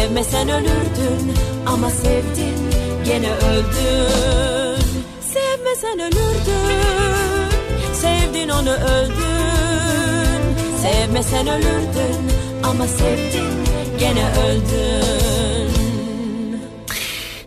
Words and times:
Sevmesen 0.00 0.48
ölürdün 0.48 1.34
Ama 1.66 1.90
sevdin 1.90 2.56
gene 3.04 3.32
öldün 3.32 4.84
Sevmesen 5.20 5.98
ölürdün 6.00 7.52
Sevdin 7.94 8.48
onu 8.48 8.70
öldün 8.70 10.40
Sevmesen 10.82 11.48
ölürdün 11.48 12.30
Ama 12.64 12.86
sevdin 12.86 13.50
gene 13.98 14.24
öldün 14.46 15.70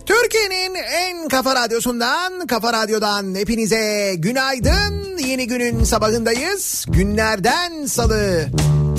Türkiye'nin 0.06 0.76
en 0.76 1.28
kafa 1.28 1.56
radyosundan, 1.56 2.48
kafa 2.48 2.74
radyodan 2.74 3.36
hepinize 3.36 4.16
günaydın. 4.18 5.18
Yeni 5.18 5.48
günün 5.48 5.84
sabahındayız. 5.84 6.86
Günlerden 6.90 7.86
salı. 7.86 8.46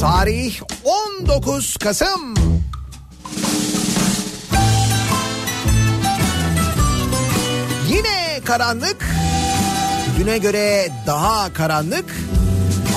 Tarih 0.01 0.61
19 0.85 1.77
Kasım. 1.77 2.44
Karanlık. 8.45 9.07
Düne 10.19 10.39
göre 10.39 10.89
daha 11.07 11.53
karanlık 11.53 12.17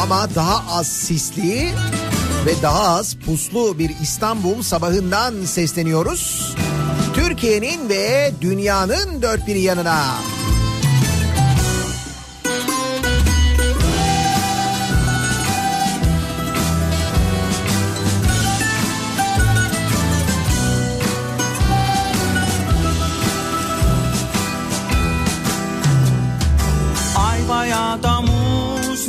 ama 0.02 0.36
daha 0.36 0.78
az 0.80 0.88
sisli 0.88 1.70
ve 2.46 2.62
daha 2.62 2.98
az 2.98 3.16
puslu 3.26 3.80
bir 3.80 3.92
İstanbul 4.02 4.62
sabahından 4.62 5.46
sesleniyoruz. 5.46 6.56
Türkiye'nin 7.14 7.90
ve 7.90 8.32
dünyanın 8.42 9.22
dört 9.22 9.48
bir 9.48 9.56
yanına. 9.56 10.04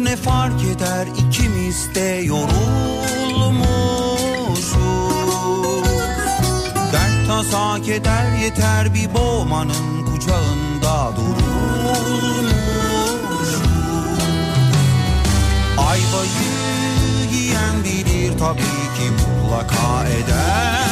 Ne 0.09 0.17
fark 0.17 0.65
eder? 0.65 1.07
İkimiz 1.07 1.95
de 1.95 2.01
yorulmuşuz. 2.25 2.59
Dert 6.93 7.27
tasa 7.27 7.83
keder 7.83 8.37
yeter 8.43 8.95
bir 8.95 9.15
boğmanın 9.15 10.07
kucağında 10.07 11.17
durulmuş 11.17 12.49
Ayvayı 15.79 16.51
yiyen 17.33 17.85
bilir 17.85 18.39
tabii 18.39 18.89
ki 18.97 19.11
mutlaka 19.11 20.09
eden 20.09 20.88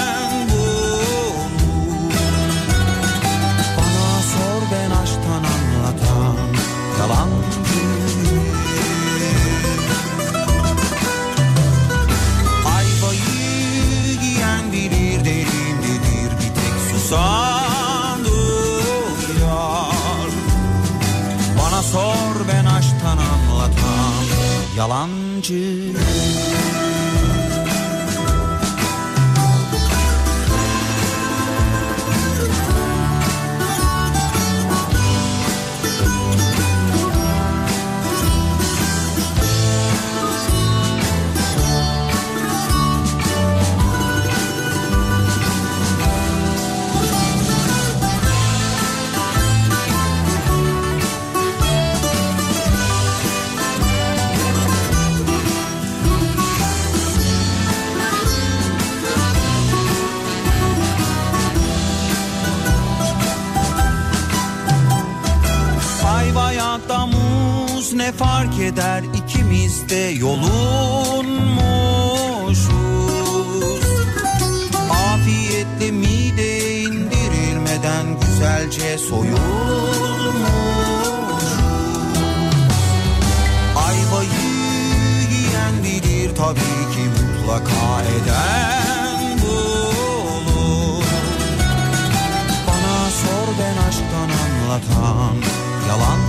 yalancı 24.76 25.92
fark 68.18 68.58
eder 68.60 69.02
ikimiz 69.14 69.88
de 69.88 69.96
yolunmuşuz. 69.96 71.36
Afiyetle 74.90 75.90
mide 75.90 76.80
indirilmeden 76.80 78.06
güzelce 78.20 78.98
soyulmuşuz. 78.98 79.46
Ayvayı 83.76 84.28
yiyen 85.30 85.84
bilir 85.84 86.34
tabii 86.34 86.82
ki 86.94 87.02
mutlaka 87.16 88.02
eden 88.02 89.38
bulur 89.42 91.04
Bana 92.66 93.10
sor 93.10 93.48
ben 93.58 93.76
aşktan 93.88 94.30
anlatan 94.44 95.36
yalan 95.88 96.25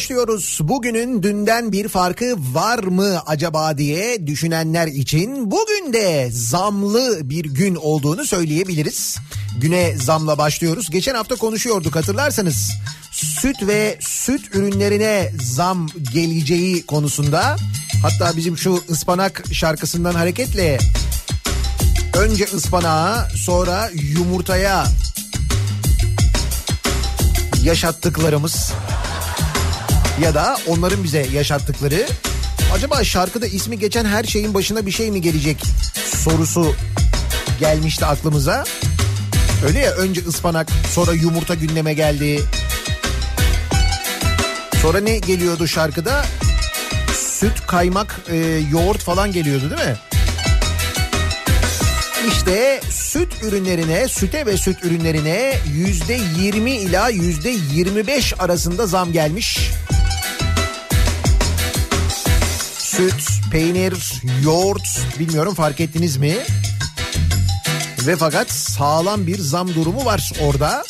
başlıyoruz. 0.00 0.58
Bugünün 0.62 1.22
dünden 1.22 1.72
bir 1.72 1.88
farkı 1.88 2.36
var 2.54 2.78
mı 2.78 3.22
acaba 3.26 3.78
diye 3.78 4.26
düşünenler 4.26 4.86
için 4.86 5.50
bugün 5.50 5.92
de 5.92 6.28
zamlı 6.32 7.30
bir 7.30 7.44
gün 7.44 7.74
olduğunu 7.74 8.24
söyleyebiliriz. 8.24 9.16
Güne 9.60 9.96
zamla 9.96 10.38
başlıyoruz. 10.38 10.90
Geçen 10.90 11.14
hafta 11.14 11.36
konuşuyorduk 11.36 11.96
hatırlarsanız. 11.96 12.70
Süt 13.12 13.56
ve 13.66 13.98
süt 14.00 14.54
ürünlerine 14.54 15.32
zam 15.42 15.88
geleceği 16.12 16.86
konusunda. 16.86 17.56
Hatta 18.02 18.36
bizim 18.36 18.58
şu 18.58 18.82
ıspanak 18.90 19.42
şarkısından 19.52 20.14
hareketle 20.14 20.78
önce 22.18 22.44
ıspanağa 22.44 23.28
sonra 23.36 23.90
yumurtaya 23.94 24.84
yaşattıklarımız 27.64 28.72
ya 30.20 30.34
da 30.34 30.56
onların 30.66 31.04
bize 31.04 31.26
yaşattıkları 31.32 32.06
acaba 32.74 33.04
şarkıda 33.04 33.46
ismi 33.46 33.78
geçen 33.78 34.04
her 34.04 34.24
şeyin 34.24 34.54
başına 34.54 34.86
bir 34.86 34.90
şey 34.90 35.10
mi 35.10 35.20
gelecek 35.20 35.62
sorusu 36.24 36.74
gelmişti 37.60 38.06
aklımıza. 38.06 38.64
Öyle 39.66 39.78
ya 39.78 39.92
önce 39.92 40.20
ıspanak 40.20 40.68
sonra 40.92 41.12
yumurta 41.12 41.54
gündeme 41.54 41.94
geldi. 41.94 42.42
Sonra 44.82 45.00
ne 45.00 45.18
geliyordu 45.18 45.66
şarkıda? 45.66 46.24
Süt, 47.38 47.66
kaymak, 47.66 48.20
e, 48.28 48.36
yoğurt 48.70 48.98
falan 48.98 49.32
geliyordu 49.32 49.70
değil 49.70 49.88
mi? 49.88 49.96
İşte 52.28 52.80
süt 52.90 53.42
ürünlerine, 53.42 54.08
süte 54.08 54.46
ve 54.46 54.56
süt 54.56 54.84
ürünlerine 54.84 55.54
yüzde 55.74 56.20
20 56.38 56.70
ila 56.70 57.08
yüzde 57.08 57.50
25 57.50 58.34
arasında 58.38 58.86
zam 58.86 59.12
gelmiş. 59.12 59.70
Süt, 63.00 63.50
peynir, 63.52 64.22
yoğurt 64.44 65.00
bilmiyorum 65.18 65.54
fark 65.54 65.80
ettiniz 65.80 66.16
mi? 66.16 66.36
Ve 68.06 68.16
fakat 68.16 68.50
sağlam 68.50 69.26
bir 69.26 69.38
zam 69.38 69.74
durumu 69.74 70.04
var 70.04 70.32
orada. 70.40 70.84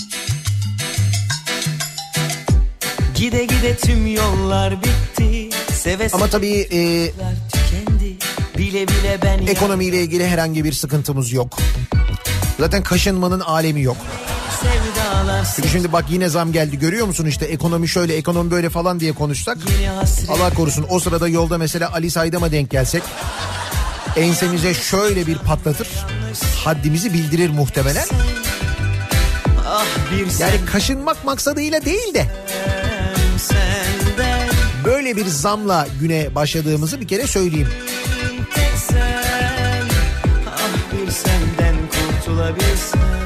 Gide 3.14 3.44
gide 3.44 3.76
tüm 3.76 4.06
yollar 4.06 4.74
bitti. 4.82 5.48
Seve 5.74 6.08
Ama 6.12 6.26
tabii 6.26 6.68
e. 6.72 7.12
Bile 8.58 8.88
bile 8.88 9.18
ben 9.22 9.46
ekonomiyle 9.46 10.02
ilgili 10.02 10.26
herhangi 10.26 10.64
bir 10.64 10.72
sıkıntımız 10.72 11.32
yok. 11.32 11.58
Zaten 12.60 12.82
kaşınmanın 12.82 13.40
alemi 13.40 13.82
yok. 13.82 13.96
sevdalar 14.62 14.99
Çünkü 15.56 15.68
şimdi 15.68 15.92
bak 15.92 16.04
yine 16.10 16.28
zam 16.28 16.52
geldi 16.52 16.78
görüyor 16.78 17.06
musun 17.06 17.26
işte 17.26 17.44
ekonomi 17.44 17.88
şöyle 17.88 18.16
ekonomi 18.16 18.50
böyle 18.50 18.70
falan 18.70 19.00
diye 19.00 19.12
konuşsak. 19.12 19.58
Allah 20.28 20.54
korusun 20.54 20.86
o 20.90 21.00
sırada 21.00 21.28
yolda 21.28 21.58
mesela 21.58 21.92
Ali 21.92 22.10
Saydam'a 22.10 22.52
denk 22.52 22.70
gelsek 22.70 23.02
ensemize 24.16 24.74
şöyle 24.74 25.26
bir 25.26 25.38
patlatır 25.38 25.88
haddimizi 26.64 27.12
bildirir 27.12 27.50
muhtemelen. 27.50 28.06
Ah 29.66 29.86
Yani 30.40 30.66
kaşınmak 30.72 31.24
maksadıyla 31.24 31.84
değil 31.84 32.14
de 32.14 32.26
böyle 34.84 35.16
bir 35.16 35.26
zamla 35.26 35.86
güne 36.00 36.34
başladığımızı 36.34 37.00
bir 37.00 37.08
kere 37.08 37.26
söyleyeyim. 37.26 37.68
tek 38.54 38.72
sen. 38.88 39.88
Ah 40.46 41.06
bir 41.06 41.10
senden 41.10 41.76
kurtulabilsem. 41.90 43.19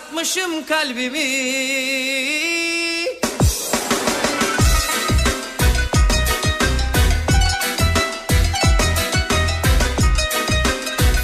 Satmışım 0.00 0.66
kalbimi. 0.66 1.18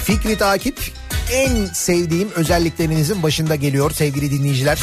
Fikri 0.03 0.37
takip 0.37 0.79
en 1.31 1.65
sevdiğim 1.65 2.31
özelliklerinizin 2.31 3.23
başında 3.23 3.55
geliyor 3.55 3.91
sevgili 3.91 4.31
dinleyiciler. 4.31 4.79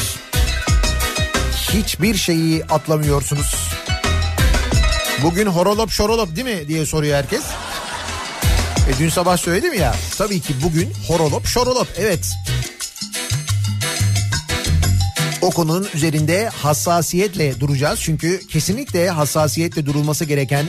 Hiçbir 1.73 2.15
şeyi 2.15 2.65
atlamıyorsunuz. 2.65 3.55
Bugün 5.23 5.47
horolop 5.47 5.91
şorolop 5.91 6.35
değil 6.35 6.47
mi 6.47 6.67
diye 6.67 6.85
soruyor 6.85 7.17
herkes. 7.17 7.43
E 8.89 8.99
dün 8.99 9.09
sabah 9.09 9.37
söyledim 9.37 9.73
ya. 9.73 9.95
Tabii 10.17 10.39
ki 10.41 10.53
bugün 10.63 10.93
horolop 11.07 11.47
şorolop 11.47 11.87
evet. 11.97 12.25
O 15.45 15.49
konunun 15.49 15.87
üzerinde 15.93 16.49
hassasiyetle 16.49 17.59
duracağız. 17.59 17.99
Çünkü 17.99 18.47
kesinlikle 18.47 19.09
hassasiyetle 19.09 19.85
durulması 19.85 20.25
gereken 20.25 20.65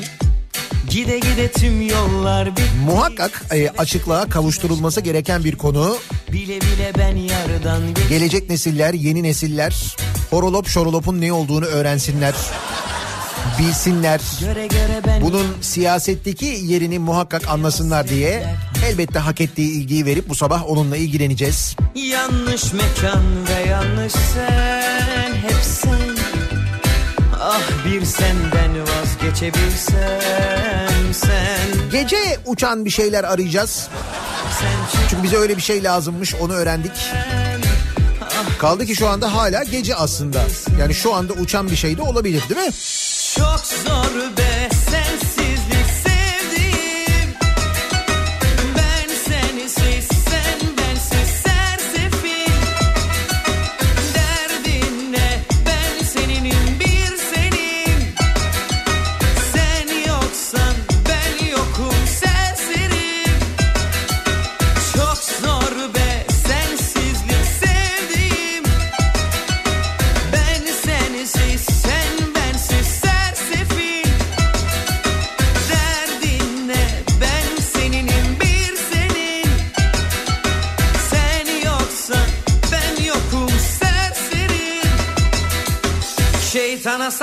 Gide 0.90 1.18
gide 1.18 1.52
tüm 1.52 1.88
yollar 1.88 2.50
bitti. 2.50 2.62
muhakkak 2.86 3.42
e, 3.54 3.68
açıklığa 3.68 4.28
kavuşturulması 4.28 5.00
gereken 5.00 5.44
bir 5.44 5.56
konu. 5.56 5.96
Bile 6.32 6.60
bile 6.60 6.92
ben 6.98 7.16
yardan 7.16 7.82
Gelecek 8.08 8.50
nesiller, 8.50 8.94
yeni 8.94 9.22
nesiller 9.22 9.96
horolop 10.30 10.68
şorolopun 10.68 11.20
ne 11.20 11.32
olduğunu 11.32 11.64
öğrensinler. 11.64 12.34
Bilsinler. 13.58 14.20
Bunun 15.20 15.46
siyasetteki 15.60 16.58
yerini 16.62 16.98
muhakkak 16.98 17.48
anlasınlar 17.48 18.08
diye 18.08 18.54
elbette 18.86 19.18
hak 19.18 19.40
ettiği 19.40 19.70
ilgiyi 19.72 20.06
verip 20.06 20.28
bu 20.28 20.34
sabah 20.34 20.70
onunla 20.70 20.96
ilgileneceğiz. 20.96 21.76
Yanlış 21.94 22.72
mekan 22.72 23.22
ve 23.48 23.68
yanlış 23.70 24.12
sen 24.12 25.34
Hep 25.34 25.62
sen 25.62 26.16
Ah 27.40 27.60
bir 27.86 28.04
senden 28.04 28.70
vazgeçebilsem 28.80 31.12
sen 31.12 31.90
Gece 31.92 32.38
uçan 32.46 32.84
bir 32.84 32.90
şeyler 32.90 33.24
arayacağız. 33.24 33.88
Çünkü 35.10 35.22
bize 35.22 35.36
öyle 35.36 35.56
bir 35.56 35.62
şey 35.62 35.84
lazımmış 35.84 36.34
onu 36.34 36.52
öğrendik. 36.52 36.92
Kaldı 38.58 38.86
ki 38.86 38.96
şu 38.96 39.08
anda 39.08 39.34
hala 39.34 39.64
gece 39.64 39.94
aslında. 39.94 40.42
Yani 40.80 40.94
şu 40.94 41.14
anda 41.14 41.32
uçan 41.32 41.70
bir 41.70 41.76
şey 41.76 41.96
de 41.96 42.02
olabilir 42.02 42.42
değil 42.48 42.66
mi? 42.66 42.72
Çok 43.56 43.66
zor 43.66 44.36
be 44.36 44.75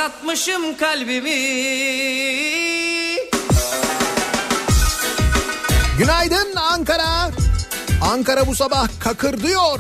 satmışım 0.04 0.78
kalbimi 0.78 1.40
Günaydın 5.98 6.56
Ankara. 6.56 7.32
Ankara 8.02 8.48
bu 8.48 8.56
sabah 8.56 8.88
kakır 9.00 9.44
diyor. 9.44 9.80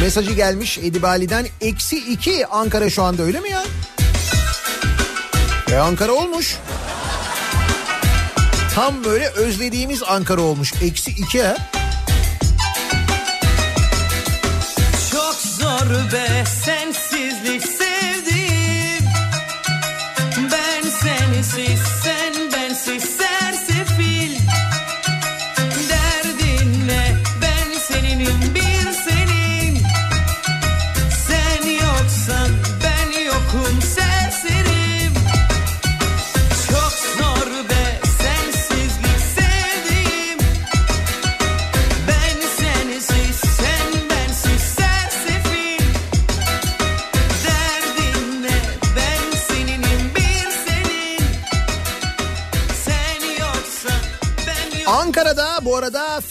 Mesajı 0.00 0.32
gelmiş 0.32 0.78
Edibali'den. 0.78 1.46
Eksi 1.60 1.98
iki 1.98 2.46
Ankara 2.46 2.90
şu 2.90 3.02
anda 3.02 3.22
öyle 3.22 3.40
mi 3.40 3.50
ya? 3.50 3.64
E 5.72 5.76
Ankara 5.76 6.12
olmuş. 6.12 6.56
Tam 8.74 9.04
böyle 9.04 9.28
özlediğimiz 9.28 10.02
Ankara 10.02 10.40
olmuş. 10.40 10.72
Eksi 10.82 11.10
iki 11.10 11.42
ha. 11.42 11.56
Çok 15.12 15.34
zor 15.34 16.12
be 16.12 16.44
sensizlik 16.64 16.87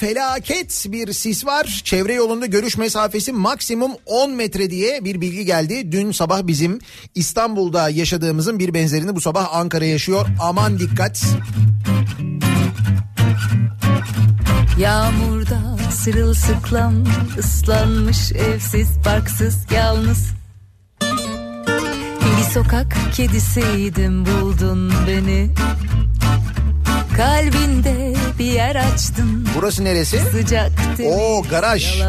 felaket 0.07 0.85
bir 0.89 1.13
sis 1.13 1.45
var. 1.45 1.81
Çevre 1.83 2.13
yolunda 2.13 2.45
görüş 2.45 2.77
mesafesi 2.77 3.31
maksimum 3.31 3.91
10 4.05 4.31
metre 4.31 4.69
diye 4.69 5.05
bir 5.05 5.21
bilgi 5.21 5.45
geldi. 5.45 5.91
Dün 5.91 6.11
sabah 6.11 6.47
bizim 6.47 6.79
İstanbul'da 7.15 7.89
yaşadığımızın 7.89 8.59
bir 8.59 8.73
benzerini 8.73 9.15
bu 9.15 9.21
sabah 9.21 9.55
Ankara 9.55 9.85
yaşıyor. 9.85 10.27
Aman 10.41 10.79
dikkat. 10.79 11.23
Yağmurda 14.79 15.77
sırılsıklam 15.91 17.03
ıslanmış 17.37 18.31
evsiz 18.31 18.89
barksız 19.05 19.55
yalnız 19.71 20.27
Bir 22.21 22.53
sokak 22.53 22.97
kedisiydim 23.15 24.25
buldun 24.25 24.93
beni 25.07 25.49
Kalbinde 27.17 28.13
bir 28.39 28.45
yer 28.45 28.75
açtın 28.75 29.47
Burası 29.55 29.83
neresi? 29.83 30.19
sıcak 30.31 30.71
Oo, 31.05 31.43
garaj. 31.49 32.01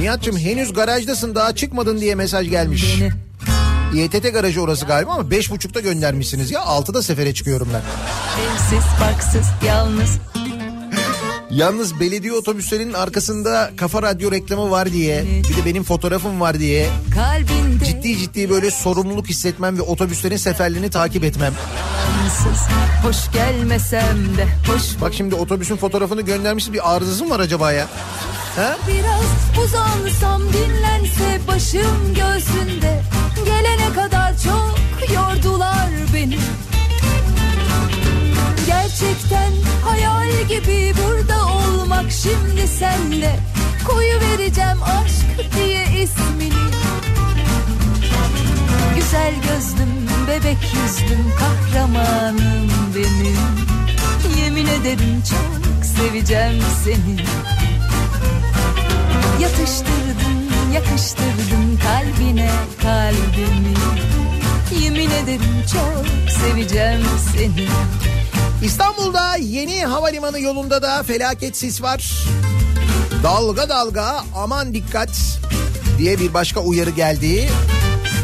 Nihat'cığım 0.00 0.38
henüz 0.38 0.72
garajdasın 0.72 1.34
daha 1.34 1.54
çıkmadın 1.54 2.00
diye 2.00 2.14
mesaj 2.14 2.50
gelmiş. 2.50 3.00
beni 3.00 3.10
İETT 4.00 4.32
garajı 4.32 4.62
orası 4.62 4.86
galiba 4.86 5.12
ama 5.12 5.22
5.30'da 5.22 5.80
göndermişsiniz 5.80 6.50
ya 6.50 6.60
6'da 6.60 7.02
sefere 7.02 7.34
çıkıyorum 7.34 7.68
ben. 7.74 7.82
Evsiz 8.44 8.84
barksız 9.00 9.46
yalnız 9.66 10.18
Yalnız 11.50 12.00
belediye 12.00 12.32
otobüslerinin 12.32 12.92
arkasında 12.92 13.70
kafa 13.76 14.02
radyo 14.02 14.30
reklamı 14.30 14.70
var 14.70 14.92
diye 14.92 15.24
bir 15.50 15.56
de 15.56 15.64
benim 15.66 15.84
fotoğrafım 15.84 16.40
var 16.40 16.58
diye 16.58 16.88
ciddi 17.84 18.18
ciddi 18.18 18.50
böyle 18.50 18.70
sorumluluk 18.70 19.28
hissetmem 19.28 19.78
ve 19.78 19.82
otobüslerin 19.82 20.36
seferlerini 20.36 20.90
takip 20.90 21.24
etmem. 21.24 21.52
Yalansız 22.30 22.68
Hoş 23.02 23.32
gelmesem 23.32 24.36
de 24.36 24.46
hoş 24.72 25.00
Bak 25.00 25.14
şimdi 25.14 25.34
otobüsün 25.34 25.76
fotoğrafını 25.76 26.22
göndermişiz 26.22 26.72
bir 26.72 26.94
arızası 26.94 27.24
mı 27.24 27.30
var 27.30 27.40
acaba 27.40 27.72
ya? 27.72 27.86
Ha? 28.56 28.76
Biraz 28.88 29.64
uzansam 29.64 30.42
dinlense 30.42 31.40
başım 31.48 32.14
göğsünde. 32.14 33.02
Gelene 33.44 33.92
kadar 33.94 34.32
çok 34.38 34.74
yordular 35.14 35.88
beni. 36.14 36.38
Gerçekten 38.66 39.52
hayal 39.84 40.30
gibi 40.48 40.92
burada 40.98 41.46
olmak 41.46 42.10
şimdi 42.10 42.68
senle. 42.68 43.36
Koyu 43.88 44.20
vereceğim 44.20 44.82
aşk 44.82 45.54
diye 45.56 45.84
ismini 45.84 46.89
Güzel 49.10 49.34
gözlüm, 49.34 50.08
bebek 50.28 50.58
yüzlüm, 50.74 51.32
kahramanım 51.38 52.70
benim 52.94 53.36
Yemin 54.40 54.66
ederim 54.66 55.22
çok 55.30 55.84
seveceğim 55.84 56.62
seni 56.84 57.16
Yatıştırdın, 59.42 60.72
yakıştırdın 60.74 61.78
kalbine 61.82 62.50
kalbimi 62.82 63.74
Yemin 64.82 65.10
ederim 65.10 65.64
çok 65.72 66.30
seveceğim 66.32 67.02
seni 67.32 67.68
İstanbul'da 68.64 69.36
yeni 69.36 69.84
havalimanı 69.84 70.40
yolunda 70.40 70.82
da 70.82 71.02
felaket 71.02 71.56
sis 71.56 71.82
var. 71.82 72.12
Dalga 73.22 73.68
dalga 73.68 74.24
aman 74.36 74.74
dikkat 74.74 75.10
diye 75.98 76.18
bir 76.18 76.34
başka 76.34 76.60
uyarı 76.60 76.90
geldi. 76.90 77.48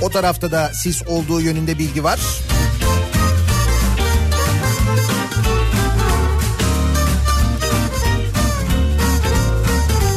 O 0.02 0.10
tarafta 0.10 0.50
da 0.50 0.70
sis 0.74 1.02
olduğu 1.06 1.40
yönünde 1.40 1.78
bilgi 1.78 2.04
var. 2.04 2.20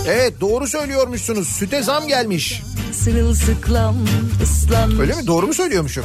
Evet 0.07 0.41
doğru 0.41 0.67
söylüyormuşsunuz. 0.67 1.47
Süte 1.47 1.83
zam 1.83 2.07
gelmiş. 2.07 2.61
Sırılsıklam 2.91 3.95
ıslanmış 4.43 4.99
Öyle 4.99 5.15
mi? 5.15 5.27
Doğru 5.27 5.47
mu 5.47 5.53
söylüyormuşum? 5.53 6.03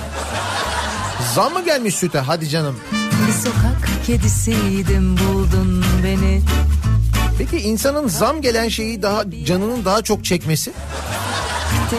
Zam 1.35 1.53
mı 1.53 1.65
gelmiş 1.65 1.95
süte? 1.95 2.19
Hadi 2.19 2.49
canım. 2.49 2.77
bir 3.29 3.33
sokak 3.33 3.91
kedisiydim 4.07 5.17
buldun 5.19 5.85
beni 6.05 6.41
Peki 7.39 7.59
insanın 7.59 8.09
zam 8.09 8.41
gelen 8.41 8.69
şeyi 8.69 9.03
daha 9.03 9.25
canının 9.45 9.85
daha 9.85 10.03
çok 10.03 10.25
çekmesi? 10.25 10.73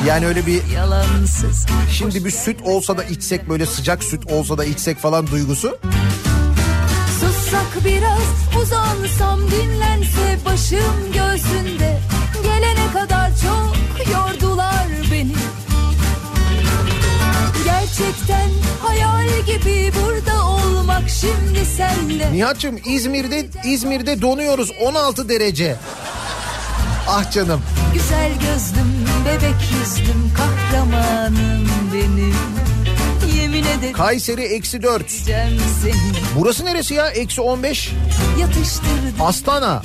Yani 0.08 0.28
öyle 0.28 0.46
bir 0.46 0.62
yalansız. 0.76 1.66
Şimdi 1.92 2.26
bir 2.26 2.32
süt 2.32 2.62
olsa 2.62 2.98
da 2.98 3.04
içsek 3.04 3.50
böyle 3.50 3.66
sıcak 3.66 4.04
süt 4.04 4.32
olsa 4.32 4.58
da 4.58 4.66
içsek 4.66 4.98
falan 4.98 5.28
duygusu. 5.28 5.78
Sussak 7.20 7.86
biraz 7.86 8.62
uzansam 8.62 9.40
dinlense 9.52 10.40
başım 10.46 11.12
göğsünde 11.14 12.00
gelene 12.44 12.92
kadar 12.94 13.30
çok 13.30 13.76
yordular 14.14 14.88
beni. 15.12 15.36
Gerçekten 17.66 18.50
hayal 18.82 19.28
gibi 19.46 19.92
burada 20.04 20.46
olmak 20.46 21.10
şimdi 21.10 21.66
senle. 21.78 22.34
Nihat'cığım 22.34 22.80
İzmir'de 22.86 23.46
İzmir'de 23.66 24.22
donuyoruz 24.22 24.72
16 24.82 25.30
derece. 25.30 25.76
Ah 27.08 27.32
canım. 27.32 27.62
Güzel 27.94 28.32
gözlüm, 28.34 29.06
bebek 29.26 29.56
yüzlüm, 29.80 30.32
kahramanım 30.38 31.68
benim. 31.94 32.36
Yemin 33.38 33.64
ederim 33.64 33.94
Kayseri 33.94 34.42
eksi 34.42 34.84
4. 34.84 35.12
seni. 35.12 35.96
Burası 36.36 36.66
neresi 36.66 36.94
ya? 36.94 37.08
Eksi 37.10 37.42
15. 37.42 37.94
Yatıştırdım, 38.40 39.22
Astana. 39.22 39.82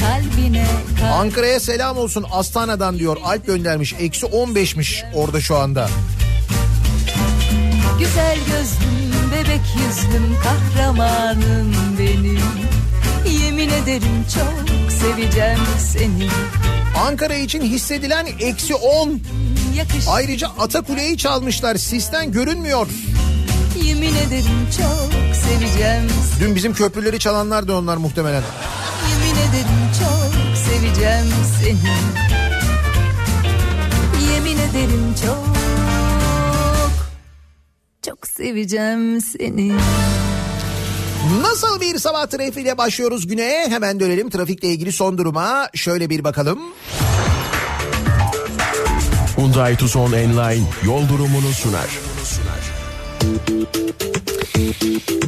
kalbine. 0.00 0.66
kalbine. 0.96 1.10
Ankara'ya 1.12 1.60
selam 1.60 1.98
olsun 1.98 2.26
Astana'dan 2.32 2.98
diyor. 2.98 3.16
Alp 3.24 3.46
göndermiş. 3.46 3.94
Eksi 3.98 4.26
15'miş 4.26 5.04
orada 5.14 5.40
şu 5.40 5.56
anda. 5.56 5.88
Güzel 7.98 8.36
gözlüm, 8.36 9.32
bebek 9.32 9.60
yüzlüm, 9.76 10.36
kahramanım 10.42 11.74
benim. 11.98 12.40
Yemin 13.42 13.68
ederim 13.68 14.24
çok 14.34 14.83
seveceğim 15.04 15.58
seni. 15.78 16.28
Ankara 17.06 17.34
için 17.34 17.62
hissedilen 17.62 18.26
eksi 18.40 18.74
10. 18.74 19.20
Yakış, 19.76 20.08
Ayrıca 20.08 20.48
Atakule'yi 20.48 21.18
çalmışlar. 21.18 21.76
Sisten 21.76 22.32
görünmüyor. 22.32 22.86
yemin 23.82 24.14
ederim 24.14 24.68
çok 24.78 25.36
seveceğim 25.36 26.10
seni. 26.30 26.40
Dün 26.48 26.54
bizim 26.54 26.74
köprüleri 26.74 27.18
çalanlar 27.18 27.68
da 27.68 27.76
onlar 27.78 27.96
muhtemelen. 27.96 28.42
Yemin 29.10 29.40
ederim 29.40 29.90
çok 30.00 30.56
seveceğim 30.56 31.26
seni. 31.60 31.94
Yemin 34.32 34.58
ederim 34.58 35.14
çok 35.26 35.54
çok 38.06 38.26
seveceğim 38.26 39.20
seni. 39.20 39.72
Nasıl 41.42 41.80
bir 41.80 41.98
sabah 41.98 42.26
trafiğiyle 42.26 42.78
başlıyoruz 42.78 43.26
güne? 43.26 43.66
Hemen 43.68 44.00
dönelim 44.00 44.30
trafikle 44.30 44.68
ilgili 44.68 44.92
son 44.92 45.18
duruma. 45.18 45.68
Şöyle 45.74 46.10
bir 46.10 46.24
bakalım. 46.24 46.58
Hyundai 49.36 49.76
Tucson 49.76 50.12
Enline 50.12 50.66
yol 50.84 51.08
durumunu 51.08 51.52
sunar. 51.52 51.88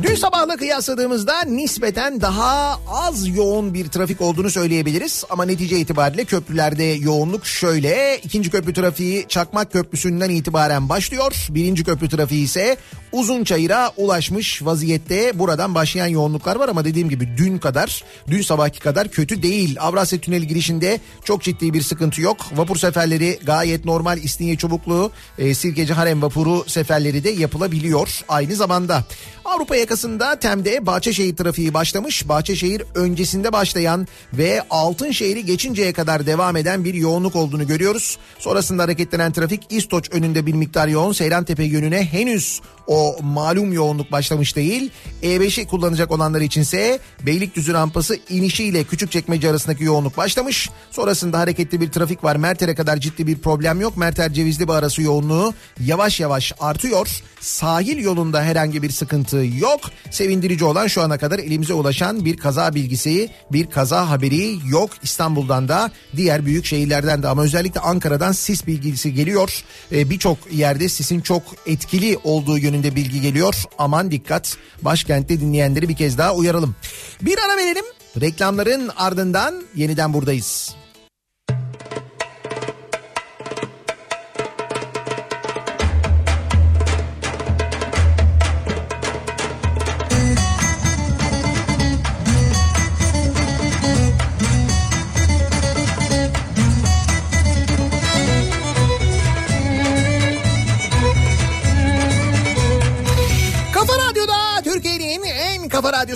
Dün 0.02 0.14
sabahla 0.14 0.56
kıyasladığımızda 0.56 1.42
nispeten 1.42 2.20
daha 2.20 2.80
az 2.88 3.28
yoğun 3.28 3.74
bir 3.74 3.88
trafik 3.88 4.20
olduğunu 4.20 4.50
söyleyebiliriz. 4.50 5.24
Ama 5.30 5.44
netice 5.44 5.78
itibariyle 5.78 6.24
köprülerde 6.24 6.84
yoğunluk 6.84 7.46
şöyle. 7.46 8.20
İkinci 8.24 8.50
köprü 8.50 8.74
trafiği 8.74 9.24
Çakmak 9.28 9.72
Köprüsü'nden 9.72 10.30
itibaren 10.30 10.88
başlıyor. 10.88 11.46
Birinci 11.50 11.84
köprü 11.84 12.08
trafiği 12.08 12.44
ise 12.44 12.76
Uzunçayır'a 13.12 13.92
ulaşmış 13.96 14.64
vaziyette. 14.64 15.38
Buradan 15.38 15.74
başlayan 15.74 16.06
yoğunluklar 16.06 16.56
var 16.56 16.68
ama 16.68 16.84
dediğim 16.84 17.08
gibi 17.08 17.28
dün 17.36 17.58
kadar, 17.58 18.04
dün 18.28 18.42
sabahki 18.42 18.80
kadar 18.80 19.08
kötü 19.08 19.42
değil. 19.42 19.76
Avrasya 19.80 20.20
Tüneli 20.20 20.46
girişinde 20.46 21.00
çok 21.24 21.42
ciddi 21.42 21.74
bir 21.74 21.82
sıkıntı 21.82 22.20
yok. 22.20 22.36
Vapur 22.56 22.76
seferleri 22.76 23.38
gayet 23.42 23.84
normal 23.84 24.18
İstinye 24.18 24.56
Çubuklu, 24.56 25.10
e, 25.38 25.54
Sirkeci 25.54 25.92
Harem 25.92 26.22
vapuru 26.22 26.64
seferleri 26.66 27.24
de 27.24 27.30
yapılabiliyor 27.30 28.24
aynı 28.28 28.56
zamanda. 28.56 29.04
Avrupa 29.44 29.76
yakasında 29.76 30.38
Tem'de 30.38 30.86
Bahçeşehir 30.86 31.36
trafiği 31.36 31.74
başlamış. 31.74 32.28
Bahçeşehir 32.28 32.82
öncesinde 32.94 33.52
başlayan 33.52 34.06
ve 34.32 34.62
Altınşehir'i 34.70 35.44
geçinceye 35.44 35.92
kadar 35.92 36.26
devam 36.26 36.56
eden 36.56 36.84
bir 36.84 36.94
yoğunluk 36.94 37.36
olduğunu 37.36 37.66
görüyoruz. 37.66 38.18
Sonrasında 38.38 38.82
hareketlenen 38.82 39.32
trafik 39.32 39.62
İstoç 39.70 40.10
önünde 40.12 40.46
bir 40.46 40.54
miktar 40.54 40.88
yoğun. 40.88 41.12
Seyrantepe 41.12 41.64
yönüne 41.64 42.04
henüz 42.04 42.60
o 42.86 43.16
malum 43.22 43.72
yoğunluk 43.72 44.12
başlamış 44.12 44.56
değil. 44.56 44.90
E5'i 45.22 45.66
kullanacak 45.66 46.10
olanlar 46.12 46.40
içinse 46.40 46.98
Beylikdüzü 47.26 47.72
rampası 47.72 48.18
inişiyle 48.28 48.84
Küçükçekmece 48.84 49.50
arasındaki 49.50 49.84
yoğunluk 49.84 50.16
başlamış. 50.16 50.70
Sonrasında 50.90 51.38
hareketli 51.38 51.80
bir 51.80 51.90
trafik 51.90 52.24
var. 52.24 52.36
Merter'e 52.36 52.74
kadar 52.74 52.96
ciddi 52.96 53.26
bir 53.26 53.38
problem 53.38 53.80
yok. 53.80 53.96
Merter 53.96 54.32
Cevizli 54.32 54.72
arası 54.72 55.02
yoğunluğu 55.02 55.54
yavaş 55.80 56.20
yavaş 56.20 56.52
artıyor. 56.60 57.22
Sahil 57.40 57.98
yolunda 57.98 58.42
herhangi 58.42 58.82
bir 58.82 58.90
sıkıntı 58.90 59.36
yok. 59.58 59.80
Sevindirici 60.10 60.64
olan 60.64 60.86
şu 60.86 61.02
ana 61.02 61.18
kadar 61.18 61.38
elimize 61.38 61.74
ulaşan 61.74 62.24
bir 62.24 62.36
kaza 62.36 62.74
bilgisi, 62.74 63.30
bir 63.52 63.70
kaza 63.70 64.10
haberi 64.10 64.58
yok. 64.68 64.90
İstanbul'dan 65.02 65.68
da 65.68 65.90
diğer 66.16 66.46
büyük 66.46 66.66
şehirlerden 66.66 67.22
de 67.22 67.28
ama 67.28 67.42
özellikle 67.42 67.80
Ankara'dan 67.80 68.32
sis 68.32 68.66
bilgisi 68.66 69.14
geliyor. 69.14 69.64
Ee, 69.92 70.10
Birçok 70.10 70.38
yerde 70.52 70.88
sisin 70.88 71.20
çok 71.20 71.42
etkili 71.66 72.18
olduğu 72.24 72.58
yönünde 72.76 72.96
bilgi 72.96 73.20
geliyor. 73.20 73.64
Aman 73.78 74.10
dikkat 74.10 74.56
başkentte 74.82 75.40
dinleyenleri 75.40 75.88
bir 75.88 75.96
kez 75.96 76.18
daha 76.18 76.34
uyaralım. 76.34 76.74
Bir 77.22 77.38
ara 77.38 77.56
verelim. 77.56 77.84
Reklamların 78.20 78.90
ardından 78.96 79.62
yeniden 79.74 80.12
buradayız. 80.12 80.76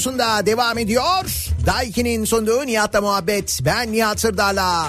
Radyosunda 0.01 0.47
devam 0.47 0.79
ediyor. 0.79 1.25
Daiki'nin 1.67 2.25
sunduğu 2.25 2.67
Nihat'la 2.67 3.01
muhabbet. 3.01 3.61
Ben 3.65 3.93
Nihat 3.93 4.21
Sırdar'la. 4.21 4.87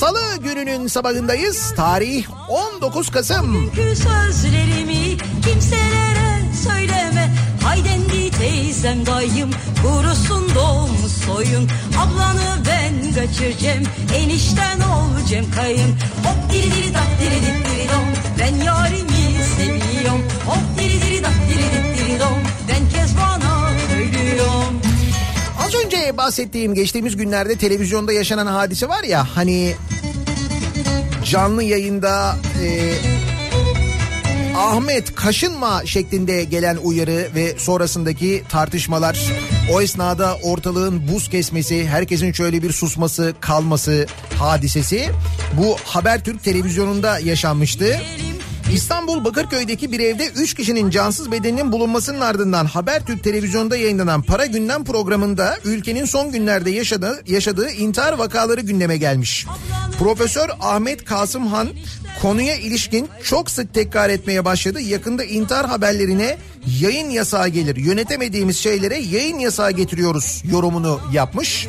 Salı 0.00 0.36
gününün 0.42 0.86
sabahındayız. 0.86 1.74
Tarih 1.76 2.26
19 2.48 3.10
Kasım. 3.10 3.72
Sözlerimi 3.76 5.16
kimselere 5.44 6.42
söyleme 6.68 7.34
Haydendi 7.64 8.30
teyzem 8.30 9.06
dayım 9.06 9.50
kurusun 9.82 10.54
doğmuş 10.54 11.12
soyun 11.26 11.68
Ablanı 11.98 12.64
ben 12.66 13.14
kaçıracağım 13.14 13.84
enişten 14.16 14.80
olacağım 14.80 15.46
kayın 15.54 15.90
Hop 16.24 16.52
diri 16.52 16.62
diri 16.62 16.94
dak 16.94 17.09
bahsettiğim 26.30 26.74
geçtiğimiz 26.74 27.16
günlerde 27.16 27.56
televizyonda 27.56 28.12
yaşanan 28.12 28.46
hadise 28.46 28.88
var 28.88 29.04
ya 29.04 29.26
hani 29.36 29.74
canlı 31.24 31.62
yayında 31.62 32.36
e, 32.62 32.92
Ahmet 34.56 35.14
kaşınma 35.14 35.82
şeklinde 35.86 36.44
gelen 36.44 36.76
uyarı 36.76 37.28
ve 37.34 37.58
sonrasındaki 37.58 38.42
tartışmalar 38.48 39.18
o 39.72 39.80
esnada 39.80 40.36
ortalığın 40.42 41.08
buz 41.08 41.28
kesmesi 41.28 41.86
herkesin 41.88 42.32
şöyle 42.32 42.62
bir 42.62 42.72
susması 42.72 43.34
kalması 43.40 44.06
hadisesi 44.38 45.10
bu 45.52 45.76
Habertürk 45.84 46.44
televizyonunda 46.44 47.18
yaşanmıştı. 47.18 48.00
İstanbul 48.74 49.24
Bakırköy'deki 49.24 49.92
bir 49.92 50.00
evde 50.00 50.26
3 50.26 50.54
kişinin 50.54 50.90
cansız 50.90 51.32
bedeninin 51.32 51.72
bulunmasının 51.72 52.20
ardından 52.20 52.64
Habertürk 52.64 53.24
televizyonda 53.24 53.76
yayınlanan 53.76 54.22
Para 54.22 54.46
Gündem 54.46 54.84
programında 54.84 55.58
ülkenin 55.64 56.04
son 56.04 56.32
günlerde 56.32 56.70
yaşadığı, 56.70 57.22
yaşadığı 57.26 57.70
intihar 57.70 58.12
vakaları 58.12 58.60
gündeme 58.60 58.96
gelmiş. 58.96 59.46
Profesör 59.98 60.48
Ahmet 60.60 61.04
Kasım 61.04 61.46
Han 61.46 61.68
konuya 62.22 62.56
ilişkin 62.56 63.08
çok 63.24 63.50
sık 63.50 63.74
tekrar 63.74 64.10
etmeye 64.10 64.44
başladı. 64.44 64.80
Yakında 64.80 65.24
intihar 65.24 65.66
haberlerine 65.66 66.38
yayın 66.80 67.10
yasağı 67.10 67.48
gelir. 67.48 67.76
Yönetemediğimiz 67.76 68.56
şeylere 68.56 68.98
yayın 68.98 69.38
yasağı 69.38 69.70
getiriyoruz 69.70 70.42
yorumunu 70.52 71.00
yapmış. 71.12 71.68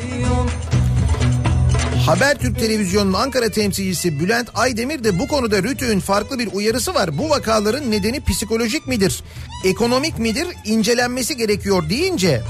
Habertürk 2.06 2.58
Televizyonu'nun 2.58 3.12
Ankara 3.12 3.48
temsilcisi 3.48 4.20
Bülent 4.20 4.48
Aydemir 4.54 5.04
de 5.04 5.18
bu 5.18 5.28
konuda 5.28 5.62
RTÜK'ün 5.62 6.00
farklı 6.00 6.38
bir 6.38 6.48
uyarısı 6.52 6.94
var. 6.94 7.18
Bu 7.18 7.30
vakaların 7.30 7.90
nedeni 7.90 8.24
psikolojik 8.24 8.86
midir, 8.86 9.22
ekonomik 9.64 10.18
midir, 10.18 10.46
incelenmesi 10.64 11.36
gerekiyor 11.36 11.88
deyince 11.88 12.42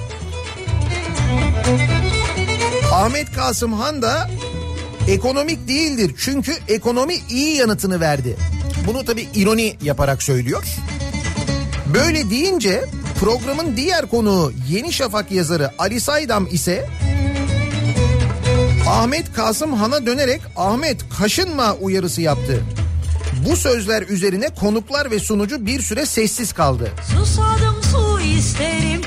Ahmet 2.93 3.33
Kasım 3.33 3.73
Han 3.73 4.03
da 4.03 4.31
ekonomik 5.09 5.69
değildir. 5.69 6.15
Çünkü 6.19 6.53
ekonomi 6.69 7.15
iyi 7.31 7.57
yanıtını 7.57 8.01
verdi. 8.01 8.37
Bunu 8.87 9.05
tabii 9.05 9.29
ironi 9.35 9.77
yaparak 9.83 10.23
söylüyor. 10.23 10.65
Böyle 11.95 12.31
deyince 12.31 12.85
programın 13.21 13.77
diğer 13.77 14.07
konuğu 14.07 14.53
Yeni 14.69 14.93
Şafak 14.93 15.33
yazarı 15.33 15.71
Ali 15.79 16.01
Saydam 16.01 16.47
ise 16.47 16.87
Ahmet 18.93 19.33
Kasım 19.33 19.73
Han'a 19.73 20.07
dönerek 20.07 20.41
Ahmet 20.57 21.09
kaşınma 21.19 21.75
uyarısı 21.75 22.21
yaptı. 22.23 22.63
Bu 23.47 23.57
sözler 23.57 24.03
üzerine 24.03 24.49
konuklar 24.49 25.11
ve 25.11 25.19
sunucu 25.19 25.67
bir 25.67 25.83
süre 25.83 26.07
sessiz 26.07 26.53
kaldı. 26.53 26.91
Susadım 27.07 27.83
su 27.93 28.21
isterim 28.21 29.01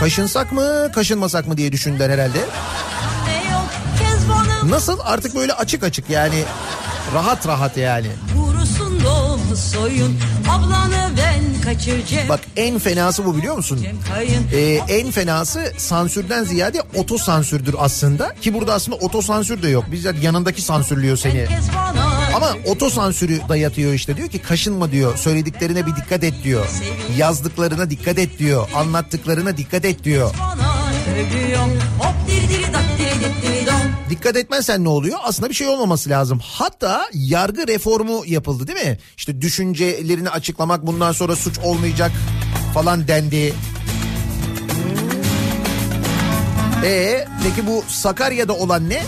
Kaşınsak 0.00 0.52
mı 0.52 0.92
kaşınmasak 0.94 1.48
mı 1.48 1.56
diye 1.56 1.72
düşündüler 1.72 2.10
herhalde. 2.10 2.38
Nasıl 4.64 4.98
artık 5.04 5.34
böyle 5.34 5.52
açık 5.52 5.84
açık 5.84 6.10
yani 6.10 6.44
rahat 7.14 7.46
rahat 7.46 7.76
yani. 7.76 8.10
Kurusun 8.34 9.00
soyun 9.54 10.18
Ablanı 10.50 10.99
Bak 12.28 12.40
en 12.56 12.78
fenası 12.78 13.24
bu 13.24 13.36
biliyor 13.36 13.56
musun? 13.56 13.86
Ee, 14.52 14.80
en 14.88 15.10
fenası 15.10 15.72
sansürden 15.76 16.44
ziyade 16.44 16.82
otosansürdür 16.94 17.74
aslında. 17.78 18.34
Ki 18.34 18.54
burada 18.54 18.74
aslında 18.74 18.96
otosansür 18.96 19.62
de 19.62 19.68
yok. 19.68 19.84
Bizzat 19.92 20.22
yanındaki 20.22 20.62
sansürlüyor 20.62 21.16
seni. 21.16 21.46
Ama 22.36 22.52
otosansürü 22.66 23.40
dayatıyor 23.48 23.92
işte 23.92 24.16
diyor 24.16 24.28
ki 24.28 24.38
kaşınma 24.38 24.92
diyor 24.92 25.16
söylediklerine 25.16 25.86
bir 25.86 25.96
dikkat 25.96 26.24
et 26.24 26.34
diyor. 26.44 26.66
Yazdıklarına 27.16 27.90
dikkat 27.90 28.18
et 28.18 28.38
diyor. 28.38 28.68
Anlattıklarına 28.74 29.56
dikkat 29.56 29.84
et 29.84 30.04
diyor. 30.04 30.34
Hop 31.98 32.14
diri 32.28 32.48
diri 32.48 32.72
dak 32.72 32.84
diri 32.98 33.59
Dikkat 34.10 34.36
etmezsen 34.36 34.84
ne 34.84 34.88
oluyor? 34.88 35.18
Aslında 35.22 35.48
bir 35.48 35.54
şey 35.54 35.66
olmaması 35.66 36.10
lazım. 36.10 36.40
Hatta 36.42 37.08
yargı 37.14 37.66
reformu 37.66 38.22
yapıldı 38.26 38.66
değil 38.66 38.86
mi? 38.88 38.98
İşte 39.16 39.40
düşüncelerini 39.40 40.30
açıklamak 40.30 40.86
bundan 40.86 41.12
sonra 41.12 41.36
suç 41.36 41.58
olmayacak 41.58 42.12
falan 42.74 43.08
dendi. 43.08 43.54
E 46.84 47.24
peki 47.42 47.66
bu 47.66 47.84
Sakarya'da 47.88 48.52
olan 48.52 48.88
ne? 48.88 49.02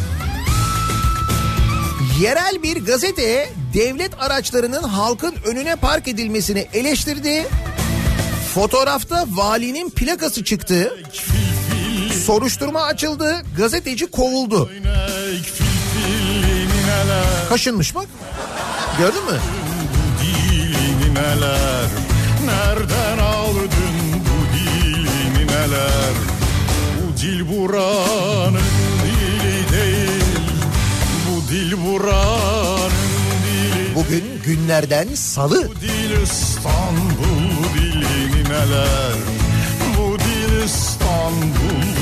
Yerel 2.20 2.62
bir 2.62 2.84
gazete 2.84 3.48
devlet 3.74 4.22
araçlarının 4.22 4.82
halkın 4.82 5.34
önüne 5.46 5.76
park 5.76 6.08
edilmesini 6.08 6.66
eleştirdi. 6.74 7.46
Fotoğrafta 8.54 9.26
valinin 9.30 9.90
plakası 9.90 10.44
çıktı. 10.44 10.98
Soruşturma 12.26 12.82
açıldı. 12.82 13.42
Gazeteci 13.56 14.10
kovuldu. 14.10 14.70
Kaşınmış 17.48 17.94
bak. 17.94 18.06
Gördün 18.98 19.24
mü? 19.24 19.38
dilini 20.22 21.14
neler 21.14 21.88
Nereden 22.46 23.18
aldın 23.18 23.96
bu 24.18 24.56
dilini 24.56 25.46
neler 25.46 26.14
Bu 26.98 27.20
dil 27.20 27.48
buranın 27.48 28.60
dili 29.04 29.72
değil 29.72 30.24
Bu 31.28 31.48
dil 31.52 31.72
buranın 31.86 32.92
dili 33.46 33.94
Bugün 33.94 34.24
günlerden 34.44 35.08
salı. 35.14 35.68
Bu 35.68 35.80
dil 35.80 36.22
İstanbul 36.22 37.78
dilini 37.78 38.44
neler 38.44 39.16
Bu 39.98 40.18
dil 40.18 40.64
İstanbul 40.64 42.01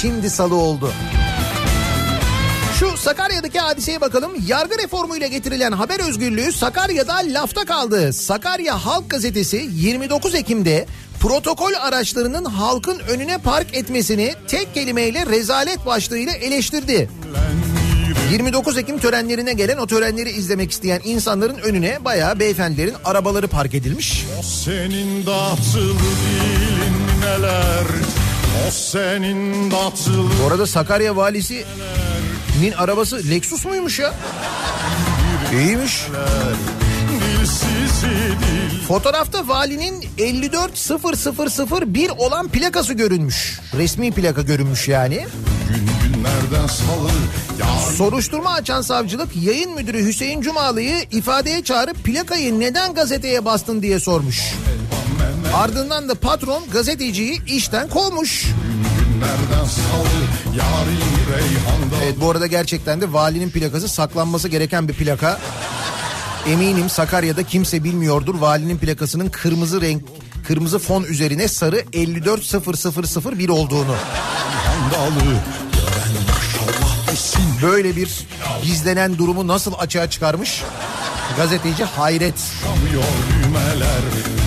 Şimdi 0.00 0.30
salı 0.30 0.54
oldu. 0.54 0.92
Şu 2.78 2.96
Sakarya'daki 2.96 3.58
hadiseye 3.58 4.00
bakalım. 4.00 4.32
Yargı 4.46 4.78
reformuyla 4.78 5.26
getirilen 5.26 5.72
haber 5.72 6.08
özgürlüğü 6.08 6.52
Sakarya'da 6.52 7.14
lafta 7.14 7.64
kaldı. 7.64 8.12
Sakarya 8.12 8.86
Halk 8.86 9.10
Gazetesi 9.10 9.68
29 9.72 10.34
Ekim'de 10.34 10.86
protokol 11.20 11.72
araçlarının 11.80 12.44
halkın 12.44 12.98
önüne 12.98 13.38
park 13.38 13.74
etmesini 13.76 14.34
tek 14.48 14.74
kelimeyle 14.74 15.26
rezalet 15.26 15.86
başlığıyla 15.86 16.32
eleştirdi. 16.32 17.10
29 18.32 18.78
Ekim 18.78 18.98
törenlerine 18.98 19.52
gelen 19.52 19.78
o 19.78 19.86
törenleri 19.86 20.30
izlemek 20.30 20.70
isteyen 20.70 21.00
insanların 21.04 21.58
önüne 21.58 22.04
bayağı 22.04 22.38
beyefendilerin 22.40 22.94
arabaları 23.04 23.48
park 23.48 23.74
edilmiş. 23.74 24.26
O 24.38 24.42
senin 24.42 25.26
dilin 25.26 26.96
neler 27.22 27.86
Bu 30.42 30.46
arada 30.46 30.66
Sakarya 30.66 31.16
valisinin 31.16 32.72
arabası 32.78 33.30
Lexus 33.30 33.64
muymuş 33.64 33.98
ya? 33.98 34.14
İyiymiş. 35.52 36.02
Fotoğrafta 38.88 39.48
valinin 39.48 40.04
54001 40.18 42.10
olan 42.18 42.48
plakası 42.48 42.92
görünmüş. 42.94 43.60
Resmi 43.78 44.12
plaka 44.12 44.42
görünmüş 44.42 44.88
yani. 44.88 45.26
Soruşturma 47.96 48.52
açan 48.52 48.82
savcılık 48.82 49.36
yayın 49.42 49.74
müdürü 49.74 50.06
Hüseyin 50.06 50.40
Cumalı'yı 50.40 50.96
ifadeye 51.10 51.64
çağırıp 51.64 52.04
plakayı 52.04 52.60
neden 52.60 52.94
gazeteye 52.94 53.44
bastın 53.44 53.82
diye 53.82 54.00
sormuş. 54.00 54.54
Ardından 55.54 56.08
da 56.08 56.14
patron 56.14 56.64
gazeteciyi 56.72 57.44
işten 57.46 57.88
kovmuş. 57.88 58.46
Evet 62.04 62.14
bu 62.20 62.30
arada 62.30 62.46
gerçekten 62.46 63.00
de 63.00 63.12
valinin 63.12 63.50
plakası 63.50 63.88
saklanması 63.88 64.48
gereken 64.48 64.88
bir 64.88 64.94
plaka. 64.94 65.40
Eminim 66.48 66.90
Sakarya'da 66.90 67.42
kimse 67.42 67.84
bilmiyordur 67.84 68.34
valinin 68.34 68.78
plakasının 68.78 69.28
kırmızı 69.28 69.80
renk 69.80 70.02
kırmızı 70.46 70.78
fon 70.78 71.02
üzerine 71.02 71.48
sarı 71.48 71.84
54001 71.92 73.48
olduğunu. 73.48 73.94
Böyle 77.62 77.96
bir 77.96 78.26
gizlenen 78.62 79.18
durumu 79.18 79.48
nasıl 79.48 79.72
açığa 79.78 80.10
çıkarmış? 80.10 80.62
Gazeteci 81.36 81.84
hayret. 81.84 82.34
Gün 83.44 84.39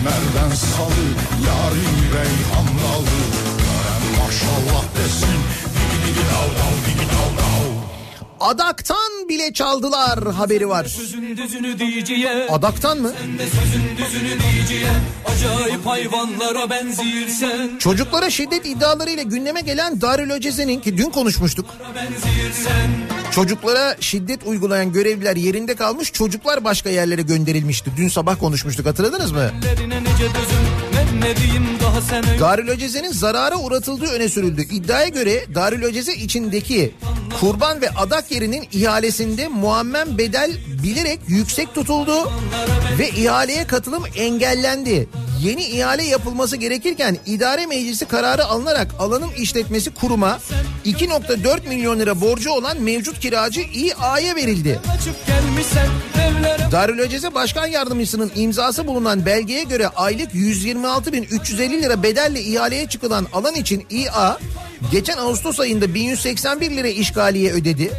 günlerden 0.00 0.54
salı 0.54 1.06
Yarın 1.46 1.96
reyhan 2.14 2.66
dalı 2.66 3.20
Gören 3.58 4.24
maşallah 4.24 4.84
desin 4.96 5.40
Digi 5.74 6.06
digi 6.06 6.24
dav 6.30 6.48
dav 6.58 6.76
digi 6.86 6.99
Adaktan 8.40 9.28
bile 9.28 9.52
çaldılar 9.52 10.32
haberi 10.32 10.68
var. 10.68 10.86
Adaktan 12.48 12.98
mı? 12.98 13.12
Çocuklara 17.78 18.30
şiddet 18.30 18.66
iddialarıyla 18.66 19.22
gündeme 19.22 19.60
gelen 19.60 20.00
Darül 20.00 20.30
Öceze'nin 20.30 20.80
ki 20.80 20.96
dün 20.98 21.10
konuşmuştuk. 21.10 21.66
Çocuklara 23.32 23.96
şiddet 24.00 24.42
uygulayan 24.46 24.92
görevliler 24.92 25.36
yerinde 25.36 25.74
kalmış 25.74 26.12
çocuklar 26.12 26.64
başka 26.64 26.90
yerlere 26.90 27.22
gönderilmişti. 27.22 27.90
Dün 27.96 28.08
sabah 28.08 28.40
konuşmuştuk 28.40 28.86
hatırladınız 28.86 29.32
mı? 29.32 29.50
Darül 32.40 32.68
Öceze'nin 32.68 33.12
zarara 33.12 33.56
uğratıldığı 33.56 34.06
öne 34.06 34.28
sürüldü. 34.28 34.62
İddiaya 34.70 35.08
göre 35.08 35.44
Darül 35.54 35.82
Öceze 35.82 36.14
içindeki 36.14 36.94
kurban 37.40 37.80
ve 37.80 37.90
adak 37.90 38.30
yerinin 38.32 38.68
ihalesinde 38.72 39.48
muammen 39.48 40.18
bedel 40.18 40.52
bilerek 40.82 41.20
yüksek 41.28 41.74
tutuldu 41.74 42.32
ve 42.98 43.08
ihaleye 43.08 43.66
katılım 43.66 44.02
engellendi. 44.16 45.08
Yeni 45.42 45.64
ihale 45.64 46.04
yapılması 46.04 46.56
gerekirken 46.56 47.16
idare 47.26 47.66
meclisi 47.66 48.04
kararı 48.04 48.44
alınarak 48.44 48.94
alanın 48.98 49.30
işletmesi 49.32 49.90
kuruma 49.90 50.38
2.4 50.86 51.68
milyon 51.68 52.00
lira 52.00 52.20
borcu 52.20 52.50
olan 52.50 52.80
mevcut 52.80 53.20
kiracı 53.20 53.60
İA'ya 53.60 54.36
verildi. 54.36 54.80
Darül 56.72 56.98
Öceze 56.98 57.34
Başkan 57.34 57.66
Yardımcısının 57.66 58.32
imzası 58.34 58.86
bulunan 58.86 59.26
belgeye 59.26 59.64
göre 59.64 59.88
aylık 59.88 60.34
126.350 60.34 61.82
lira 61.82 62.02
bedelle 62.02 62.40
ihaleye 62.40 62.88
çıkılan 62.88 63.26
alan 63.32 63.54
için 63.54 63.86
İA 63.90 64.38
geçen 64.92 65.16
Ağustos 65.16 65.60
ayında 65.60 65.94
1181 65.94 66.70
lira 66.70 66.88
işgaliye 66.88 67.52
ödedi. 67.52 67.92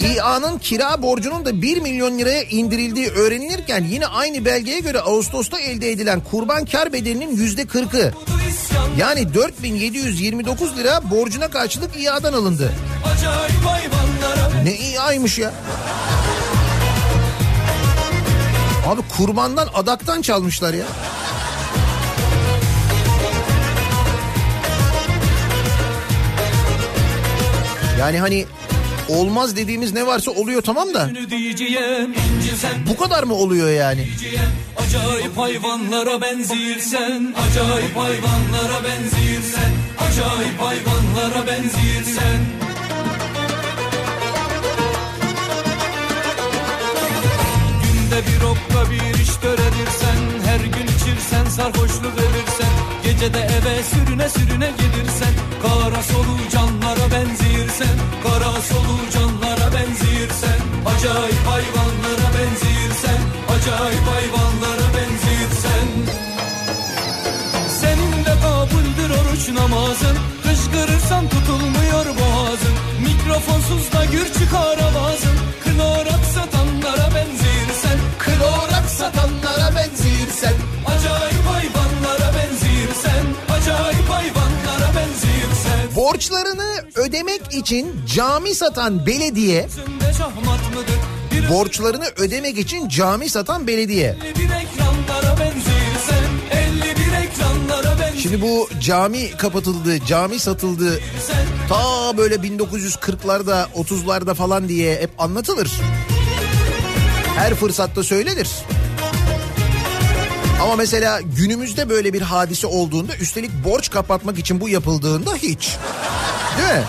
İA'nın 0.00 0.58
kira 0.58 1.02
borcunun 1.02 1.44
da 1.44 1.62
1 1.62 1.80
milyon 1.80 2.18
liraya 2.18 2.42
indirildiği 2.42 3.08
öğrenilirken 3.08 3.84
yine 3.84 4.06
aynı 4.06 4.44
belgeye 4.44 4.80
göre 4.80 5.00
Ağustos'ta 5.00 5.60
elde 5.60 5.90
edilen 5.90 6.20
kurban 6.30 6.64
kar 6.64 6.92
bedelinin 6.92 7.36
yüzde 7.36 7.62
40'ı 7.62 8.12
isyan 8.50 8.88
Yani 8.98 9.34
4729 9.34 10.76
lira 10.76 11.10
borcuna 11.10 11.48
karşılık 11.48 11.90
iadan 11.96 12.32
alındı. 12.32 12.72
Ne 14.64 14.74
iaymış 14.76 15.38
ya. 15.38 15.52
Abi 18.86 19.00
kurbandan 19.16 19.68
adaktan 19.74 20.22
çalmışlar 20.22 20.74
ya. 20.74 20.84
Yani 27.98 28.18
hani 28.20 28.46
olmaz 29.08 29.56
dediğimiz 29.56 29.92
ne 29.92 30.06
varsa 30.06 30.30
oluyor 30.30 30.62
tamam 30.62 30.94
da 30.94 31.10
bu 32.88 32.96
kadar 32.96 33.22
mı 33.22 33.34
oluyor 33.34 33.70
yani? 33.70 34.08
Acayip 34.76 35.38
hayvanlara 35.38 36.20
benzirsen 36.20 37.34
Acayip 37.50 37.96
hayvanlara 37.96 38.84
benzirsen 38.84 39.72
Acayip 39.98 40.60
hayvanlara 40.60 41.46
benzirsen 41.46 42.40
Günde 48.12 48.26
bir 48.26 48.42
okka 48.42 48.90
bir 48.90 49.20
iş 49.22 49.36
göredirsen 49.42 50.18
Her 50.46 50.60
gün 50.60 50.86
içirsen 50.96 51.44
sarhoşluk 51.44 52.14
verirsen 52.18 52.72
Gecede 53.04 53.38
eve 53.38 53.82
sürüne 53.82 54.28
sürüne 54.28 54.70
gelirsen 54.78 55.34
Kara 55.62 56.02
solucanlara 56.02 57.06
benzirsen 57.14 57.96
Kara 58.22 58.52
solucanlara 58.72 59.66
benzirsen 59.74 60.60
Acayip 60.92 61.46
hayvanlara 61.52 62.28
benzirsen 62.36 63.20
Acayip 63.54 64.06
hayvanlara 64.14 64.88
benzirsen 64.96 65.86
senin 67.80 68.24
de 68.24 68.34
kabuldür 68.42 69.10
oruç 69.20 69.48
namazın 69.48 70.16
Kışkırırsan 70.42 71.28
tutulmuyor 71.28 72.06
boğazın 72.18 72.76
Mikrofonsuz 73.06 73.92
da 73.92 74.04
gür 74.04 74.26
çıkar 74.38 74.78
avazın 74.78 75.31
Borçlarını 86.22 86.84
ödemek 86.94 87.54
için 87.54 88.00
cami 88.14 88.54
satan 88.54 89.06
belediye 89.06 89.68
borçlarını 91.50 92.04
ödemek 92.16 92.58
için 92.58 92.88
cami 92.88 93.28
satan 93.28 93.66
belediye. 93.66 94.16
Şimdi 98.18 98.42
bu 98.42 98.68
cami 98.80 99.30
kapatıldı, 99.30 100.06
cami 100.06 100.38
satıldı 100.38 101.00
ta 101.68 102.16
böyle 102.16 102.34
1940'larda 102.34 103.66
30'larda 103.74 104.34
falan 104.34 104.68
diye 104.68 104.96
hep 105.00 105.10
anlatılır. 105.18 105.70
Her 107.36 107.54
fırsatta 107.54 108.02
söylenir. 108.02 108.48
Ama 110.62 110.76
mesela 110.76 111.20
günümüzde 111.20 111.88
böyle 111.88 112.12
bir 112.12 112.20
hadise 112.20 112.66
olduğunda 112.66 113.16
üstelik 113.16 113.50
borç 113.64 113.90
kapatmak 113.90 114.38
için 114.38 114.60
bu 114.60 114.68
yapıldığında 114.68 115.34
hiç. 115.34 115.76
Değil 116.58 116.68
mi? 116.78 116.84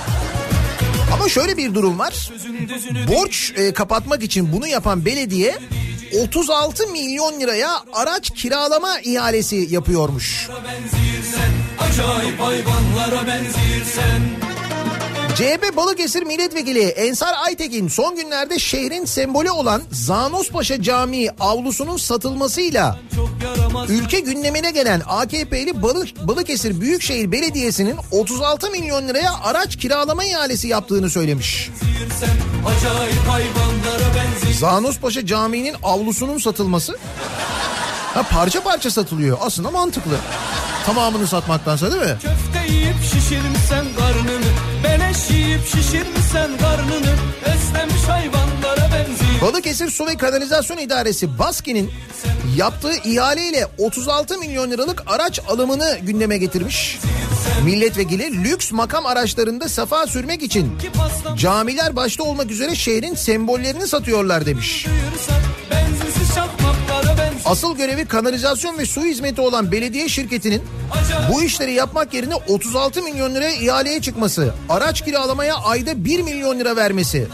Ama 1.14 1.30
şöyle 1.30 1.58
bir 1.58 1.76
durum 1.76 2.00
var. 2.00 2.30
Borç 3.08 3.54
e, 3.56 3.74
kapatmak 3.74 4.24
için 4.24 4.52
bunu 4.54 4.68
yapan 4.68 5.06
belediye 5.06 5.58
36 6.22 6.88
milyon 6.88 7.40
liraya 7.40 7.80
araç 7.94 8.30
kiralama 8.36 9.00
ihalesi 9.00 9.68
yapıyormuş. 9.70 10.50
Acayip 11.80 12.40
hayvanlara 12.40 13.28
benzirsen 13.28 14.22
CHP 15.36 15.76
Balıkesir 15.76 16.24
Milletvekili 16.24 16.82
Ensar 16.84 17.34
Aytekin 17.46 17.88
son 17.88 18.16
günlerde 18.16 18.60
şehrin 18.60 19.06
sembolü 19.06 19.52
olan 19.52 19.82
Zanospaşa 19.92 20.82
Camii 20.82 21.32
avlusunun 21.40 21.98
satılmasıyla 21.98 23.00
ülke 23.90 24.20
gündemine 24.20 24.72
gelen 24.72 25.02
AKP'li 25.08 25.82
Balık, 25.82 26.28
Balıkesir 26.28 26.82
Büyükşehir 26.82 27.32
Belediyesi'nin 27.32 27.96
36 28.12 28.72
milyon 28.72 29.08
liraya 29.08 29.34
araç 29.44 29.76
kiralama 29.76 30.26
ihalesi 30.26 30.68
yaptığını 30.68 31.10
söylemiş. 31.10 31.70
Zanospaşa 34.60 35.26
Camii'nin 35.26 35.76
avlusunun 35.84 36.38
satılması 36.38 36.98
ha, 38.14 38.24
parça 38.32 38.64
parça 38.64 38.92
satılıyor 38.92 39.38
aslında 39.42 39.72
mantıklı. 39.72 40.18
Tamamını 40.86 41.28
satmaktansa 41.28 41.92
değil 41.92 42.02
mi? 42.02 42.18
Köfte 42.22 42.74
yiyip 42.74 42.96
şişirmişsen 43.04 43.86
karnını 43.98 44.46
Beleş 44.84 45.30
yiyip 45.30 45.62
şişirmişsen 45.68 46.58
karnını 46.58 47.14
Beslemiş 47.46 48.04
hayvanlara 48.08 48.90
benzir 48.92 49.42
Balıkesir 49.42 49.90
Su 49.90 50.06
ve 50.06 50.18
Kanalizasyon 50.18 50.78
İdaresi 50.78 51.40
BASKİ'nin 51.40 51.92
yaptığı 52.58 52.94
ihaleyle 52.94 53.68
36 53.78 54.38
milyon 54.38 54.72
liralık 54.72 55.04
araç 55.08 55.40
alımını 55.48 55.98
gündeme 56.02 56.38
getirmiş. 56.38 57.00
Milletvekili 57.66 58.44
lüks 58.44 58.72
makam 58.72 59.06
araçlarında 59.06 59.70
safa 59.70 60.08
sürmek 60.08 60.44
için 60.44 60.78
camiler 61.38 61.96
başta 61.96 62.24
olmak 62.24 62.52
üzere 62.52 62.76
şehrin 62.76 63.16
sembollerini 63.16 63.88
satıyorlar 63.88 64.46
demiş. 64.46 64.86
benzir 64.86 65.53
Asıl 67.46 67.78
görevi 67.78 68.06
kanalizasyon 68.06 68.78
ve 68.78 68.86
su 68.86 69.02
hizmeti 69.02 69.42
olan 69.42 69.72
belediye 69.72 70.10
şirketinin 70.10 70.62
bu 71.34 71.44
işleri 71.44 71.74
yapmak 71.74 72.14
yerine 72.14 72.36
36 72.36 73.04
milyon 73.04 73.36
liraya 73.36 73.54
ihaleye 73.56 74.02
çıkması, 74.02 74.54
araç 74.70 75.02
kiralamaya 75.06 75.56
ayda 75.56 76.06
1 76.06 76.20
milyon 76.22 76.60
lira 76.60 76.76
vermesi. 76.76 77.28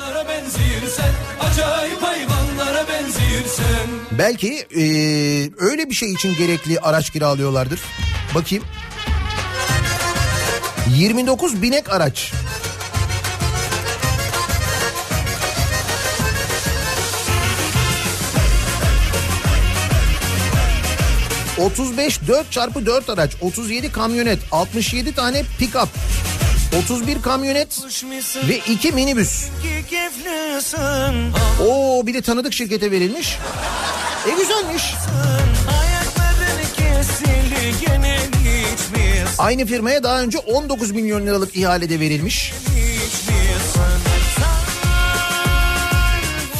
Belki 4.17 4.65
eee, 4.71 5.49
öyle 5.57 5.89
bir 5.89 5.95
şey 5.95 6.13
için 6.13 6.35
gerekli 6.37 6.79
araç 6.79 7.09
kiralıyorlardır. 7.09 7.79
Bakayım. 8.35 8.63
29 10.97 11.61
binek 11.61 11.93
araç. 11.93 12.31
...35 21.59 22.27
4 22.27 22.51
çarpı 22.51 22.85
4 22.85 23.09
araç... 23.09 23.31
...37 23.41 23.91
kamyonet... 23.91 24.39
...67 24.51 25.13
tane 25.13 25.43
pick-up... 25.59 25.87
...31 26.87 27.21
kamyonet... 27.21 27.79
...ve 28.47 28.57
2 28.57 28.91
minibüs... 28.91 29.45
Oo 31.67 32.07
bir 32.07 32.13
de 32.13 32.21
tanıdık 32.21 32.53
şirkete 32.53 32.91
verilmiş. 32.91 33.37
E 34.27 34.41
güzelmiş. 34.41 34.83
Aynı 39.37 39.65
firmaya 39.65 40.03
daha 40.03 40.21
önce 40.21 40.37
19 40.37 40.91
milyon 40.91 41.25
liralık 41.25 41.55
ihalede 41.55 41.99
verilmiş. 41.99 42.53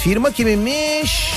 Firma 0.04 0.32
kiminmiş? 0.32 1.29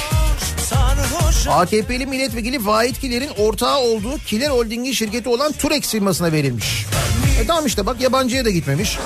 AKP'li 1.48 2.06
milletvekili 2.06 2.66
Vahit 2.66 3.00
Kiler'in 3.00 3.30
ortağı 3.38 3.78
olduğu 3.78 4.18
Kiler 4.26 4.50
Holding'in 4.50 4.92
şirketi 4.92 5.28
olan 5.28 5.52
Turex 5.52 5.90
firmasına 5.90 6.32
verilmiş. 6.32 6.86
E 7.40 7.46
tamam 7.46 7.66
işte 7.66 7.86
bak 7.86 8.00
yabancıya 8.00 8.44
da 8.44 8.50
gitmemiş. 8.50 8.98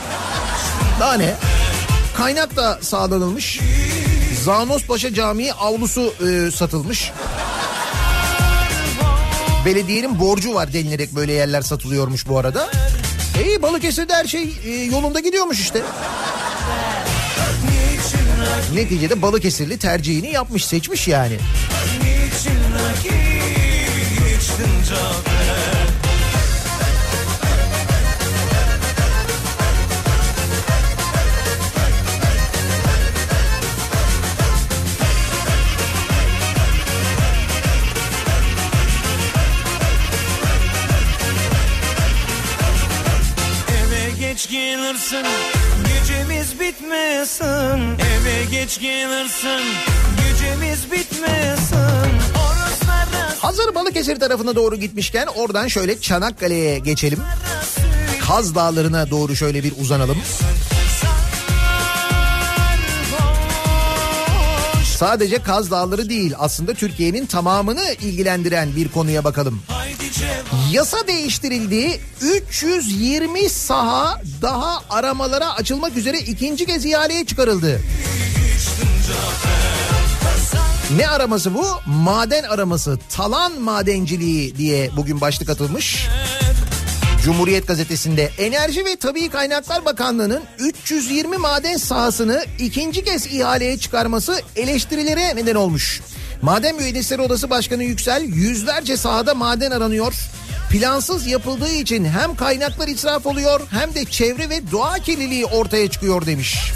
Daha 1.00 1.14
ne? 1.14 1.34
Kaynak 2.16 2.56
da 2.56 2.78
sağlanılmış. 2.82 3.60
Zanospaşa 4.44 5.14
Camii 5.14 5.52
avlusu 5.52 6.14
e, 6.26 6.50
satılmış. 6.50 7.12
Belediyenin 9.64 10.20
borcu 10.20 10.54
var 10.54 10.72
denilerek 10.72 11.14
böyle 11.14 11.32
yerler 11.32 11.62
satılıyormuş 11.62 12.28
bu 12.28 12.38
arada. 12.38 12.70
İyi 13.46 13.62
Balıkesir'de 13.62 14.14
her 14.14 14.24
şey 14.24 14.54
e, 14.66 14.70
yolunda 14.70 15.20
gidiyormuş 15.20 15.60
işte. 15.60 15.82
Neticede 18.74 19.22
Balıkesirli 19.22 19.78
tercihini 19.78 20.32
yapmış 20.32 20.64
seçmiş 20.64 21.08
yani. 21.08 21.38
İçin 22.26 22.58
rakip 22.74 23.16
içtin 24.36 24.82
cafer. 24.88 25.86
Eve 43.68 44.10
geç 44.20 44.50
gelirsin 44.50 45.26
Gecemiz 45.86 46.60
bitmesin. 46.60 47.98
Eve 47.98 48.44
geç 48.50 48.80
gelirsin 48.80 49.60
Gecemiz 50.16 50.92
bitmesin 50.92 51.85
Hazır 53.46 53.74
Balıkesir 53.74 54.20
tarafına 54.20 54.56
doğru 54.56 54.76
gitmişken 54.76 55.26
oradan 55.26 55.68
şöyle 55.68 56.00
Çanakkale'ye 56.00 56.78
geçelim. 56.78 57.18
Kaz 58.26 58.54
Dağları'na 58.54 59.10
doğru 59.10 59.36
şöyle 59.36 59.64
bir 59.64 59.72
uzanalım. 59.80 60.18
Sadece 64.96 65.42
Kaz 65.42 65.70
Dağları 65.70 66.08
değil 66.08 66.34
aslında 66.38 66.74
Türkiye'nin 66.74 67.26
tamamını 67.26 67.84
ilgilendiren 68.00 68.76
bir 68.76 68.88
konuya 68.88 69.24
bakalım. 69.24 69.62
Yasa 70.72 71.06
değiştirildi. 71.06 72.00
320 72.20 73.48
saha 73.48 74.20
daha 74.42 74.80
aramalara 74.90 75.54
açılmak 75.54 75.96
üzere 75.96 76.18
ikinci 76.18 76.66
kez 76.66 76.84
ihaleye 76.84 77.26
çıkarıldı. 77.26 77.80
Ne 80.90 81.08
araması 81.08 81.54
bu? 81.54 81.66
Maden 81.86 82.42
araması. 82.42 82.98
Talan 83.10 83.60
madenciliği 83.60 84.56
diye 84.56 84.90
bugün 84.96 85.20
başlık 85.20 85.50
atılmış. 85.50 86.06
Cumhuriyet 87.24 87.66
gazetesinde 87.68 88.30
Enerji 88.38 88.84
ve 88.84 88.96
Tabii 88.96 89.28
Kaynaklar 89.28 89.84
Bakanlığı'nın 89.84 90.42
320 90.58 91.38
maden 91.38 91.76
sahasını 91.76 92.44
ikinci 92.58 93.04
kez 93.04 93.26
ihaleye 93.26 93.78
çıkarması 93.78 94.40
eleştirilere 94.56 95.36
neden 95.36 95.54
olmuş. 95.54 96.00
Maden 96.42 96.76
Mühendisleri 96.76 97.22
Odası 97.22 97.50
Başkanı 97.50 97.84
Yüksel 97.84 98.22
yüzlerce 98.22 98.96
sahada 98.96 99.34
maden 99.34 99.70
aranıyor. 99.70 100.14
Plansız 100.70 101.26
yapıldığı 101.26 101.72
için 101.72 102.04
hem 102.04 102.36
kaynaklar 102.36 102.88
israf 102.88 103.26
oluyor 103.26 103.60
hem 103.70 103.94
de 103.94 104.04
çevre 104.04 104.50
ve 104.50 104.70
doğa 104.72 104.98
kirliliği 104.98 105.46
ortaya 105.46 105.90
çıkıyor 105.90 106.26
demiş. 106.26 106.72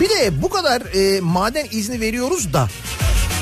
Bir 0.00 0.08
de 0.08 0.42
bu 0.42 0.48
kadar 0.48 0.82
e, 0.94 1.20
maden 1.20 1.66
izni 1.70 2.00
veriyoruz 2.00 2.52
da 2.52 2.68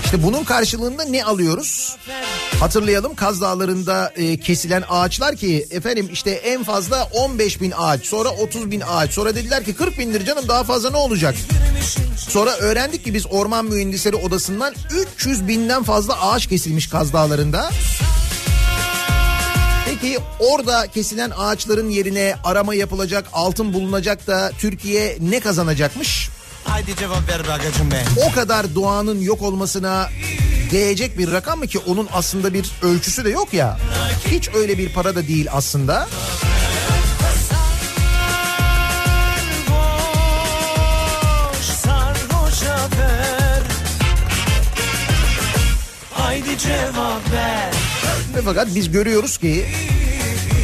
işte 0.05 0.23
bunun 0.23 0.45
karşılığında 0.45 1.05
ne 1.05 1.25
alıyoruz? 1.25 1.97
Hatırlayalım 2.61 3.15
Kaz 3.15 3.41
Dağları'nda 3.41 4.13
e, 4.17 4.41
kesilen 4.41 4.85
ağaçlar 4.89 5.37
ki 5.37 5.67
efendim 5.71 6.09
işte 6.13 6.31
en 6.31 6.65
fazla 6.65 7.09
15 7.13 7.61
bin 7.61 7.73
ağaç 7.77 8.07
sonra 8.07 8.29
30 8.29 8.71
bin 8.71 8.83
ağaç 8.89 9.11
sonra 9.11 9.35
dediler 9.35 9.65
ki 9.65 9.75
40 9.75 9.99
bindir 9.99 10.25
canım 10.25 10.49
daha 10.49 10.65
fazla 10.65 10.91
ne 10.91 10.97
olacak? 10.97 11.35
Sonra 12.17 12.57
öğrendik 12.57 13.05
ki 13.05 13.15
biz 13.15 13.27
Orman 13.31 13.65
Mühendisleri 13.65 14.17
Odası'ndan 14.17 14.75
300 15.17 15.49
binden 15.49 15.83
fazla 15.83 16.31
ağaç 16.31 16.47
kesilmiş 16.47 16.89
Kaz 16.89 17.13
Dağları'nda. 17.13 17.71
Peki 19.87 20.19
orada 20.39 20.87
kesilen 20.87 21.33
ağaçların 21.37 21.89
yerine 21.89 22.35
arama 22.45 22.75
yapılacak, 22.75 23.27
altın 23.33 23.73
bulunacak 23.73 24.27
da 24.27 24.53
Türkiye 24.59 25.19
ne 25.21 25.41
kazanacakmış? 25.41 26.29
Haydi 26.67 26.97
cevap 26.97 27.29
ver 27.29 27.49
be 27.49 27.53
agacım 27.53 27.91
be. 27.91 28.05
O 28.29 28.33
kadar 28.33 28.75
doğanın 28.75 29.21
yok 29.21 29.43
olmasına 29.43 30.09
değecek 30.71 31.19
bir 31.19 31.33
rakam 31.33 31.59
mı 31.59 31.67
ki 31.67 31.79
onun 31.79 32.09
aslında 32.13 32.55
bir 32.55 32.71
ölçüsü 32.83 33.25
de 33.25 33.31
yok 33.31 33.55
ya. 33.55 33.79
Hiç 34.27 34.49
öyle 34.55 34.79
bir 34.79 34.93
para 34.93 35.15
da 35.15 35.29
değil 35.29 35.49
aslında. 35.53 36.09
Ve 48.37 48.43
fakat 48.45 48.75
biz 48.75 48.91
görüyoruz 48.91 49.39
ki 49.39 49.67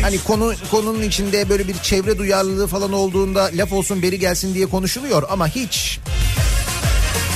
hani 0.03 0.19
konu 0.19 0.55
konunun 0.71 1.03
içinde 1.03 1.49
böyle 1.49 1.69
bir 1.69 1.79
çevre 1.79 2.19
duyarlılığı 2.19 2.67
falan 2.67 2.93
olduğunda 2.93 3.51
laf 3.55 3.73
olsun 3.73 4.03
beri 4.03 4.19
gelsin 4.19 4.55
diye 4.55 4.67
konuşuluyor 4.67 5.23
ama 5.31 5.49
hiç 5.49 5.99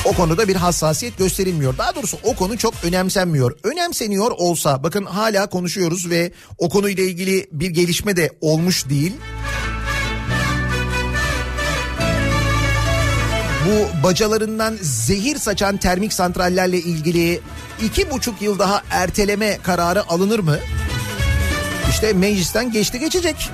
o 0.05 0.13
konuda 0.13 0.49
bir 0.49 0.57
hassasiyet 0.57 1.19
gösterilmiyor. 1.19 1.79
Daha 1.79 1.95
doğrusu 1.95 2.19
o 2.23 2.37
konu 2.37 2.59
çok 2.59 2.75
önemsenmiyor. 2.83 3.59
Önemseniyor 3.63 4.31
olsa 4.31 4.83
bakın 4.83 5.05
hala 5.05 5.47
konuşuyoruz 5.47 6.11
ve 6.11 6.33
o 6.59 6.69
konuyla 6.69 7.05
ilgili 7.05 7.47
bir 7.53 7.71
gelişme 7.71 8.17
de 8.17 8.31
olmuş 8.41 8.89
değil. 8.89 9.13
Bu 13.67 14.03
bacalarından 14.03 14.79
zehir 14.83 15.37
saçan 15.37 15.77
termik 15.77 16.13
santrallerle 16.13 16.79
ilgili 16.79 17.41
iki 17.83 18.11
buçuk 18.11 18.43
yıl 18.43 18.59
daha 18.59 18.83
erteleme 18.91 19.59
kararı 19.63 20.09
alınır 20.11 20.39
mı? 20.39 20.59
İşte 21.97 22.13
meclisten 22.13 22.73
geçti 22.73 22.99
geçecek. 22.99 23.51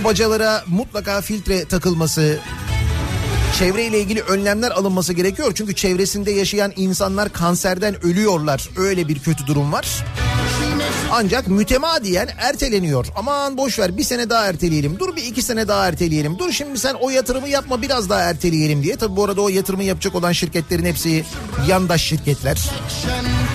O 0.00 0.04
bacalara 0.04 0.64
mutlaka 0.66 1.20
filtre 1.20 1.64
takılması, 1.64 2.38
çevreyle 3.58 4.00
ilgili 4.00 4.22
önlemler 4.22 4.70
alınması 4.70 5.12
gerekiyor. 5.12 5.52
Çünkü 5.54 5.74
çevresinde 5.74 6.30
yaşayan 6.30 6.72
insanlar 6.76 7.32
kanserden 7.32 8.04
ölüyorlar. 8.04 8.68
Öyle 8.76 9.08
bir 9.08 9.18
kötü 9.18 9.46
durum 9.46 9.72
var. 9.72 10.04
Ancak 11.14 11.48
mütemadiyen 11.48 12.28
erteleniyor. 12.38 13.06
Aman 13.16 13.56
boş 13.56 13.78
ver 13.78 13.96
bir 13.96 14.02
sene 14.02 14.30
daha 14.30 14.46
erteleyelim. 14.46 14.98
Dur 14.98 15.16
bir 15.16 15.24
iki 15.24 15.42
sene 15.42 15.68
daha 15.68 15.88
erteleyelim. 15.88 16.38
Dur 16.38 16.52
şimdi 16.52 16.78
sen 16.78 16.94
o 16.94 17.10
yatırımı 17.10 17.48
yapma 17.48 17.82
biraz 17.82 18.10
daha 18.10 18.20
erteleyelim 18.20 18.82
diye. 18.82 18.96
Tabi 18.96 19.16
bu 19.16 19.24
arada 19.24 19.40
o 19.40 19.48
yatırımı 19.48 19.84
yapacak 19.84 20.14
olan 20.14 20.32
şirketlerin 20.32 20.84
hepsi 20.84 21.24
yandaş 21.68 22.02
şirketler. 22.02 22.70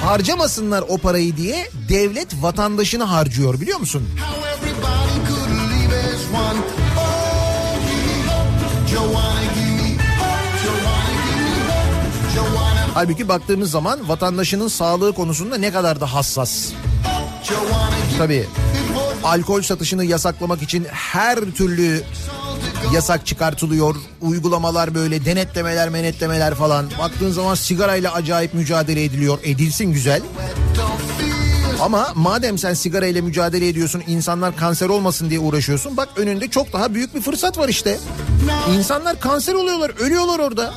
Harcamasınlar 0.04 0.84
o 0.88 0.98
parayı 0.98 1.38
diye 1.38 1.70
devlet 1.89 2.43
vatandaşını 2.43 3.04
harcıyor 3.04 3.62
biliyor 3.62 3.80
musun? 3.80 4.10
Halbuki 12.93 13.28
baktığımız 13.28 13.72
zaman 13.72 14.10
vatandaşının 14.10 14.67
sağlığı 14.67 15.13
konusunda 15.13 15.58
ne 15.58 15.72
kadar 15.72 16.02
da 16.02 16.13
hassas. 16.13 16.72
Tabii 18.18 18.46
alkol 19.24 19.62
satışını 19.62 20.06
yasaklamak 20.06 20.62
için 20.62 20.88
her 20.92 21.40
türlü 21.40 22.04
yasak 22.94 23.26
çıkartılıyor. 23.26 23.96
Uygulamalar 24.22 24.96
böyle 24.96 25.26
denetlemeler 25.26 25.90
menetlemeler 25.90 26.56
falan. 26.56 26.86
Baktığın 27.00 27.32
zaman 27.32 27.56
sigarayla 27.56 28.14
acayip 28.14 28.54
mücadele 28.54 29.04
ediliyor. 29.04 29.40
Edilsin 29.44 29.94
güzel. 29.94 30.22
Ama 31.82 32.12
madem 32.16 32.58
sen 32.58 32.74
sigarayla 32.74 33.22
mücadele 33.22 33.68
ediyorsun 33.68 34.04
insanlar 34.08 34.56
kanser 34.56 34.90
olmasın 34.90 35.30
diye 35.30 35.40
uğraşıyorsun. 35.40 35.98
Bak 35.98 36.10
önünde 36.16 36.48
çok 36.48 36.74
daha 36.74 36.94
büyük 36.94 37.16
bir 37.16 37.22
fırsat 37.22 37.58
var 37.58 37.70
işte. 37.70 38.00
İnsanlar 38.78 39.20
kanser 39.20 39.54
oluyorlar 39.54 39.92
ölüyorlar 40.00 40.40
orada. 40.40 40.74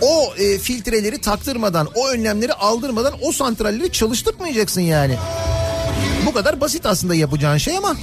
O 0.00 0.34
e, 0.38 0.58
filtreleri 0.58 1.18
taktırmadan 1.20 1.88
o 1.94 2.08
önlemleri 2.08 2.52
aldırmadan 2.52 3.14
o 3.22 3.32
santralleri 3.32 3.92
çalıştırmayacaksın 3.92 4.80
yani. 4.80 5.16
Bu 6.26 6.32
kadar 6.32 6.60
basit 6.60 6.86
aslında 6.86 7.14
yapacağın 7.14 7.58
şey 7.58 7.76
ama 7.76 7.96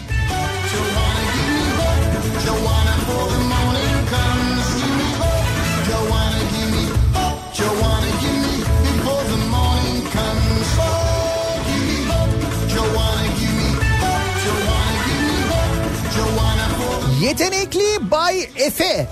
Yetenekli 17.21 18.11
Bay 18.11 18.49
Efe. 18.55 19.07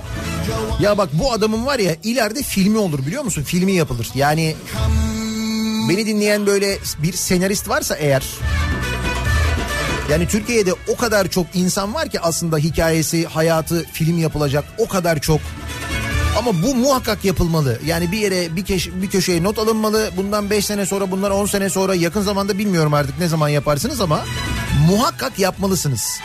Ya 0.80 0.98
bak 0.98 1.10
bu 1.14 1.34
adamın 1.34 1.66
var 1.66 1.80
ya 1.80 1.96
ileride 2.04 2.44
filmi 2.44 2.78
olur 2.78 3.06
biliyor 3.06 3.24
musun? 3.24 3.44
Filmi 3.44 3.72
yapılır. 3.72 4.08
Yani 4.16 4.56
beni 5.90 6.06
dinleyen 6.06 6.46
böyle 6.46 6.78
bir 7.04 7.14
senarist 7.14 7.70
varsa 7.70 7.96
eğer 7.96 8.24
yani 10.12 10.28
Türkiye'de 10.28 10.74
o 10.88 10.96
kadar 10.98 11.28
çok 11.28 11.46
insan 11.54 11.94
var 11.94 12.10
ki 12.10 12.20
aslında 12.20 12.58
hikayesi, 12.58 13.26
hayatı 13.26 13.86
film 13.94 14.18
yapılacak 14.18 14.66
o 14.78 14.88
kadar 14.88 15.20
çok. 15.20 15.40
Ama 16.38 16.64
bu 16.64 16.76
muhakkak 16.76 17.26
yapılmalı. 17.26 17.80
Yani 17.86 18.12
bir 18.12 18.18
yere 18.18 18.56
bir, 18.56 18.66
keş, 18.66 18.88
bir 18.88 19.10
köşeye 19.10 19.44
not 19.44 19.60
alınmalı. 19.60 20.10
Bundan 20.18 20.50
5 20.50 20.66
sene 20.66 20.86
sonra, 20.86 21.12
bundan 21.12 21.32
10 21.32 21.46
sene 21.46 21.70
sonra 21.70 21.96
yakın 21.96 22.22
zamanda 22.22 22.58
bilmiyorum 22.58 22.94
artık 22.94 23.20
ne 23.20 23.28
zaman 23.28 23.50
yaparsınız 23.50 24.02
ama 24.02 24.26
muhakkak 24.92 25.40
yapmalısınız. 25.40 26.20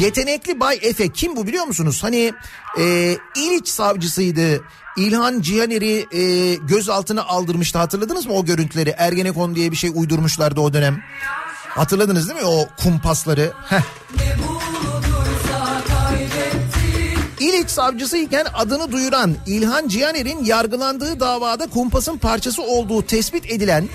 Yetenekli 0.00 0.60
Bay 0.60 0.78
Efe 0.82 1.08
kim 1.08 1.36
bu 1.36 1.46
biliyor 1.46 1.64
musunuz? 1.64 2.02
Hani 2.02 2.32
e, 2.78 3.16
İliç 3.36 3.68
savcısıydı. 3.68 4.64
İlhan 4.96 5.40
Cihaner'i 5.40 6.06
e, 6.12 6.54
gözaltına 6.54 7.24
aldırmıştı 7.24 7.78
hatırladınız 7.78 8.26
mı 8.26 8.32
o 8.32 8.44
görüntüleri? 8.44 8.94
Ergenekon 8.98 9.54
diye 9.54 9.70
bir 9.70 9.76
şey 9.76 9.90
uydurmuşlardı 9.94 10.60
o 10.60 10.72
dönem. 10.72 11.02
Hatırladınız 11.68 12.28
değil 12.28 12.40
mi 12.40 12.46
o 12.46 12.68
kumpasları? 12.82 13.52
Heh. 13.68 13.82
İliç 17.40 17.70
savcısıyken 17.70 18.46
adını 18.54 18.92
duyuran 18.92 19.36
İlhan 19.46 19.88
Cihaner'in 19.88 20.44
yargılandığı 20.44 21.20
davada 21.20 21.66
kumpasın 21.66 22.18
parçası 22.18 22.62
olduğu 22.62 23.06
tespit 23.06 23.50
edilen 23.50 23.88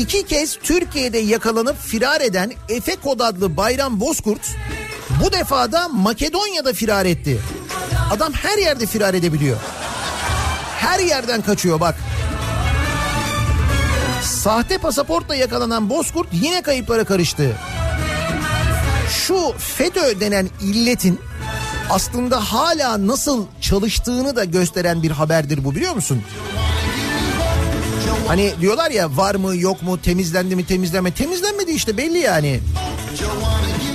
iki 0.00 0.26
kez 0.26 0.56
Türkiye'de 0.62 1.18
yakalanıp 1.18 1.80
firar 1.80 2.20
eden 2.20 2.52
Efe 2.68 2.96
Kod 2.96 3.20
adlı 3.20 3.56
Bayram 3.56 4.00
Bozkurt 4.00 4.40
bu 5.24 5.32
defa 5.32 5.72
da 5.72 5.88
Makedonya'da 5.88 6.72
firar 6.72 7.06
etti. 7.06 7.40
Adam 8.10 8.32
her 8.32 8.58
yerde 8.58 8.86
firar 8.86 9.14
edebiliyor. 9.14 9.56
Her 10.78 10.98
yerden 11.00 11.42
kaçıyor 11.42 11.80
bak. 11.80 11.96
Sahte 14.22 14.78
pasaportla 14.78 15.34
yakalanan 15.34 15.90
Bozkurt 15.90 16.28
yine 16.32 16.62
kayıplara 16.62 17.04
karıştı. 17.04 17.56
Şu 19.10 19.54
FETÖ 19.58 20.20
denen 20.20 20.48
illetin 20.62 21.20
aslında 21.90 22.52
hala 22.52 23.06
nasıl 23.06 23.46
çalıştığını 23.60 24.36
da 24.36 24.44
gösteren 24.44 25.02
bir 25.02 25.10
haberdir 25.10 25.64
bu 25.64 25.74
biliyor 25.74 25.94
musun? 25.94 26.22
Hani 28.26 28.52
diyorlar 28.60 28.90
ya 28.90 29.16
var 29.16 29.34
mı 29.34 29.56
yok 29.56 29.82
mu 29.82 30.00
temizlendi 30.02 30.56
mi 30.56 30.66
temizlenme 30.66 31.10
temizlenmedi 31.10 31.70
işte 31.70 31.96
belli 31.96 32.18
yani. 32.18 32.60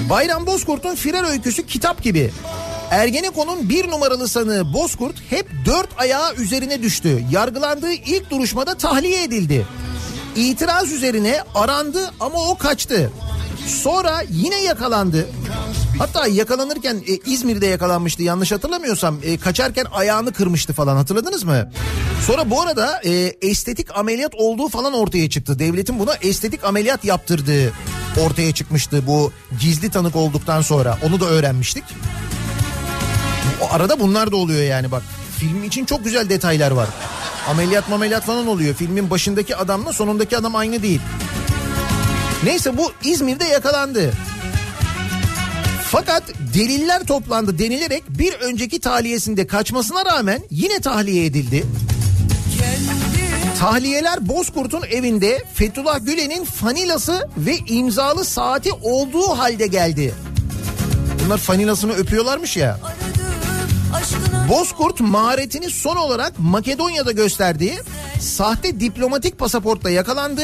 Bayram 0.09 0.45
Bozkurt'un 0.45 0.95
firar 0.95 1.29
öyküsü 1.31 1.65
kitap 1.65 2.03
gibi. 2.03 2.31
Ergenekon'un 2.91 3.69
bir 3.69 3.91
numaralı 3.91 4.27
sanığı 4.27 4.73
Bozkurt 4.73 5.15
hep 5.29 5.49
dört 5.65 5.89
ayağı 5.97 6.35
üzerine 6.35 6.81
düştü. 6.81 7.23
Yargılandığı 7.31 7.91
ilk 7.91 8.29
duruşmada 8.29 8.75
tahliye 8.75 9.23
edildi. 9.23 9.65
İtiraz 10.35 10.91
üzerine 10.91 11.43
arandı 11.55 12.11
ama 12.19 12.49
o 12.49 12.57
kaçtı. 12.57 13.11
Sonra 13.67 14.23
yine 14.29 14.63
yakalandı. 14.63 15.27
Hatta 15.99 16.27
yakalanırken 16.27 16.95
e, 16.95 17.31
İzmir'de 17.31 17.65
yakalanmıştı 17.67 18.23
yanlış 18.23 18.51
hatırlamıyorsam. 18.51 19.17
E, 19.23 19.37
kaçarken 19.37 19.85
ayağını 19.91 20.33
kırmıştı 20.33 20.73
falan 20.73 20.95
hatırladınız 20.95 21.43
mı? 21.43 21.71
Sonra 22.27 22.49
bu 22.49 22.61
arada 22.61 23.01
e, 23.05 23.11
estetik 23.41 23.97
ameliyat 23.97 24.35
olduğu 24.35 24.67
falan 24.67 24.93
ortaya 24.93 25.29
çıktı. 25.29 25.59
Devletin 25.59 25.99
buna 25.99 26.13
estetik 26.21 26.63
ameliyat 26.63 27.05
yaptırdığı 27.05 27.73
ortaya 28.25 28.53
çıkmıştı 28.53 29.07
bu 29.07 29.31
gizli 29.59 29.89
tanık 29.89 30.15
olduktan 30.15 30.61
sonra. 30.61 30.97
Onu 31.03 31.19
da 31.19 31.25
öğrenmiştik. 31.25 31.83
O 33.61 33.73
arada 33.73 33.99
bunlar 33.99 34.31
da 34.31 34.35
oluyor 34.35 34.63
yani 34.63 34.91
bak. 34.91 35.03
Film 35.39 35.63
için 35.63 35.85
çok 35.85 36.03
güzel 36.03 36.29
detaylar 36.29 36.71
var. 36.71 36.87
Ameliyat 37.49 37.91
ameliyat 37.91 38.23
falan 38.23 38.47
oluyor. 38.47 38.75
Filmin 38.75 39.09
başındaki 39.09 39.55
adamla 39.55 39.93
sonundaki 39.93 40.37
adam 40.37 40.55
aynı 40.55 40.83
değil. 40.83 41.01
Neyse 42.43 42.77
bu 42.77 42.91
İzmir'de 43.03 43.45
yakalandı. 43.45 44.11
Fakat 45.91 46.23
deliller 46.53 47.03
toplandı 47.03 47.59
denilerek 47.59 48.03
bir 48.09 48.33
önceki 48.33 48.79
tahliyesinde 48.79 49.47
kaçmasına 49.47 50.05
rağmen 50.05 50.41
yine 50.49 50.79
tahliye 50.79 51.25
edildi. 51.25 51.65
Tahliyeler 53.59 54.29
Bozkurt'un 54.29 54.83
evinde 54.83 55.43
Fethullah 55.53 56.05
Gülen'in 56.05 56.45
fanilası 56.45 57.29
ve 57.37 57.57
imzalı 57.57 58.25
saati 58.25 58.71
olduğu 58.71 59.27
halde 59.27 59.67
geldi. 59.67 60.13
Bunlar 61.25 61.37
fanilasını 61.37 61.93
öpüyorlarmış 61.93 62.57
ya. 62.57 62.79
Bozkurt 64.49 64.99
maharetini 64.99 65.69
son 65.69 65.95
olarak 65.95 66.33
Makedonya'da 66.39 67.11
gösterdiği 67.11 67.79
sahte 68.19 68.79
diplomatik 68.79 69.39
pasaportla 69.39 69.89
yakalandı. 69.89 70.43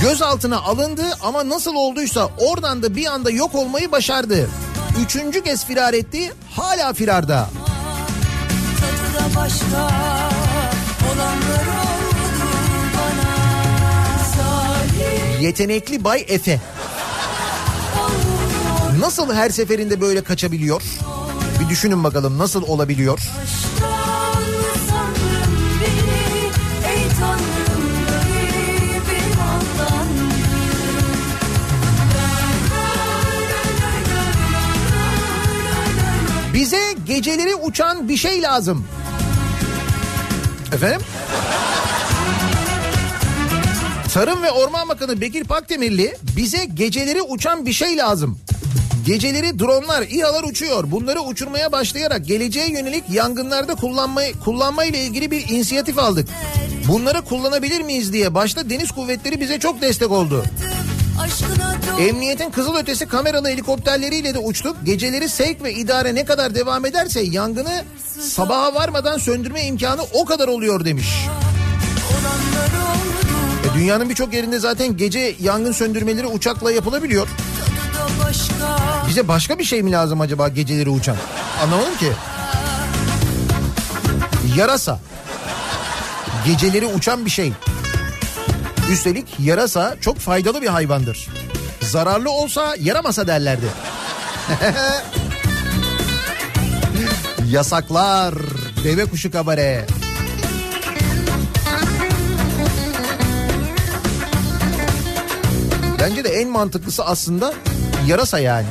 Gözaltına 0.00 0.60
alındı 0.60 1.02
ama 1.22 1.48
nasıl 1.48 1.74
olduysa 1.74 2.28
oradan 2.38 2.82
da 2.82 2.96
bir 2.96 3.06
anda 3.06 3.30
yok 3.30 3.54
olmayı 3.54 3.92
başardı. 3.92 4.48
Üçüncü 5.04 5.42
kez 5.42 5.64
firar 5.64 5.94
etti 5.94 6.32
hala 6.56 6.92
firarda. 6.92 7.48
Başka 9.36 9.90
Yetenekli 15.40 16.04
Bay 16.04 16.24
Efe. 16.28 16.60
Nasıl 18.98 19.34
her 19.34 19.50
seferinde 19.50 20.00
böyle 20.00 20.24
kaçabiliyor? 20.24 20.82
Bir 21.60 21.68
düşünün 21.68 22.04
bakalım 22.04 22.38
nasıl 22.38 22.62
olabiliyor? 22.62 23.18
Baştan 23.18 23.89
Bize 36.60 36.94
geceleri 37.06 37.54
uçan 37.54 38.08
bir 38.08 38.16
şey 38.16 38.42
lazım. 38.42 38.86
Efendim? 40.72 41.00
Tarım 44.14 44.42
ve 44.42 44.50
Orman 44.50 44.88
Bakanı 44.88 45.20
Bekir 45.20 45.44
Pakdemirli 45.44 46.16
bize 46.36 46.64
geceleri 46.64 47.22
uçan 47.22 47.66
bir 47.66 47.72
şey 47.72 47.96
lazım. 47.96 48.38
Geceleri 49.06 49.58
dronlar, 49.58 50.02
İHA'lar 50.02 50.44
uçuyor. 50.44 50.90
Bunları 50.90 51.20
uçurmaya 51.20 51.72
başlayarak 51.72 52.26
geleceğe 52.26 52.70
yönelik 52.70 53.04
yangınlarda 53.10 53.74
kullanma, 53.74 54.22
kullanma 54.44 54.84
ile 54.84 55.04
ilgili 55.04 55.30
bir 55.30 55.48
inisiyatif 55.48 55.98
aldık. 55.98 56.28
Bunları 56.88 57.22
kullanabilir 57.22 57.80
miyiz 57.80 58.12
diye 58.12 58.34
başta 58.34 58.70
Deniz 58.70 58.90
Kuvvetleri 58.90 59.40
bize 59.40 59.58
çok 59.58 59.82
destek 59.82 60.10
oldu. 60.10 60.44
Aşkına 61.20 61.69
Emniyetin 61.98 62.50
kızılötesi 62.50 63.06
kameralı 63.08 63.48
helikopterleriyle 63.48 64.34
de 64.34 64.38
uçtuk. 64.38 64.76
Geceleri 64.84 65.28
sevk 65.28 65.62
ve 65.62 65.74
idare 65.74 66.14
ne 66.14 66.24
kadar 66.24 66.54
devam 66.54 66.86
ederse 66.86 67.20
yangını 67.20 67.84
sabaha 68.20 68.74
varmadan 68.74 69.18
söndürme 69.18 69.62
imkanı 69.64 70.02
o 70.12 70.24
kadar 70.24 70.48
oluyor 70.48 70.84
demiş. 70.84 71.26
E, 73.70 73.78
dünyanın 73.78 74.08
birçok 74.08 74.34
yerinde 74.34 74.58
zaten 74.58 74.96
gece 74.96 75.34
yangın 75.40 75.72
söndürmeleri 75.72 76.26
uçakla 76.26 76.72
yapılabiliyor. 76.72 77.28
Bize 79.08 79.28
başka 79.28 79.58
bir 79.58 79.64
şey 79.64 79.82
mi 79.82 79.92
lazım 79.92 80.20
acaba 80.20 80.48
geceleri 80.48 80.90
uçan? 80.90 81.16
Anlamadım 81.62 81.96
ki. 81.98 82.12
Yarasa. 84.56 85.00
Geceleri 86.46 86.86
uçan 86.86 87.24
bir 87.24 87.30
şey. 87.30 87.52
Üstelik 88.92 89.26
yarasa 89.38 89.96
çok 90.00 90.18
faydalı 90.18 90.62
bir 90.62 90.66
hayvandır. 90.66 91.28
Zararlı 91.80 92.30
olsa 92.30 92.74
yaramasa 92.80 93.26
derlerdi. 93.26 93.66
Yasaklar. 97.50 98.34
Deve 98.84 99.04
kuşu 99.04 99.30
kabare. 99.32 99.86
Bence 106.00 106.24
de 106.24 106.28
en 106.28 106.48
mantıklısı 106.48 107.04
aslında 107.04 107.54
yarasa 108.06 108.38
yani. 108.38 108.66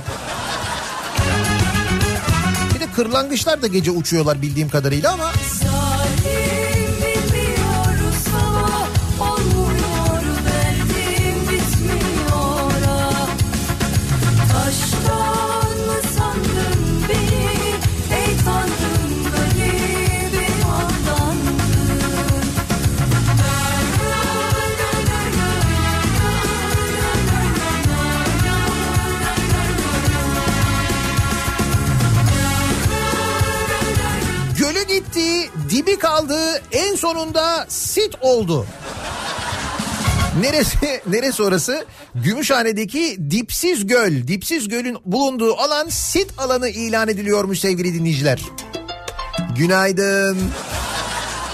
Bir 2.76 2.80
de 2.80 2.92
kırlangıçlar 2.96 3.62
da 3.62 3.68
gece 3.68 3.92
uçuyorlar 3.92 4.42
bildiğim 4.42 4.70
kadarıyla 4.70 5.12
ama 5.14 5.32
dibi 35.80 35.98
kaldı, 35.98 36.62
en 36.72 36.96
sonunda 36.96 37.66
sit 37.70 38.16
oldu. 38.22 38.66
Neresi 40.42 41.02
neresi 41.08 41.44
orası? 41.44 41.86
Gümüşhane'deki 42.16 43.18
Dipsiz 43.32 43.88
Göl. 43.88 44.28
Dipsiz 44.28 44.68
Göl'ün 44.68 44.98
bulunduğu 45.06 45.56
alan 45.56 45.90
sit 45.90 46.28
alanı 46.38 46.70
ilan 46.70 47.08
ediliyormuş 47.08 47.60
sevgili 47.60 47.94
dinleyiciler. 47.94 48.42
Günaydın. 49.58 50.38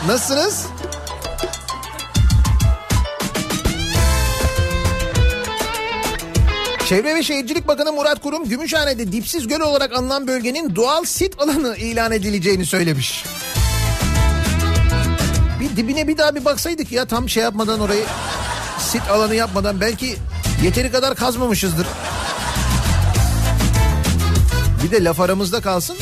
Nasılsınız? 0.07 0.65
Çevre 6.89 7.15
ve 7.15 7.23
Şehircilik 7.23 7.67
Bakanı 7.67 7.91
Murat 7.91 8.21
Kurum 8.21 8.49
Gümüşhane'de 8.49 9.11
Dipsiz 9.11 9.47
Göl 9.47 9.61
olarak 9.61 9.93
anılan 9.93 10.27
bölgenin 10.27 10.75
doğal 10.75 11.03
sit 11.03 11.39
alanı 11.39 11.77
ilan 11.77 12.11
edileceğini 12.11 12.65
söylemiş. 12.65 13.25
Dibine 15.75 16.07
bir 16.07 16.17
daha 16.17 16.35
bir 16.35 16.45
baksaydık 16.45 16.91
ya 16.91 17.05
tam 17.05 17.29
şey 17.29 17.43
yapmadan 17.43 17.79
orayı 17.79 18.05
sit 18.79 19.01
alanı 19.09 19.35
yapmadan 19.35 19.81
belki 19.81 20.17
yeteri 20.63 20.91
kadar 20.91 21.15
kazmamışızdır. 21.15 21.87
Bir 24.83 24.91
de 24.91 25.03
laf 25.03 25.19
aramızda 25.19 25.61
kalsın. 25.61 25.97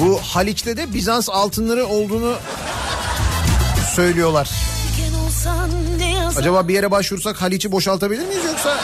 Bu 0.00 0.20
Haliç'te 0.22 0.76
de 0.76 0.94
Bizans 0.94 1.28
altınları 1.28 1.86
olduğunu 1.86 2.34
söylüyorlar. 3.94 4.50
Acaba 6.36 6.68
bir 6.68 6.74
yere 6.74 6.90
başvursak 6.90 7.42
Haliç'i 7.42 7.72
boşaltabilir 7.72 8.26
miyiz 8.26 8.44
yoksa? 8.44 8.76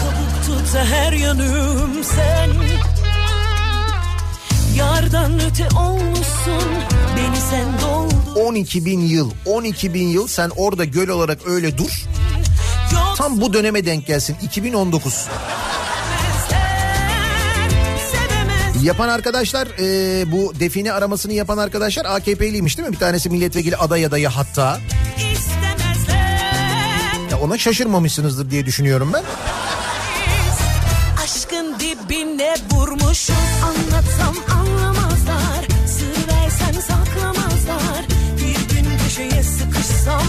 kabuk 0.00 0.58
tutsa 0.60 0.84
her 0.84 1.12
yanım 1.12 2.04
sen 2.04 2.50
Yardan 4.80 5.40
öte 5.50 5.68
olmuşsun. 5.78 6.68
Beni 7.16 7.36
sen 7.50 7.66
doldur. 7.82 8.40
12 8.40 8.84
bin 8.84 9.00
yıl 9.00 9.30
12 9.46 9.94
bin 9.94 10.08
yıl 10.08 10.26
sen 10.26 10.50
orada 10.56 10.84
göl 10.84 11.08
olarak 11.08 11.38
öyle 11.46 11.78
dur. 11.78 12.04
Yok. 12.92 13.14
Tam 13.16 13.40
bu 13.40 13.52
döneme 13.52 13.86
denk 13.86 14.06
gelsin 14.06 14.36
2019 14.42 15.12
sevemez. 15.14 15.40
Yapan 18.84 19.08
arkadaşlar 19.08 19.66
e, 19.66 20.32
bu 20.32 20.52
define 20.60 20.92
aramasını 20.92 21.32
yapan 21.32 21.58
arkadaşlar 21.58 22.04
AKP'liymiş 22.04 22.78
değil 22.78 22.88
mi? 22.88 22.92
Bir 22.92 22.98
tanesi 22.98 23.30
milletvekili 23.30 23.76
aday 23.76 24.06
adayı 24.06 24.28
hatta. 24.28 24.78
Ya 27.30 27.38
ona 27.40 27.58
şaşırmamışsınızdır 27.58 28.50
diye 28.50 28.66
düşünüyorum 28.66 29.10
ben. 29.12 29.22
Aşkın 31.24 31.76
dibine 31.80 32.54
vurmuşuz 32.72 33.34
Anlatsam 33.64 34.34
anlamazlar 34.50 34.69
sıkışsam 40.00 40.22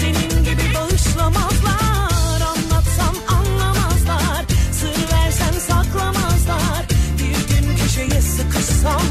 Senin 0.00 0.44
gibi 0.44 0.74
bağışlamazlar 0.74 2.40
Anlatsam 2.40 3.14
anlamazlar 3.28 4.44
Sır 4.72 5.16
versem 5.16 5.60
saklamazlar 5.68 6.86
Bir 7.18 7.54
gün 7.54 7.76
köşeye 7.76 8.22
sıkışsam 8.22 9.02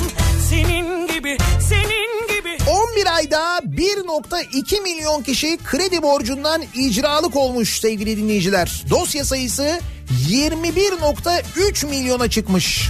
Senin 0.49 1.07
gibi, 1.07 1.37
senin 1.69 2.27
gibi 2.27 2.57
11 2.69 3.15
ayda 3.15 3.57
1.2 3.57 4.81
milyon 4.81 5.23
kişi 5.23 5.57
kredi 5.65 6.01
borcundan 6.01 6.63
icralık 6.75 7.35
olmuş 7.35 7.79
sevgili 7.79 8.17
dinleyiciler. 8.17 8.83
Dosya 8.89 9.25
sayısı 9.25 9.79
21.3 10.29 11.87
milyona 11.89 12.29
çıkmış. 12.29 12.89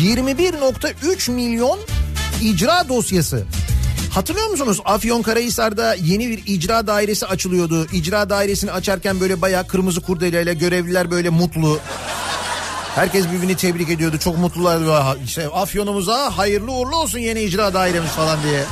21.3 0.00 1.30
milyon 1.30 1.78
icra 2.42 2.88
dosyası. 2.88 3.46
Hatırlıyor 4.18 4.48
musunuz? 4.48 4.80
Afyonkarahisar'da 4.84 5.94
yeni 5.94 6.28
bir 6.30 6.42
icra 6.46 6.86
dairesi 6.86 7.26
açılıyordu. 7.26 7.86
İcra 7.92 8.30
dairesini 8.30 8.72
açarken 8.72 9.20
böyle 9.20 9.42
bayağı 9.42 9.66
kırmızı 9.66 10.00
kurdeleyle 10.00 10.54
görevliler 10.54 11.10
böyle 11.10 11.28
mutlu. 11.28 11.78
Herkes 12.94 13.26
birbirini 13.32 13.56
tebrik 13.56 13.90
ediyordu. 13.90 14.18
Çok 14.18 14.38
mutlular. 14.38 15.16
İşte 15.24 15.48
Afyonumuza 15.48 16.38
hayırlı 16.38 16.72
uğurlu 16.72 16.96
olsun 16.96 17.18
yeni 17.18 17.40
icra 17.40 17.74
dairemiz 17.74 18.10
falan 18.10 18.38
diye. 18.42 18.64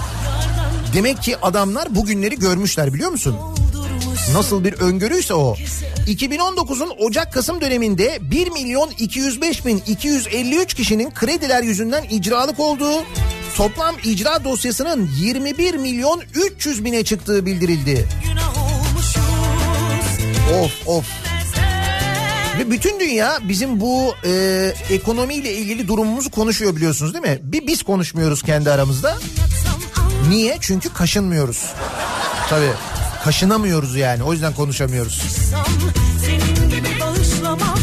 Demek 0.94 1.22
ki 1.22 1.36
adamlar 1.42 1.94
bugünleri 1.94 2.38
görmüşler 2.38 2.94
biliyor 2.94 3.10
musun? 3.10 3.36
Nasıl 4.32 4.64
bir 4.64 4.72
öngörüyse 4.72 5.34
o. 5.34 5.56
2019'un 6.06 6.92
Ocak-Kasım 6.98 7.60
döneminde 7.60 8.18
1 8.20 8.50
milyon 8.50 8.90
205 8.98 9.66
bin 9.66 9.82
253 9.86 10.74
kişinin 10.74 11.10
krediler 11.10 11.62
yüzünden 11.62 12.04
icralık 12.04 12.60
olduğu, 12.60 13.04
toplam 13.56 13.96
icra 14.04 14.44
dosyasının 14.44 15.10
21 15.20 15.74
milyon 15.74 16.22
300 16.34 16.84
bine 16.84 17.04
çıktığı 17.04 17.46
bildirildi. 17.46 18.08
Of 20.62 20.88
of. 20.88 21.04
Ve 22.58 22.70
bütün 22.70 23.00
dünya 23.00 23.38
bizim 23.48 23.80
bu 23.80 24.14
e, 24.24 24.72
ekonomiyle 24.90 25.52
ilgili 25.52 25.88
durumumuzu 25.88 26.30
konuşuyor 26.30 26.76
biliyorsunuz 26.76 27.14
değil 27.14 27.24
mi? 27.24 27.38
Bir 27.42 27.66
biz 27.66 27.82
konuşmuyoruz 27.82 28.42
kendi 28.42 28.70
aramızda. 28.70 29.18
Niye? 30.28 30.58
Çünkü 30.60 30.92
kaşınmıyoruz. 30.92 31.64
Tabii 32.50 32.72
kaşınamıyoruz 33.26 33.96
yani 33.96 34.22
o 34.22 34.32
yüzden 34.32 34.54
konuşamıyoruz. 34.54 35.22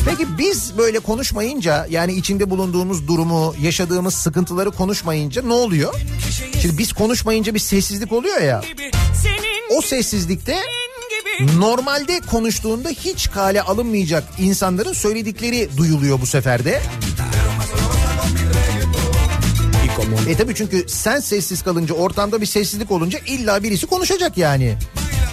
Peki 0.06 0.38
biz 0.38 0.78
böyle 0.78 1.00
konuşmayınca 1.00 1.88
yani 1.90 2.14
içinde 2.14 2.50
bulunduğumuz 2.50 3.08
durumu, 3.08 3.56
yaşadığımız 3.62 4.14
sıkıntıları 4.14 4.72
konuşmayınca 4.72 5.42
ne 5.42 5.54
oluyor? 5.54 5.94
Şimdi 6.62 6.78
biz 6.78 6.94
konuşmayınca 6.94 7.54
bir 7.54 7.60
sessizlik 7.60 8.12
oluyor 8.12 8.42
ya. 8.42 8.62
O 9.78 9.82
sessizlikte 9.82 10.58
normalde 11.58 12.20
konuştuğunda 12.20 12.90
hiç 12.90 13.32
kale 13.32 13.62
alınmayacak 13.62 14.24
insanların 14.40 14.94
söyledikleri 14.94 15.70
duyuluyor 15.78 16.22
bu 16.22 16.26
seferde. 16.26 16.82
E 20.28 20.36
tabii 20.36 20.56
çünkü 20.56 20.86
sen 20.88 21.20
sessiz 21.20 21.62
kalınca 21.62 21.94
ortamda 21.94 22.42
bir 22.42 22.46
sessizlik 22.46 22.92
olunca 22.92 23.20
illa 23.20 23.64
birisi 23.64 23.88
konuşacak 23.88 24.38
yani. 24.38 24.78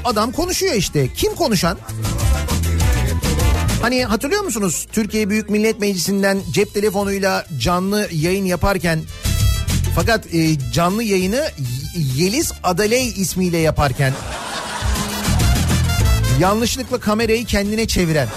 Adam 0.05 0.32
konuşuyor 0.32 0.74
işte. 0.74 1.09
Kim 1.16 1.34
konuşan? 1.34 1.78
Hani 3.82 4.05
hatırlıyor 4.05 4.42
musunuz? 4.42 4.86
Türkiye 4.92 5.30
Büyük 5.30 5.51
Millet 5.51 5.80
Meclisi'nden 5.80 6.40
cep 6.53 6.74
telefonuyla 6.74 7.46
canlı 7.59 8.09
yayın 8.12 8.44
yaparken 8.44 9.01
fakat 9.94 10.34
e, 10.34 10.72
canlı 10.72 11.03
yayını 11.03 11.51
Yeliz 12.16 12.53
Adaley 12.62 13.09
ismiyle 13.09 13.59
yaparken 13.59 14.12
yanlışlıkla 16.40 17.01
kamerayı 17.01 17.44
kendine 17.44 17.86
çeviren 17.86 18.28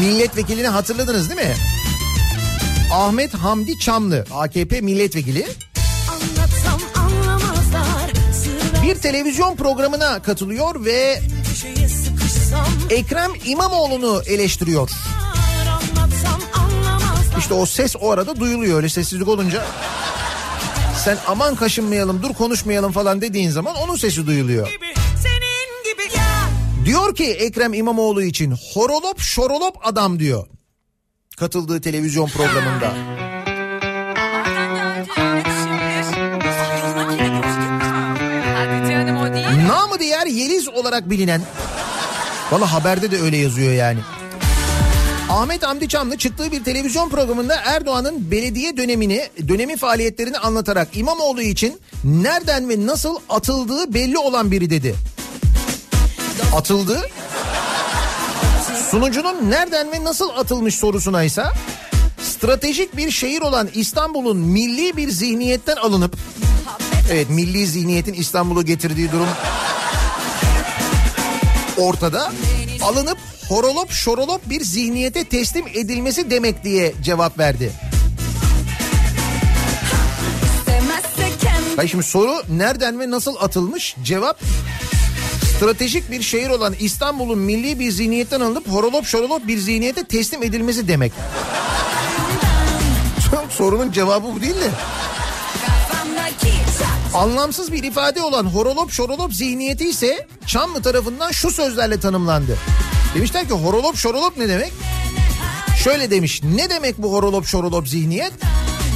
milletvekilini 0.00 0.66
hatırladınız 0.66 1.30
değil 1.30 1.40
mi? 1.48 1.54
Ahmet 2.92 3.34
Hamdi 3.34 3.78
Çamlı 3.78 4.24
AKP 4.34 4.80
milletvekili 4.80 5.46
bir 8.86 8.94
televizyon 8.94 9.56
programına 9.56 10.22
katılıyor 10.22 10.84
ve 10.84 11.20
Ekrem 12.90 13.30
İmamoğlu'nu 13.44 14.22
eleştiriyor. 14.26 14.90
İşte 17.38 17.54
o 17.54 17.66
ses 17.66 17.96
o 18.00 18.10
arada 18.10 18.40
duyuluyor 18.40 18.76
öyle 18.76 18.88
sessizlik 18.88 19.28
olunca. 19.28 19.64
Sen 21.04 21.18
aman 21.26 21.56
kaşınmayalım 21.56 22.22
dur 22.22 22.34
konuşmayalım 22.34 22.92
falan 22.92 23.20
dediğin 23.20 23.50
zaman 23.50 23.76
onun 23.76 23.96
sesi 23.96 24.26
duyuluyor. 24.26 24.68
Diyor 26.84 27.14
ki 27.14 27.24
Ekrem 27.24 27.74
İmamoğlu 27.74 28.22
için 28.22 28.54
horolop 28.74 29.20
şorolop 29.20 29.76
adam 29.82 30.18
diyor. 30.18 30.46
Katıldığı 31.36 31.80
televizyon 31.80 32.28
programında. 32.28 32.94
Yeliz 40.46 40.68
olarak 40.68 41.10
bilinen. 41.10 41.42
Valla 42.50 42.72
haberde 42.72 43.10
de 43.10 43.20
öyle 43.20 43.36
yazıyor 43.36 43.72
yani. 43.72 43.98
Ahmet 45.30 45.62
Hamdi 45.62 45.88
Çamlı 45.88 46.18
çıktığı 46.18 46.52
bir 46.52 46.64
televizyon 46.64 47.08
programında 47.08 47.54
Erdoğan'ın 47.54 48.30
belediye 48.30 48.76
dönemini, 48.76 49.28
dönemi 49.48 49.76
faaliyetlerini 49.76 50.38
anlatarak 50.38 50.88
İmamoğlu 50.96 51.42
için 51.42 51.80
nereden 52.04 52.68
ve 52.68 52.86
nasıl 52.86 53.16
atıldığı 53.28 53.94
belli 53.94 54.18
olan 54.18 54.50
biri 54.50 54.70
dedi. 54.70 54.94
Atıldı. 56.56 57.08
Sunucunun 58.90 59.50
nereden 59.50 59.92
ve 59.92 60.04
nasıl 60.04 60.28
atılmış 60.28 60.74
sorusuna 60.74 61.22
ise 61.22 61.44
stratejik 62.22 62.96
bir 62.96 63.10
şehir 63.10 63.40
olan 63.40 63.68
İstanbul'un 63.74 64.36
milli 64.36 64.96
bir 64.96 65.10
zihniyetten 65.10 65.76
alınıp 65.76 66.16
Evet 67.12 67.30
milli 67.30 67.66
zihniyetin 67.66 68.14
İstanbul'u 68.14 68.64
getirdiği 68.64 69.12
durum 69.12 69.28
ortada. 71.78 72.32
Alınıp 72.82 73.18
horolop 73.48 73.90
şorolop 73.90 74.50
bir 74.50 74.60
zihniyete 74.60 75.24
teslim 75.24 75.64
edilmesi 75.74 76.30
demek 76.30 76.64
diye 76.64 76.94
cevap 77.02 77.38
verdi. 77.38 77.72
Hayır 81.76 81.90
şimdi 81.90 82.04
soru 82.04 82.42
nereden 82.48 83.00
ve 83.00 83.10
nasıl 83.10 83.36
atılmış? 83.40 83.96
Cevap 84.02 84.40
stratejik 85.56 86.10
bir 86.10 86.22
şehir 86.22 86.50
olan 86.50 86.74
İstanbul'un 86.80 87.38
milli 87.38 87.78
bir 87.78 87.90
zihniyetten 87.90 88.40
alınıp 88.40 88.68
horolop 88.68 89.06
şorolop 89.06 89.46
bir 89.46 89.58
zihniyete 89.58 90.04
teslim 90.04 90.42
edilmesi 90.42 90.88
demek. 90.88 91.12
Sorunun 93.50 93.92
cevabı 93.92 94.26
bu 94.34 94.40
değil 94.40 94.54
de. 94.54 94.70
Anlamsız 97.14 97.72
bir 97.72 97.82
ifade 97.84 98.22
olan 98.22 98.44
horolop 98.44 98.90
şorolop 98.90 99.34
zihniyeti 99.34 99.88
ise 99.88 100.26
Çamlı 100.46 100.82
tarafından 100.82 101.30
şu 101.32 101.50
sözlerle 101.50 102.00
tanımlandı. 102.00 102.56
Demişler 103.14 103.48
ki 103.48 103.54
horolop 103.54 103.96
şorolop 103.96 104.36
ne 104.36 104.48
demek? 104.48 104.72
Şöyle 105.84 106.10
demiş 106.10 106.42
ne 106.42 106.70
demek 106.70 106.98
bu 106.98 107.12
horolop 107.12 107.46
şorolop 107.46 107.88
zihniyet? 107.88 108.32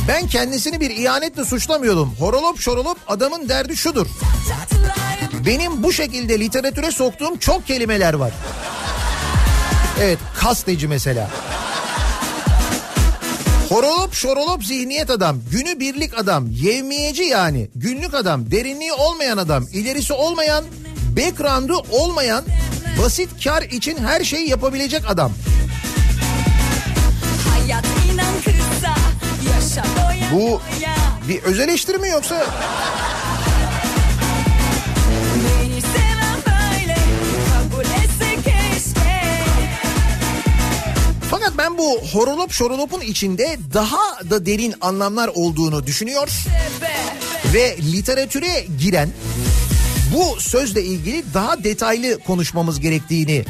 Ben 0.09 0.27
kendisini 0.27 0.81
bir 0.81 0.91
ihanetle 0.91 1.45
suçlamıyordum. 1.45 2.15
Horolop 2.19 2.61
şorolop 2.61 2.99
adamın 3.09 3.49
derdi 3.49 3.77
şudur. 3.77 4.07
Benim 5.47 5.83
bu 5.83 5.93
şekilde 5.93 6.41
literatüre 6.41 6.91
soktuğum 6.91 7.39
çok 7.39 7.67
kelimeler 7.67 8.15
var. 8.15 8.33
Evet 10.01 10.19
kasteci 10.41 10.89
mesela. 10.89 11.31
Horolop 13.71 14.15
şorolop 14.15 14.65
zihniyet 14.65 15.11
adam, 15.11 15.39
günü 15.51 15.81
birlik 15.81 16.19
adam, 16.19 16.47
yevmiyeci 16.51 17.23
yani, 17.23 17.71
günlük 17.75 18.15
adam, 18.15 18.51
derinliği 18.51 18.93
olmayan 18.93 19.37
adam, 19.37 19.67
ilerisi 19.73 20.13
olmayan, 20.13 20.65
background'u 21.17 21.85
olmayan, 21.91 22.45
basit 23.03 23.45
kar 23.45 23.63
için 23.63 23.99
her 23.99 24.25
şeyi 24.25 24.51
yapabilecek 24.51 25.11
adam. 25.11 25.33
Bu 30.33 30.61
bir 31.29 31.43
öz 31.43 31.61
eleştiri 31.61 31.99
mi 31.99 32.09
yoksa 32.09 32.47
Fakat 41.31 41.59
ben 41.59 41.79
bu 41.79 42.01
horolop 42.13 42.53
şorolopun 42.53 43.01
içinde 43.01 43.59
daha 43.75 44.31
da 44.31 44.47
derin 44.47 44.75
anlamlar 44.81 45.31
olduğunu 45.35 45.87
düşünüyor 45.87 46.29
ve 47.55 47.77
literatüre 47.77 48.67
giren 48.79 49.09
bu 50.15 50.41
sözle 50.41 50.85
ilgili 50.85 51.25
daha 51.35 51.65
detaylı 51.65 52.19
konuşmamız 52.19 52.81
gerektiğini 52.81 53.45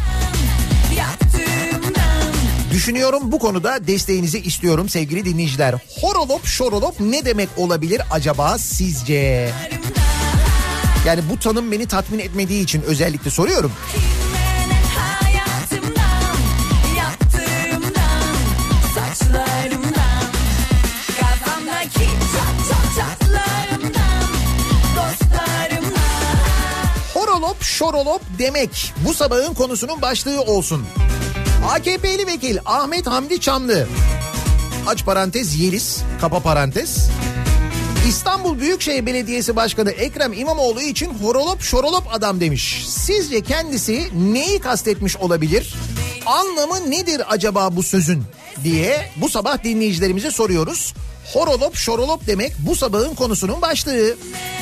düşünüyorum. 2.73 3.33
Bu 3.33 3.39
konuda 3.39 3.87
desteğinizi 3.87 4.39
istiyorum 4.41 4.89
sevgili 4.89 5.25
dinleyiciler. 5.25 5.75
Horolop 6.01 6.47
şorolop 6.47 7.01
ne 7.01 7.25
demek 7.25 7.49
olabilir 7.57 8.03
acaba 8.11 8.59
sizce? 8.59 9.51
Yani 11.07 11.21
bu 11.31 11.39
tanım 11.39 11.73
beni 11.73 11.87
tatmin 11.87 12.19
etmediği 12.19 12.65
için 12.65 12.83
özellikle 12.83 13.31
soruyorum. 13.31 13.73
Şorolop 27.61 28.23
demek 28.39 28.95
bu 29.07 29.15
sabahın 29.15 29.55
konusunun 29.55 30.03
başlığı 30.03 30.41
olsun. 30.43 30.87
AKP'li 31.71 32.27
vekil 32.27 32.59
Ahmet 32.67 33.07
Hamdi 33.07 33.41
Çamlı 33.41 33.87
aç 34.87 35.05
parantez 35.05 35.61
Yeliz 35.61 36.03
kapa 36.21 36.41
parantez 36.41 37.11
İstanbul 38.09 38.61
Büyükşehir 38.61 39.07
Belediyesi 39.07 39.57
Başkanı 39.57 39.91
Ekrem 39.91 40.33
İmamoğlu 40.33 40.81
için 40.81 41.15
horolop 41.15 41.63
şorolop 41.63 42.15
adam 42.15 42.41
demiş. 42.41 42.85
Sizce 42.89 43.41
kendisi 43.41 44.09
neyi 44.33 44.59
kastetmiş 44.59 45.17
olabilir? 45.17 45.75
Anlamı 46.27 46.91
nedir 46.91 47.23
acaba 47.29 47.77
bu 47.77 47.83
sözün 47.83 48.25
diye 48.65 49.11
bu 49.17 49.29
sabah 49.29 49.65
dinleyicilerimize 49.65 50.31
soruyoruz. 50.31 50.95
Horolop 51.33 51.77
şorolop 51.77 52.27
demek 52.27 52.53
bu 52.59 52.77
sabahın 52.77 53.15
konusunun 53.15 53.63
başlığı. 53.63 54.17
hayatımdan 54.17 54.60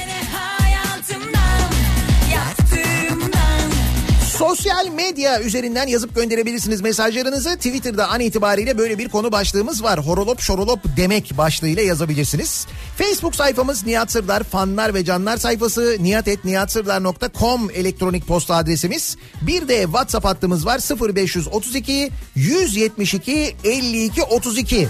Sosyal 4.39 4.89
medya 4.89 5.41
üzerinden 5.41 5.87
yazıp 5.87 6.15
gönderebilirsiniz 6.15 6.81
mesajlarınızı. 6.81 7.57
Twitter'da 7.57 8.09
an 8.09 8.21
itibariyle 8.21 8.79
böyle 8.79 8.99
bir 8.99 9.09
konu 9.09 9.33
başlığımız 9.33 9.83
var. 9.83 9.99
Horolop 10.07 10.41
şorolop 10.41 10.81
demek 10.97 11.33
başlığıyla 11.39 11.83
yazabilirsiniz. 11.83 12.67
Facebook 12.99 13.37
sayfamız 13.37 13.87
Nihat 13.87 14.13
Sırdar 14.13 14.43
fanlar 14.43 14.95
ve 14.95 15.05
canlar 15.05 15.37
sayfası 15.37 15.97
nihatetnihatsırdar.com 16.01 17.71
elektronik 17.71 18.27
posta 18.27 18.55
adresimiz. 18.55 19.17
Bir 19.43 19.69
de 19.69 19.83
WhatsApp 19.83 20.25
hattımız 20.25 20.67
var 20.67 20.81
0532 21.15 22.11
172 22.35 23.57
52 23.65 24.23
32. 24.23 24.89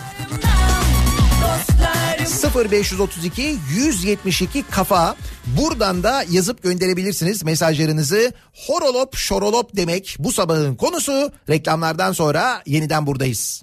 Dostlarım 2.29 2.71
0532 2.73 3.57
172 3.75 4.63
kafa. 4.71 5.17
Buradan 5.47 6.03
da 6.03 6.25
yazıp 6.31 6.63
gönderebilirsiniz 6.63 7.45
mesajlarınızı. 7.45 8.33
Horolop 8.67 9.17
şorolop 9.17 9.77
demek 9.77 10.17
bu 10.19 10.33
sabahın 10.33 10.75
konusu. 10.75 11.33
Reklamlardan 11.49 12.13
sonra 12.13 12.63
yeniden 12.67 13.07
buradayız. 13.07 13.63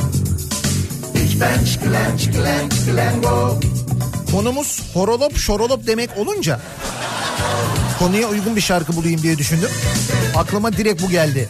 Konumuz 4.31 4.81
horolop 4.93 5.37
şorolop 5.37 5.87
demek 5.87 6.17
olunca 6.17 6.59
konuya 7.99 8.27
uygun 8.27 8.55
bir 8.55 8.61
şarkı 8.61 8.95
bulayım 8.95 9.21
diye 9.21 9.37
düşündüm. 9.37 9.69
Aklıma 10.35 10.73
direkt 10.73 11.03
bu 11.03 11.09
geldi. 11.09 11.47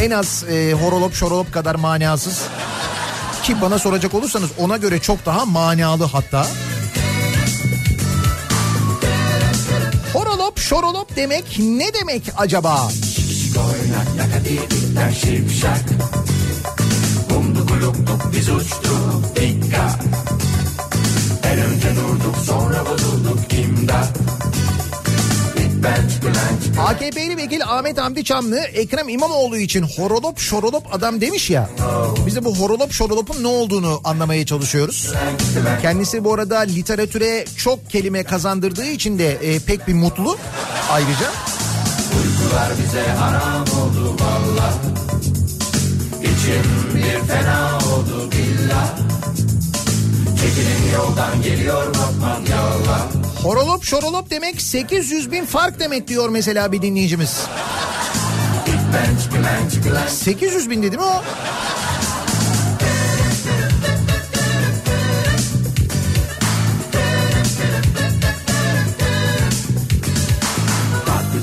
En 0.00 0.10
az 0.10 0.44
e, 0.50 0.72
horolop 0.72 1.14
şorolop 1.14 1.52
kadar 1.52 1.74
manasız. 1.74 2.42
Ki 3.42 3.60
bana 3.62 3.78
soracak 3.78 4.14
olursanız 4.14 4.50
ona 4.58 4.76
göre 4.76 4.98
çok 4.98 5.26
daha 5.26 5.44
manalı 5.44 6.04
hatta. 6.04 6.46
Horolop 10.12 10.58
şorolop 10.58 11.16
demek 11.16 11.58
ne 11.58 11.94
demek 11.94 12.22
acaba? 12.36 12.88
Oynak 13.56 14.06
yaka 14.18 14.44
diye 14.44 14.60
kuluktuk 17.80 18.32
biz 18.32 18.48
uçtuk 18.48 19.36
dikkat 19.36 19.98
En 21.44 21.58
önce 21.58 21.96
durduk 21.96 22.36
sonra 22.46 22.84
bozulduk 22.86 23.38
imdat 23.52 24.08
AKP'li 26.78 27.36
vekil 27.36 27.62
Ahmet 27.64 27.98
Hamdi 27.98 28.24
Çamlı 28.24 28.58
Ekrem 28.58 29.08
İmamoğlu 29.08 29.56
için 29.56 29.82
horolop 29.96 30.38
şorolop 30.38 30.94
adam 30.94 31.20
demiş 31.20 31.50
ya. 31.50 31.70
Biz 32.26 32.36
de 32.36 32.44
bu 32.44 32.56
horolop 32.56 32.92
şorolopun 32.92 33.42
ne 33.42 33.46
olduğunu 33.46 34.00
anlamaya 34.04 34.46
çalışıyoruz. 34.46 35.12
Kendisi 35.82 36.24
bu 36.24 36.34
arada 36.34 36.58
literatüre 36.58 37.44
çok 37.56 37.90
kelime 37.90 38.24
kazandırdığı 38.24 38.86
için 38.86 39.18
de 39.18 39.32
e, 39.32 39.58
pek 39.58 39.88
bir 39.88 39.94
mutlu 39.94 40.38
ayrıca. 40.90 41.30
Uykular 42.18 42.72
bize 42.82 43.02
haram 43.02 43.62
oldu 43.62 44.16
valla 44.20 44.72
İçim 46.48 46.94
bir 46.94 47.26
fena 47.28 47.78
oldu 47.78 48.30
billah 48.32 48.96
Çekilin 50.40 50.94
yoldan 50.94 51.42
geliyor 51.42 51.86
batman 51.86 52.40
yallah 52.50 53.06
Horolop 53.42 53.84
şorolop 53.84 54.30
demek 54.30 54.62
800 54.62 55.32
bin 55.32 55.44
fark 55.44 55.80
demek 55.80 56.08
diyor 56.08 56.28
mesela 56.28 56.72
bir 56.72 56.82
dinleyicimiz. 56.82 57.40
İlk 58.66 58.94
ben 58.94 59.22
çıkılen 59.22 59.68
çıkılen 59.68 60.06
800 60.06 60.70
bin 60.70 60.82
dedi 60.82 60.96
mi 60.96 61.02
o? 61.02 61.22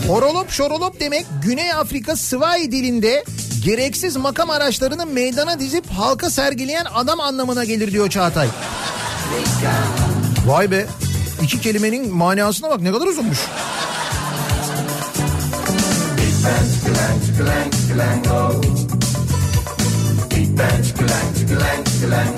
Horolop 0.07 0.51
şorolop 0.51 0.99
demek 0.99 1.25
Güney 1.43 1.73
Afrika 1.73 2.15
Sıvay 2.15 2.71
dilinde 2.71 3.23
gereksiz 3.65 4.15
makam 4.15 4.49
araçlarını 4.49 5.05
meydana 5.05 5.59
dizip 5.59 5.85
halka 5.91 6.29
sergileyen 6.29 6.85
adam 6.93 7.19
anlamına 7.19 7.63
gelir 7.63 7.91
diyor 7.91 8.09
Çağatay. 8.09 8.47
Vay 10.47 10.71
be. 10.71 10.85
İki 11.41 11.61
kelimenin 11.61 12.13
manasına 12.13 12.69
bak 12.69 12.81
ne 12.81 12.91
kadar 12.91 13.07
uzunmuş. 13.07 13.39
ben 20.57 22.35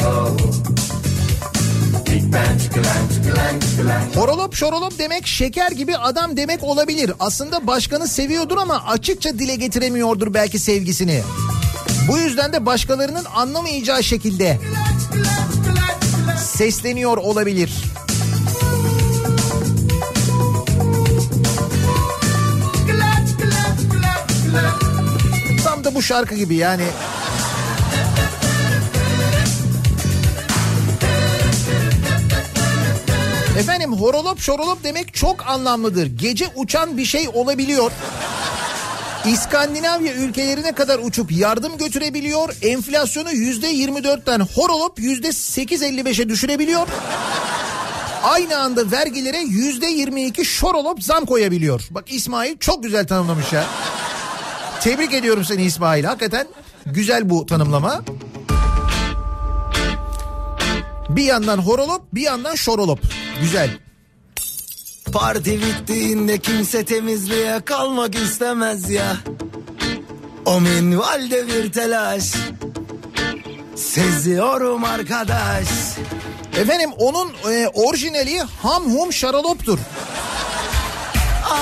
Horolop 4.16 4.55
şorolop 4.55 4.99
demek 4.99 5.28
şeker 5.28 5.72
gibi 5.72 5.97
adam 5.97 6.38
demek 6.38 6.64
olabilir. 6.64 7.12
Aslında 7.20 7.68
başkanı 7.68 8.08
seviyordur 8.08 8.58
ama 8.58 8.84
açıkça 8.88 9.39
dile 9.39 9.55
getiremiyordur 9.55 10.34
belki 10.34 10.60
sevgisini. 10.60 11.22
Bu 12.08 12.18
yüzden 12.18 12.53
de 12.53 12.66
başkalarının 12.66 13.26
anlamayacağı 13.36 14.03
şekilde 14.03 14.58
sesleniyor 16.38 17.18
olabilir. 17.18 17.72
da 25.88 25.95
bu 25.95 26.01
şarkı 26.01 26.36
gibi 26.36 26.55
yani. 26.55 26.84
Efendim 33.60 33.93
horolop 33.93 34.39
şorolop 34.39 34.84
demek 34.84 35.14
çok 35.14 35.47
anlamlıdır. 35.47 36.05
Gece 36.05 36.45
uçan 36.55 36.97
bir 36.97 37.05
şey 37.05 37.30
olabiliyor. 37.34 37.91
İskandinavya 39.26 40.14
ülkelerine 40.14 40.72
kadar 40.72 40.99
uçup 41.03 41.32
yardım 41.32 41.78
götürebiliyor. 41.78 42.55
Enflasyonu 42.62 43.32
yüzde 43.32 43.74
24'ten 43.74 44.39
horolop 44.39 44.99
yüzde 44.99 45.28
8.55'e 45.28 46.30
düşürebiliyor. 46.30 46.88
Aynı 48.24 48.58
anda 48.58 48.91
vergilere 48.91 49.39
yüzde 49.39 49.86
22 49.86 50.45
şorolop 50.45 51.03
zam 51.03 51.26
koyabiliyor. 51.26 51.88
Bak 51.91 52.12
İsmail 52.12 52.58
çok 52.58 52.84
güzel 52.84 53.08
tanımlamış 53.08 53.53
ya. 53.53 53.66
Tebrik 54.82 55.14
ediyorum 55.14 55.45
seni 55.45 55.64
İsmail. 55.64 56.03
Hakikaten 56.03 56.47
güzel 56.86 57.30
bu 57.30 57.45
tanımlama. 57.45 58.01
Bir 61.10 61.24
yandan 61.24 61.58
horolop 61.58 62.01
bir 62.14 62.22
yandan 62.22 62.55
şorolop. 62.55 63.26
Güzel. 63.41 63.69
Parti 65.13 65.61
bittiğinde 65.61 66.38
kimse 66.39 66.85
temizliğe 66.85 67.59
kalmak 67.65 68.15
istemez 68.15 68.89
ya. 68.89 69.17
O 70.45 70.61
minvalde 70.61 71.47
bir 71.47 71.71
telaş. 71.71 72.23
Seziyorum 73.75 74.83
arkadaş. 74.83 75.67
Efendim 76.57 76.89
onun 76.97 77.33
e, 77.51 77.67
orijinali 77.67 78.39
ham 78.61 78.83
hum 78.83 79.13
şaroloptur. 79.13 79.79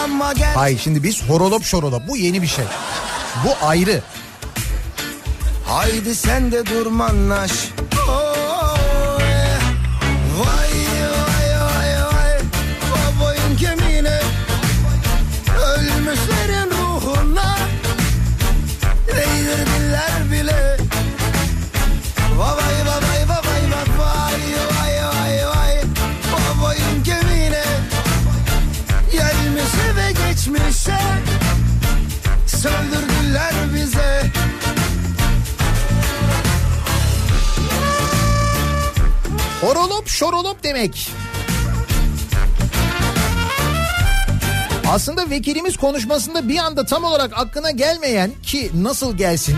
Ama 0.03 0.34
gel 0.34 0.53
Hayır 0.55 0.80
şimdi 0.84 1.03
biz 1.03 1.23
horolop 1.23 1.63
şorolop 1.63 2.07
bu 2.07 2.17
yeni 2.17 2.41
bir 2.41 2.47
şey. 2.47 2.65
Bu 3.45 3.65
ayrı. 3.67 4.01
haydi 5.67 6.15
sen 6.15 6.51
de 6.51 6.65
durmanlaş. 6.65 7.51
Oy, 8.09 8.74
Söldürdüler 32.66 33.53
bize 33.74 34.32
Horolop 39.61 40.07
şorolop 40.07 40.63
demek. 40.63 41.11
Aslında 44.89 45.30
vekilimiz 45.30 45.78
konuşmasında 45.78 46.47
bir 46.47 46.57
anda 46.57 46.86
tam 46.86 47.03
olarak 47.03 47.32
aklına 47.36 47.72
gelmeyen 47.72 48.32
ki 48.43 48.72
nasıl 48.74 49.18
gelsin 49.18 49.57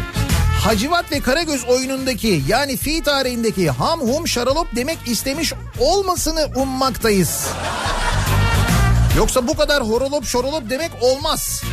Hacivat 0.63 1.11
ve 1.11 1.19
Karagöz 1.19 1.63
oyunundaki 1.63 2.43
yani 2.47 2.77
fi 2.77 3.03
tarihindeki 3.03 3.69
ham 3.69 4.01
hum 4.01 4.27
şaralop 4.27 4.67
demek 4.75 4.97
istemiş 5.05 5.53
olmasını 5.79 6.47
ummaktayız. 6.55 7.47
Yoksa 9.17 9.47
bu 9.47 9.57
kadar 9.57 9.83
horolop 9.83 10.25
şorolop 10.25 10.69
demek 10.69 10.91
olmaz. 11.01 11.63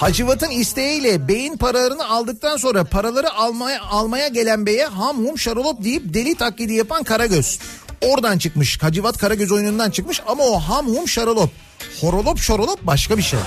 Hacivat'ın 0.00 0.50
isteğiyle 0.50 1.28
beyin 1.28 1.56
paralarını 1.56 2.08
aldıktan 2.08 2.56
sonra 2.56 2.84
paraları 2.84 3.34
almaya 3.34 3.82
almaya 3.82 4.28
gelen 4.28 4.66
beye 4.66 4.86
ham 4.86 5.26
hum 5.26 5.38
şarolop 5.38 5.84
deyip 5.84 6.14
deli 6.14 6.34
taklidi 6.34 6.74
yapan 6.74 7.04
Karagöz. 7.04 7.58
Oradan 8.02 8.38
çıkmış. 8.38 8.82
Hacivat 8.82 9.18
Karagöz 9.18 9.52
oyunundan 9.52 9.90
çıkmış 9.90 10.22
ama 10.26 10.44
o 10.44 10.60
ham 10.60 10.86
hum 10.86 11.08
şarolop. 11.08 11.50
Horolop 12.00 12.38
şorolop 12.38 12.78
başka 12.82 13.18
bir 13.18 13.22
şey. 13.22 13.38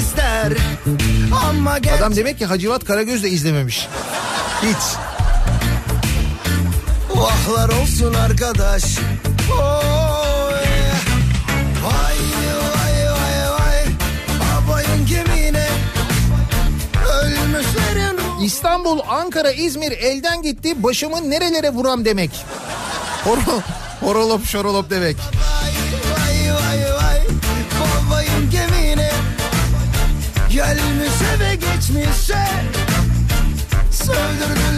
ister 0.00 0.52
Adam 1.98 2.16
demek 2.16 2.38
ki 2.38 2.46
Hacivat 2.46 2.84
Karagöz 2.84 3.22
de 3.22 3.28
izlememiş. 3.28 3.88
Hiç. 4.62 4.96
vahlar 7.14 7.68
olsun 7.68 8.14
arkadaş 8.14 8.84
Oy. 9.60 10.35
İstanbul, 18.46 18.98
Ankara, 19.08 19.50
İzmir 19.50 19.92
elden 19.92 20.42
gitti. 20.42 20.82
Başımı 20.82 21.30
nerelere 21.30 21.70
vuram 21.70 22.04
demek. 22.04 22.30
Horo, 23.24 23.62
horolop 24.00 24.46
şorolop 24.46 24.90
demek. 24.90 25.16
Vay 25.16 26.52
vay 26.52 26.92
vay 26.92 27.20
Babayın 27.80 28.50
kemiğine 28.50 29.10
Gelmişe 30.50 31.40
ve 31.40 31.54
geçmişe 31.54 32.46
Sövdürdüler 33.90 34.75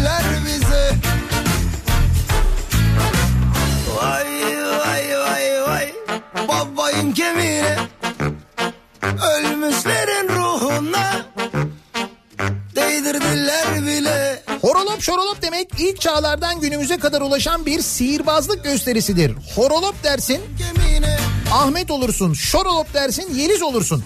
Değdirdiler 13.09 13.87
bile 13.87 14.43
Horolop 14.61 15.03
şorolop 15.03 15.43
demek 15.43 15.69
ilk 15.79 16.01
çağlardan 16.01 16.61
günümüze 16.61 16.99
kadar 16.99 17.21
ulaşan 17.21 17.67
bir 17.67 17.81
sihirbazlık 17.81 18.65
gösterisidir. 18.65 19.33
Horolop 19.55 20.05
dersin 20.05 20.41
Kemiğine 20.59 21.19
Ahmet 21.53 21.91
olursun, 21.91 22.35
şorolop 22.35 22.95
dersin 22.95 23.35
Yeliz 23.35 23.63
olursun. 23.63 24.05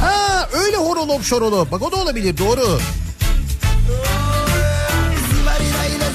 Ha 0.00 0.48
öyle 0.52 0.76
horolop 0.76 1.24
şorolop. 1.24 1.72
Bak 1.72 1.82
o 1.82 1.92
da 1.92 1.96
olabilir 1.96 2.38
doğru. 2.38 2.80
Zivarirayla 5.30 6.06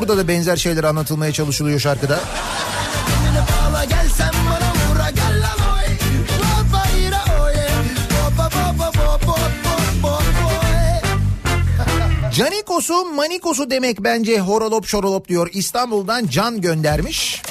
burada 0.00 0.16
da 0.16 0.28
benzer 0.28 0.56
şeyler 0.56 0.84
anlatılmaya 0.84 1.32
çalışılıyor 1.32 1.80
şarkıda. 1.80 2.20
Canikos'u 12.34 13.04
manikosu 13.04 13.70
demek 13.70 14.00
bence 14.00 14.40
horolop 14.40 14.86
şorolop 14.86 15.28
diyor. 15.28 15.48
İstanbul'dan 15.52 16.26
Can 16.26 16.60
göndermiş. 16.60 17.42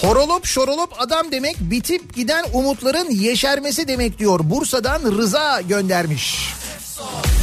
Horolop 0.00 0.46
şorolop 0.46 1.00
adam 1.00 1.32
demek 1.32 1.56
bitip 1.60 2.14
giden 2.14 2.44
umutların 2.52 3.10
yeşermesi 3.10 3.88
demek 3.88 4.18
diyor. 4.18 4.40
Bursa'dan 4.42 5.18
Rıza 5.18 5.60
göndermiş. 5.60 6.54
Sıraya 6.84 7.35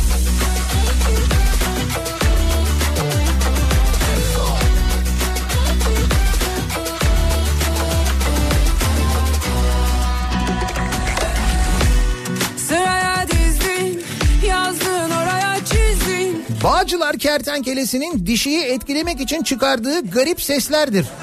Bağcılar 16.63 17.17
kertenkelesinin 17.17 18.25
dişiyi 18.25 18.63
etkilemek 18.63 19.21
için 19.21 19.43
çıkardığı 19.43 20.11
garip 20.11 20.41
seslerdir. 20.41 21.05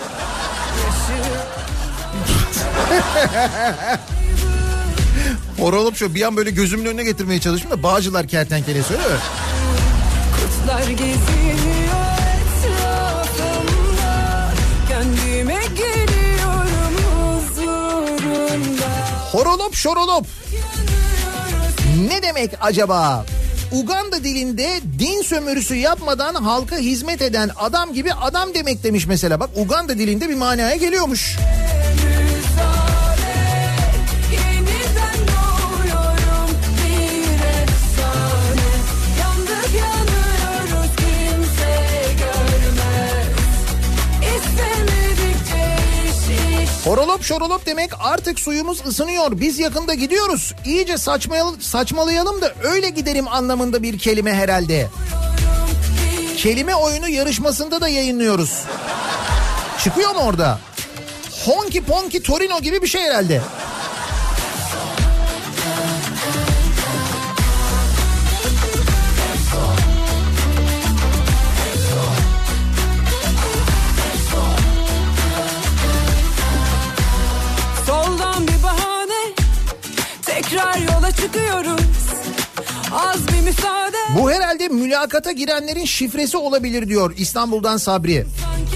Horolop 5.58 5.96
şu 5.96 6.14
bir 6.14 6.22
an 6.22 6.36
böyle 6.36 6.50
gözümün 6.50 6.84
önüne 6.84 7.04
getirmeye 7.04 7.40
çalıştım 7.40 7.70
da 7.70 7.82
Bağcılar 7.82 8.28
kertenkelesi 8.28 8.94
öyle 8.94 9.02
mi? 9.02 9.14
Kurtlar 10.36 10.88
geziniyor 10.88 12.10
etrafımda 12.40 14.12
Kendime 14.88 15.60
geliyorum 15.76 16.96
huzurunda 17.14 18.90
Horolop 19.32 19.74
şorolop. 19.74 20.26
Ne 22.08 22.22
demek 22.22 22.50
acaba? 22.60 23.26
Uganda 23.72 24.24
dilinde 24.24 24.80
din 24.98 25.22
sömürüsü 25.22 25.74
yapmadan 25.74 26.34
halka 26.34 26.76
hizmet 26.76 27.22
eden 27.22 27.50
adam 27.56 27.92
gibi 27.92 28.12
adam 28.12 28.54
demek 28.54 28.84
demiş 28.84 29.06
mesela. 29.06 29.40
Bak 29.40 29.50
Uganda 29.56 29.98
dilinde 29.98 30.28
bir 30.28 30.34
manaya 30.34 30.76
geliyormuş. 30.76 31.36
Horolop 46.84 47.22
şorolop 47.24 47.66
demek 47.66 47.90
artık 48.00 48.40
suyumuz 48.40 48.86
ısınıyor. 48.86 49.40
Biz 49.40 49.58
yakında 49.58 49.94
gidiyoruz. 49.94 50.54
İyice 50.64 50.92
saçmayal- 50.92 51.60
saçmalayalım 51.60 52.40
da 52.40 52.52
öyle 52.62 52.90
gidelim 52.90 53.28
anlamında 53.28 53.82
bir 53.82 53.98
kelime 53.98 54.34
herhalde. 54.34 54.88
Kelime 56.36 56.74
oyunu 56.74 57.08
yarışmasında 57.08 57.80
da 57.80 57.88
yayınlıyoruz. 57.88 58.52
Çıkıyor 59.84 60.10
mu 60.14 60.20
orada? 60.20 60.58
Honky 61.44 61.80
Ponky 61.82 62.22
Torino 62.22 62.60
gibi 62.60 62.82
bir 62.82 62.86
şey 62.86 63.02
herhalde. 63.02 63.40
Çıkıyoruz 81.20 81.80
Az 82.92 83.28
bir 83.28 83.40
müsaade 83.40 83.96
Bu 84.18 84.30
herhalde 84.30 84.68
mülakata 84.68 85.32
girenlerin 85.32 85.84
şifresi 85.84 86.36
olabilir 86.36 86.88
diyor 86.88 87.14
İstanbul'dan 87.16 87.76
Sabri. 87.76 88.26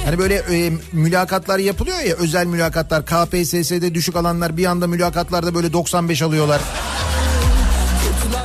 Hani 0.05 0.19
böyle 0.19 0.35
e, 0.35 0.73
mülakatlar 0.93 1.59
yapılıyor 1.59 2.01
ya 2.01 2.17
özel 2.17 2.47
mülakatlar 2.47 3.05
KPSS'de 3.07 3.95
düşük 3.95 4.17
alanlar 4.17 4.57
bir 4.57 4.67
anda 4.67 4.87
mülakatlarda 4.87 5.55
böyle 5.55 5.73
95 5.73 6.23
alıyorlar. 6.23 6.61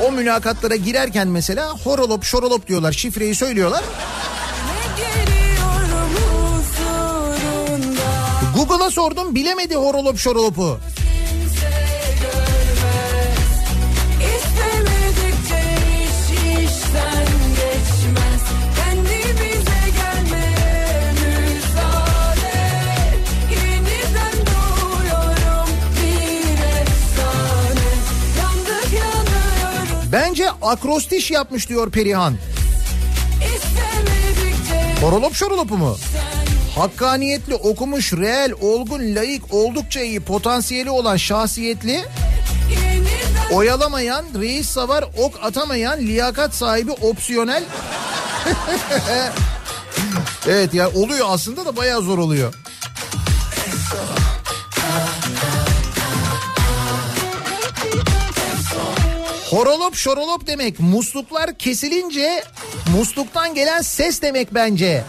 O 0.07 0.11
mülakatlara 0.11 0.75
girerken 0.75 1.27
mesela 1.27 1.69
horolop 1.83 2.23
şorolop 2.23 2.67
diyorlar 2.67 2.91
şifreyi 2.91 3.35
söylüyorlar. 3.35 3.83
Google'a 8.55 8.91
sordum 8.91 9.35
bilemedi 9.35 9.75
horolop 9.75 10.17
şorolopu. 10.17 10.79
Bence 30.11 30.49
akrostiş 30.61 31.31
yapmış 31.31 31.69
diyor 31.69 31.91
Perihan. 31.91 32.35
Horolop 35.01 35.35
şorolopu 35.35 35.77
mu? 35.77 35.97
Hakkaniyetli, 36.75 37.55
okumuş, 37.55 38.13
reel, 38.13 38.51
olgun, 38.61 39.15
layık, 39.15 39.53
oldukça 39.53 40.01
iyi, 40.01 40.19
potansiyeli 40.19 40.89
olan, 40.89 41.17
şahsiyetli, 41.17 42.03
oyalamayan, 43.51 44.25
reis 44.39 44.69
savar, 44.69 45.05
ok 45.17 45.39
atamayan, 45.43 45.99
liyakat 45.99 46.55
sahibi, 46.55 46.91
opsiyonel. 46.91 47.63
evet 50.47 50.73
ya 50.73 50.89
oluyor 50.89 51.25
aslında 51.29 51.65
da 51.65 51.75
bayağı 51.75 52.01
zor 52.01 52.17
oluyor. 52.17 52.53
Horolop 59.49 59.95
şorolop 59.95 60.47
demek 60.47 60.79
musluklar 60.79 61.57
kesilince 61.57 62.43
musluktan 62.97 63.53
gelen 63.53 63.81
ses 63.81 64.21
demek 64.21 64.53
bence. 64.53 65.03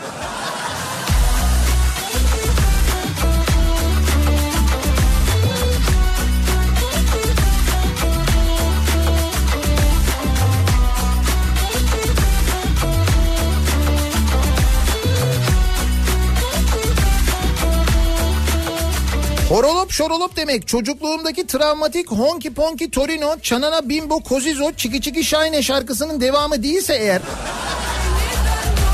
Horolop 19.50 19.90
şorolop 19.90 20.36
demek 20.36 20.68
çocukluğumdaki 20.68 21.46
travmatik 21.46 22.10
Honky 22.10 22.54
Ponky 22.54 22.90
Torino, 22.90 23.36
Çanana 23.42 23.88
Bimbo 23.88 24.20
Kozizo, 24.20 24.72
Çiki 24.76 25.00
Çiki 25.00 25.24
Şahine 25.24 25.62
şarkısının 25.62 26.20
devamı 26.20 26.62
değilse 26.62 26.94
eğer 26.94 27.22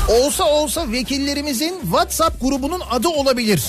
olsa 0.09 0.43
olsa 0.43 0.91
vekillerimizin 0.91 1.79
WhatsApp 1.81 2.41
grubunun 2.41 2.81
adı 2.91 3.07
olabilir. 3.07 3.63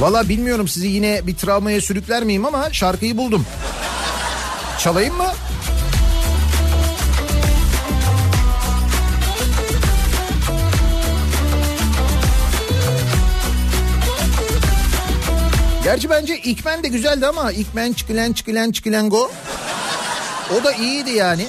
Valla 0.00 0.28
bilmiyorum 0.28 0.68
sizi 0.68 0.88
yine 0.88 1.26
bir 1.26 1.36
travmaya 1.36 1.80
sürükler 1.80 2.24
miyim 2.24 2.44
ama 2.44 2.72
şarkıyı 2.72 3.16
buldum. 3.16 3.46
Çalayım 4.78 5.16
mı? 5.16 5.32
Gerçi 15.84 16.10
bence 16.10 16.38
İkmen 16.38 16.82
de 16.82 16.88
güzeldi 16.88 17.26
ama 17.26 17.52
İkmen 17.52 17.92
çıkılen 17.92 18.32
çıkılen 18.32 18.72
çıkılen 18.72 19.10
go. 19.10 19.30
O 20.60 20.64
da 20.64 20.72
iyiydi 20.72 21.10
yani. 21.10 21.46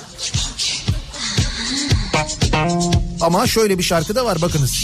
Ama 3.21 3.47
şöyle 3.47 3.77
bir 3.77 3.83
şarkı 3.83 4.15
da 4.15 4.25
var 4.25 4.41
bakınız. 4.41 4.83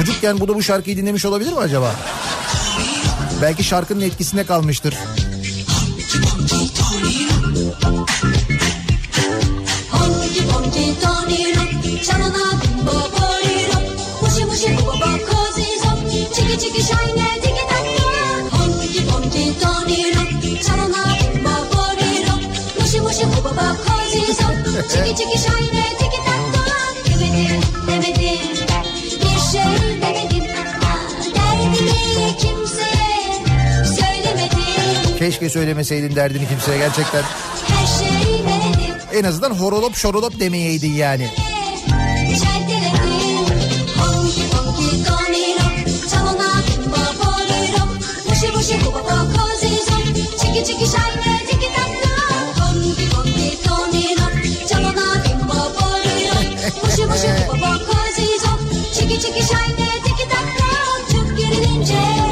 Çocukken 0.00 0.40
bu 0.40 0.48
da 0.48 0.54
bu 0.54 0.62
şarkıyı 0.62 0.96
dinlemiş 0.96 1.24
olabilir 1.24 1.52
mi 1.52 1.58
acaba? 1.58 1.94
Belki 3.42 3.64
şarkının 3.64 4.00
etkisinde 4.00 4.46
kalmıştır. 4.46 4.94
Honky 9.92 10.46
Ponky 10.46 10.94
Torino, 11.00 11.60
Keşke 35.30 35.50
söylemeseydin 35.50 36.16
derdini 36.16 36.48
kimseye 36.48 36.78
gerçekten. 36.78 37.22
Şey. 37.98 39.18
En 39.18 39.24
azından 39.24 39.50
horolop 39.50 39.96
şorolop 39.96 40.40
demeyeydin 40.40 40.92
yani. 40.92 41.28
Honky 43.98 44.48
Ponky 44.50 45.04
Torino, 45.04 46.08
Shanana 46.08 46.62
Bimbo 46.66 47.20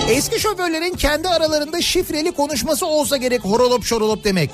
Eski 0.08 0.40
şoförlerin 0.40 0.94
kendi 0.94 1.28
aralarında 1.28 1.82
şifreli 1.82 2.32
konuşması 2.32 2.86
olsa 2.86 3.16
gerek 3.16 3.44
horolop 3.44 3.84
şorolop 3.84 4.24
demek. 4.24 4.50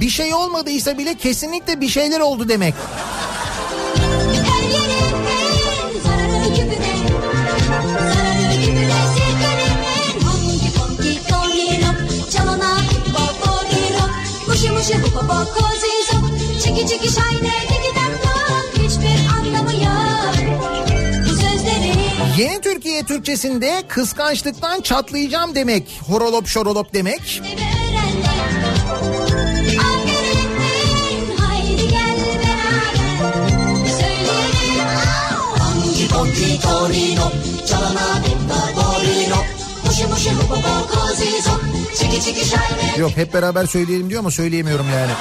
Bir 0.00 0.10
şey 0.10 0.34
olmadıysa 0.34 0.98
bile 0.98 1.14
kesinlikle 1.14 1.80
bir 1.80 1.88
şeyler 1.88 2.20
oldu 2.20 2.48
demek. 2.48 2.74
her 4.44 4.62
yerimin 4.62 6.00
zararı 6.02 6.54
küpüme, 6.54 7.00
Yeni 22.40 22.60
Türkiye 22.60 23.02
Türkçesinde 23.02 23.82
kıskançlıktan 23.88 24.80
çatlayacağım 24.80 25.54
demek. 25.54 26.00
Horolop 26.06 26.46
şorolop 26.46 26.94
demek. 26.94 27.42
Torino, 36.62 37.32
çalana 37.66 38.22
borino. 38.76 39.36
Muşi 39.86 40.06
muşi 40.06 40.30
çiki 41.98 42.20
çiki. 42.24 43.00
Yok 43.00 43.10
hep 43.16 43.34
beraber 43.34 43.66
söyleyelim 43.66 44.10
diyor 44.10 44.20
ama 44.20 44.30
söyleyemiyorum 44.30 44.86
yani. 44.94 45.12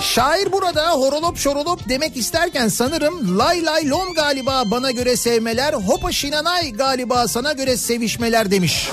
Şair 0.00 0.52
burada 0.52 0.90
horolop 0.90 1.38
şorolop 1.38 1.88
demek 1.88 2.16
isterken 2.16 2.68
sanırım 2.68 3.38
lay 3.38 3.64
lay 3.64 3.88
lom 3.90 4.14
galiba 4.14 4.62
bana 4.66 4.90
göre 4.90 5.16
sevmeler, 5.16 5.72
hopa 5.72 6.12
şinanay 6.12 6.72
galiba 6.72 7.28
sana 7.28 7.52
göre 7.52 7.76
sevişmeler 7.76 8.50
demiş. 8.50 8.88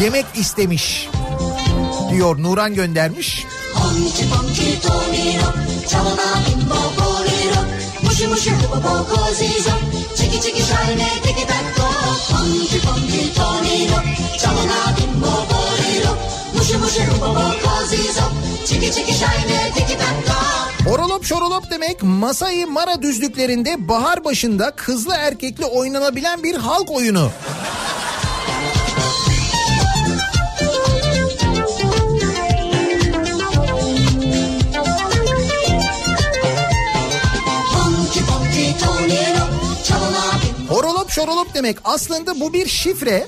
Demek 0.00 0.26
istemiş 0.34 1.08
diyor 2.10 2.42
Nuran 2.42 2.74
göndermiş. 2.74 3.46
Çalana 5.88 6.34
boko 6.70 7.14
Horolop 20.88 21.24
şorolop 21.24 21.70
demek 21.70 22.02
Masai 22.02 22.66
Mara 22.66 23.02
düzlüklerinde 23.02 23.88
bahar 23.88 24.24
başında 24.24 24.70
kızlı 24.70 25.14
erkekli 25.14 25.64
oynanabilen 25.64 26.42
bir 26.42 26.54
halk 26.54 26.90
oyunu. 26.90 27.30
Şorolop 41.14 41.54
demek 41.54 41.76
aslında 41.84 42.40
bu 42.40 42.52
bir 42.52 42.68
şifre. 42.68 43.26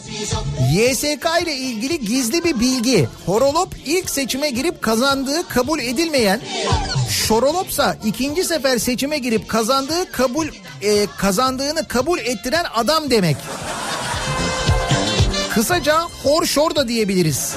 YSK 0.73 1.27
ile 1.43 1.57
ilgili 1.57 2.01
gizli 2.01 2.45
bir 2.45 2.61
bilgi. 2.61 3.09
Horolop 3.27 3.75
ilk 3.87 4.11
seçime 4.11 4.51
girip 4.51 4.83
kazandığı 4.83 5.49
kabul 5.49 5.79
edilmeyen, 5.79 6.41
şorolopsa 7.11 7.97
ikinci 8.05 8.45
sefer 8.45 8.79
seçime 8.79 9.19
girip 9.19 9.49
kazandığı 9.49 10.13
kabul 10.13 10.47
e, 10.83 11.07
kazandığını 11.19 11.89
kabul 11.89 12.19
ettiren 12.19 12.65
adam 12.75 13.11
demek. 13.11 13.37
Kısaca 15.51 16.01
hor 16.23 16.47
şor 16.47 16.75
da 16.75 16.89
diyebiliriz. 16.89 17.55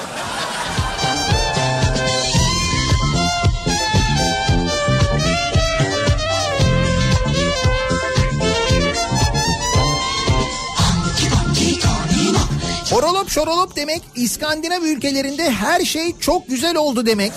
Şorolop 13.30 13.76
demek 13.76 14.02
İskandinav 14.14 14.82
ülkelerinde 14.82 15.50
her 15.50 15.80
şey 15.80 16.18
çok 16.18 16.48
güzel 16.48 16.76
oldu 16.76 17.06
demek. 17.06 17.32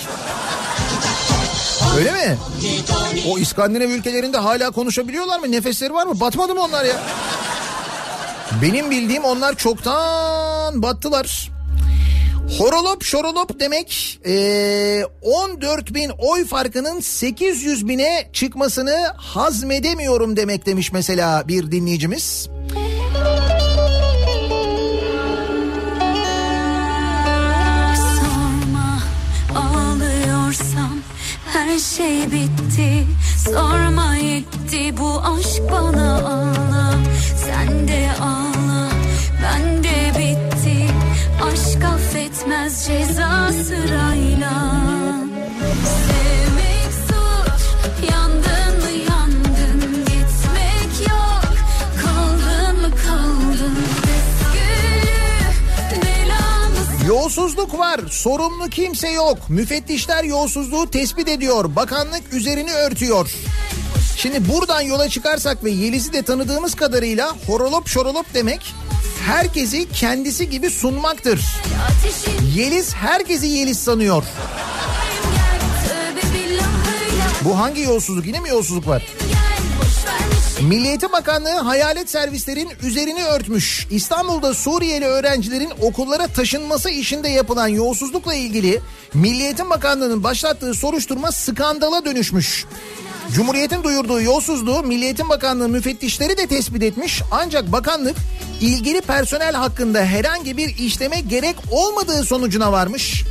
Öyle 1.98 2.12
mi? 2.12 2.38
O 3.30 3.40
İskandinav 3.40 3.90
ülkelerinde 3.90 4.38
hala 4.38 4.72
konuşabiliyorlar 4.72 5.40
mı? 5.40 5.52
Nefesleri 5.52 5.94
var 5.94 6.06
mı? 6.06 6.20
Batmadı 6.20 6.56
mı 6.56 6.62
onlar 6.62 6.86
ya? 6.86 6.96
Benim 8.62 8.92
bildiğim 8.92 9.24
onlar 9.24 9.56
çoktan 9.56 10.82
battılar. 10.82 11.52
Horolop 12.58 13.04
şorolop 13.04 13.60
demek 13.60 14.20
eee 14.26 15.06
14 15.22 15.94
bin 15.94 16.10
oy 16.18 16.46
farkının 16.46 17.00
800 17.00 17.88
bine 17.88 18.30
çıkmasını 18.34 19.14
hazmedemiyorum 19.18 20.38
demek 20.38 20.66
demiş 20.66 20.92
mesela 20.92 21.48
bir 21.48 21.72
dinleyicimiz. 21.72 22.50
Şey 31.84 32.32
bitti. 32.32 33.08
Sorma 33.46 34.16
yetti 34.16 34.98
bu 34.98 35.22
aşk 35.22 35.62
bana 35.72 36.16
ağla. 36.16 36.94
Sen 37.36 37.88
de 37.88 38.10
ağla 38.22 38.90
ben 39.44 39.84
de 39.84 40.12
bitti. 40.20 40.88
Aşk 41.44 41.84
affetmez 41.84 42.88
ceza 42.88 43.52
sırayla 43.52 44.74
Yolsuzluk 57.38 57.80
var, 57.80 58.00
sorumlu 58.10 58.70
kimse 58.70 59.10
yok. 59.10 59.38
Müfettişler 59.50 60.24
yolsuzluğu 60.24 60.90
tespit 60.92 61.28
ediyor. 61.28 61.76
Bakanlık 61.76 62.34
üzerini 62.34 62.74
örtüyor. 62.74 63.36
Şimdi 64.18 64.50
buradan 64.50 64.82
yola 64.82 65.10
çıkarsak 65.10 65.64
ve 65.64 65.72
Yeliz'i 65.72 66.14
de 66.14 66.22
tanıdığımız 66.22 66.76
kadarıyla 66.76 67.36
horolop 67.48 67.88
şorolop 67.88 68.34
demek 68.34 68.74
herkesi 69.26 69.90
kendisi 69.90 70.50
gibi 70.50 70.70
sunmaktır. 70.70 71.42
Yeliz 72.56 72.94
herkesi 72.94 73.48
Yeliz 73.48 73.80
sanıyor. 73.80 74.24
Bu 77.42 77.60
hangi 77.60 77.82
yolsuzluk? 77.82 78.26
Yine 78.26 78.40
mi 78.40 78.50
yolsuzluk 78.50 78.88
var? 78.88 79.08
Milli 80.62 80.88
Eğitim 80.88 81.12
Bakanlığı 81.12 81.50
hayalet 81.58 82.10
servislerin 82.10 82.72
üzerini 82.84 83.24
örtmüş. 83.24 83.88
İstanbul'da 83.92 84.54
Suriyeli 84.54 85.06
öğrencilerin 85.06 85.72
okullara 85.82 86.28
taşınması 86.28 86.90
işinde 86.90 87.30
yapılan 87.30 87.68
yolsuzlukla 87.68 88.34
ilgili 88.34 88.82
Milli 89.14 89.44
Eğitim 89.44 89.70
Bakanlığı'nın 89.70 90.24
başlattığı 90.24 90.74
soruşturma 90.74 91.32
skandala 91.32 92.06
dönüşmüş. 92.06 92.66
Cumhuriyet'in 93.32 93.84
duyurduğu 93.84 94.22
yolsuzluğu 94.22 94.84
Milli 94.84 95.04
Eğitim 95.04 95.30
Bakanlığı 95.30 95.70
müfettişleri 95.70 96.38
de 96.38 96.48
tespit 96.48 96.84
etmiş. 96.84 97.22
Ancak 97.32 97.72
bakanlık 97.72 98.16
ilgili 98.62 99.02
personel 99.02 99.54
hakkında 99.54 100.06
herhangi 100.06 100.58
bir 100.58 100.78
işleme 100.78 101.20
gerek 101.20 101.56
olmadığı 101.72 102.24
sonucuna 102.24 102.72
varmış. 102.72 103.24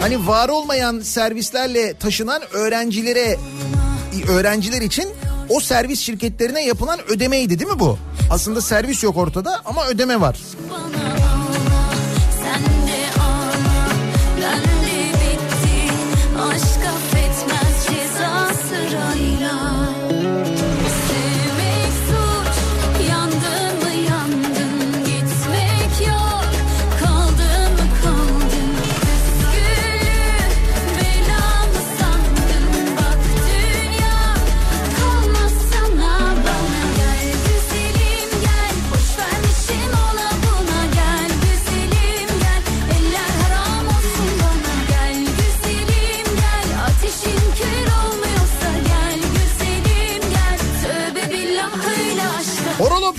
Hani 0.00 0.26
var 0.26 0.48
olmayan 0.48 1.00
servislerle 1.00 1.94
taşınan 1.94 2.42
öğrencilere 2.52 3.36
öğrenciler 4.28 4.82
için 4.82 5.08
o 5.48 5.60
servis 5.60 6.00
şirketlerine 6.00 6.64
yapılan 6.64 6.98
ödemeydi 7.08 7.58
değil 7.58 7.70
mi 7.70 7.80
bu? 7.80 7.98
Aslında 8.30 8.60
servis 8.60 9.02
yok 9.02 9.16
ortada 9.16 9.60
ama 9.64 9.86
ödeme 9.86 10.20
var. 10.20 10.38
bana 10.70 11.39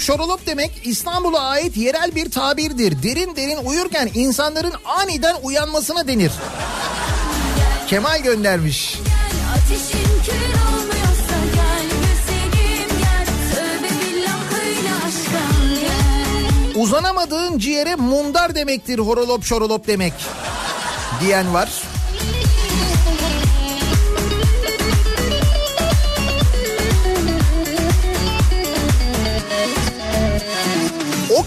şorolop 0.01 0.45
demek 0.45 0.71
İstanbul'a 0.83 1.39
ait 1.39 1.77
yerel 1.77 2.15
bir 2.15 2.31
tabirdir. 2.31 3.03
Derin 3.03 3.35
derin 3.35 3.65
uyurken 3.65 4.09
insanların 4.13 4.73
aniden 4.85 5.35
uyanmasına 5.43 6.07
denir. 6.07 6.31
Kemal 7.87 8.23
göndermiş. 8.23 8.99
Uzanamadığın 16.75 17.57
ciğere 17.57 17.95
mundar 17.95 18.55
demektir 18.55 18.99
horolop 18.99 19.43
şorolop 19.43 19.87
demek. 19.87 20.13
Diyen 21.21 21.53
var. 21.53 21.90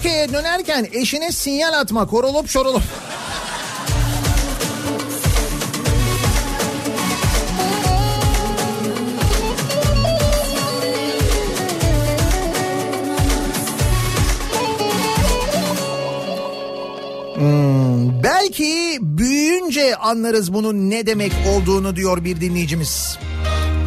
Türkiye'ye 0.05 0.33
dönerken 0.33 0.87
eşine 0.93 1.31
sinyal 1.31 1.73
atmak 1.73 2.11
horolop 2.11 2.49
şorolop. 2.49 2.81
Hmm, 17.35 18.23
belki 18.23 18.97
büyüyünce 19.01 19.95
anlarız 19.95 20.53
bunun 20.53 20.89
ne 20.89 21.07
demek 21.07 21.31
olduğunu 21.55 21.95
diyor 21.95 22.23
bir 22.23 22.41
dinleyicimiz. 22.41 23.17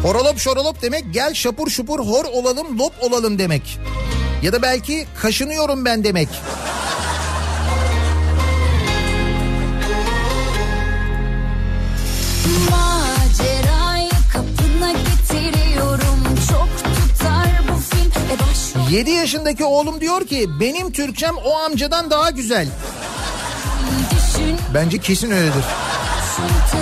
Horolop 0.03 0.37
şorolop 0.37 0.81
demek 0.81 1.13
gel 1.13 1.33
şapur 1.33 1.69
şupur 1.69 1.99
hor 1.99 2.25
olalım 2.25 2.79
lop 2.79 2.93
olalım 3.01 3.39
demek. 3.39 3.79
Ya 4.41 4.53
da 4.53 4.61
belki 4.61 5.07
kaşınıyorum 5.21 5.85
ben 5.85 6.03
demek. 6.03 6.29
E 18.89 18.91
7 18.91 19.11
yaşındaki 19.11 19.65
oğlum 19.65 20.01
diyor 20.01 20.27
ki 20.27 20.47
benim 20.59 20.91
Türkçem 20.91 21.35
o 21.45 21.57
amcadan 21.57 22.09
daha 22.09 22.29
güzel. 22.29 22.67
Bence 24.73 24.97
kesin 24.97 25.31
öyledir. 25.31 25.63
Şu 26.71 26.77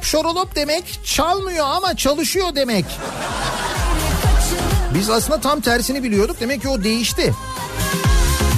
Horolop 0.00 0.04
şorolop 0.04 0.56
demek 0.56 1.00
çalmıyor 1.04 1.66
ama 1.66 1.96
çalışıyor 1.96 2.54
demek. 2.54 2.84
Biz 4.94 5.10
aslında 5.10 5.40
tam 5.40 5.60
tersini 5.60 6.02
biliyorduk. 6.02 6.40
Demek 6.40 6.62
ki 6.62 6.68
o 6.68 6.84
değişti. 6.84 7.34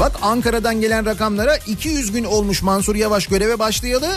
Bak 0.00 0.12
Ankara'dan 0.22 0.80
gelen 0.80 1.06
rakamlara 1.06 1.56
200 1.56 2.12
gün 2.12 2.24
olmuş 2.24 2.62
Mansur 2.62 2.94
Yavaş 2.94 3.26
göreve 3.26 3.58
başlayalı. 3.58 4.10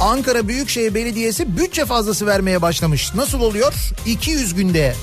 Ankara 0.00 0.48
Büyükşehir 0.48 0.94
Belediyesi 0.94 1.56
bütçe 1.56 1.84
fazlası 1.84 2.26
vermeye 2.26 2.62
başlamış. 2.62 3.14
Nasıl 3.14 3.40
oluyor? 3.40 3.74
200 4.06 4.54
günde. 4.54 4.94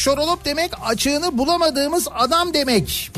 Şorolop 0.00 0.44
demek 0.44 0.70
açığını 0.84 1.38
bulamadığımız 1.38 2.08
adam 2.14 2.54
demek. 2.54 3.10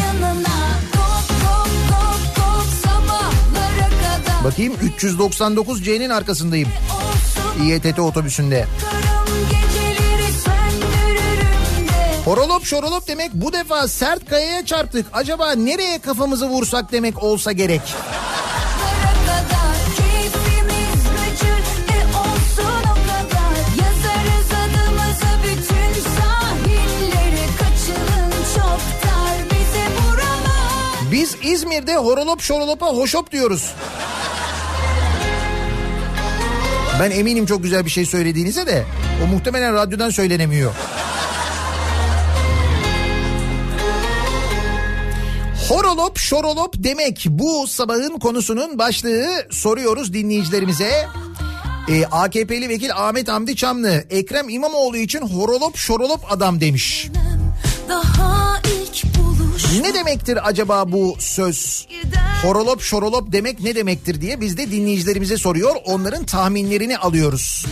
Yanına 0.00 0.48
Kop 0.92 1.28
kop 1.40 2.36
kop 2.36 2.94
Bakayım 4.44 4.74
399C'nin 4.98 6.10
arkasındayım. 6.10 6.68
olsun 6.68 7.64
İETT 7.64 7.98
otobüsünde. 7.98 8.66
Horolop 12.24 12.64
şorolop 12.64 13.08
demek 13.08 13.34
bu 13.34 13.52
defa 13.52 13.88
sert 13.88 14.30
kayaya 14.30 14.66
çarptık. 14.66 15.06
Acaba 15.12 15.52
nereye 15.52 15.98
kafamızı 15.98 16.48
vursak 16.48 16.92
demek 16.92 17.22
olsa 17.22 17.52
gerek. 17.52 17.82
İzmir'de 31.42 31.96
horolop 31.96 32.40
şorolopa 32.40 32.86
hoşop 32.86 33.32
diyoruz. 33.32 33.72
Ben 37.00 37.10
eminim 37.10 37.46
çok 37.46 37.62
güzel 37.62 37.84
bir 37.84 37.90
şey 37.90 38.06
söylediğinize 38.06 38.66
de 38.66 38.84
o 39.24 39.26
muhtemelen 39.26 39.74
radyodan 39.74 40.10
söylenemiyor. 40.10 40.72
Horolop 45.68 46.18
şorolop 46.18 46.74
demek 46.76 47.26
bu 47.28 47.66
sabahın 47.66 48.18
konusunun 48.18 48.78
başlığı 48.78 49.26
soruyoruz 49.50 50.12
dinleyicilerimize. 50.12 51.06
Ee, 51.88 52.04
AKP'li 52.04 52.68
vekil 52.68 52.92
Ahmet 52.94 53.28
Hamdi 53.28 53.56
Çamlı 53.56 54.04
Ekrem 54.10 54.48
İmamoğlu 54.48 54.96
için 54.96 55.20
horolop 55.20 55.76
şorolop 55.76 56.32
adam 56.32 56.60
demiş. 56.60 57.08
Daha 57.88 58.56
ilk 58.64 59.18
buluş 59.18 59.27
Ne 59.80 59.94
demektir 59.94 60.48
acaba 60.48 60.92
bu 60.92 61.16
söz? 61.18 61.86
Horolop 62.42 62.82
şorolop 62.82 63.32
demek 63.32 63.60
ne 63.60 63.74
demektir 63.74 64.20
diye 64.20 64.40
biz 64.40 64.56
de 64.56 64.70
dinleyicilerimize 64.70 65.36
soruyor. 65.38 65.76
Onların 65.84 66.24
tahminlerini 66.24 66.98
alıyoruz. 66.98 67.66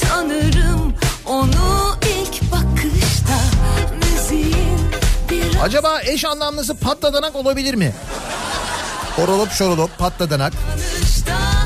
Tanırım 0.00 0.94
onu 1.26 1.96
ilk 2.02 2.52
bakışta 2.52 3.38
Müziğin 4.02 4.78
bir 5.30 5.62
Acaba 5.62 6.00
eş 6.02 6.24
anlamlısı 6.24 6.74
patladanak 6.74 7.36
olabilir 7.36 7.74
mi? 7.74 7.94
Horolop 9.16 9.50
şorolop 9.52 9.98
patladanak. 9.98 10.52
Yanışta 10.70 11.65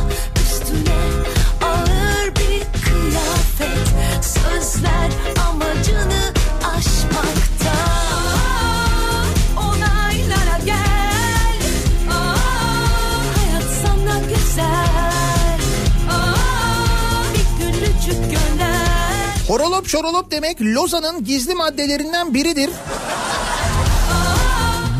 Horolop 19.60 19.88
şorolop 19.88 20.30
demek 20.30 20.62
Lozan'ın 20.62 21.24
gizli 21.24 21.54
maddelerinden 21.54 22.34
biridir. 22.34 22.70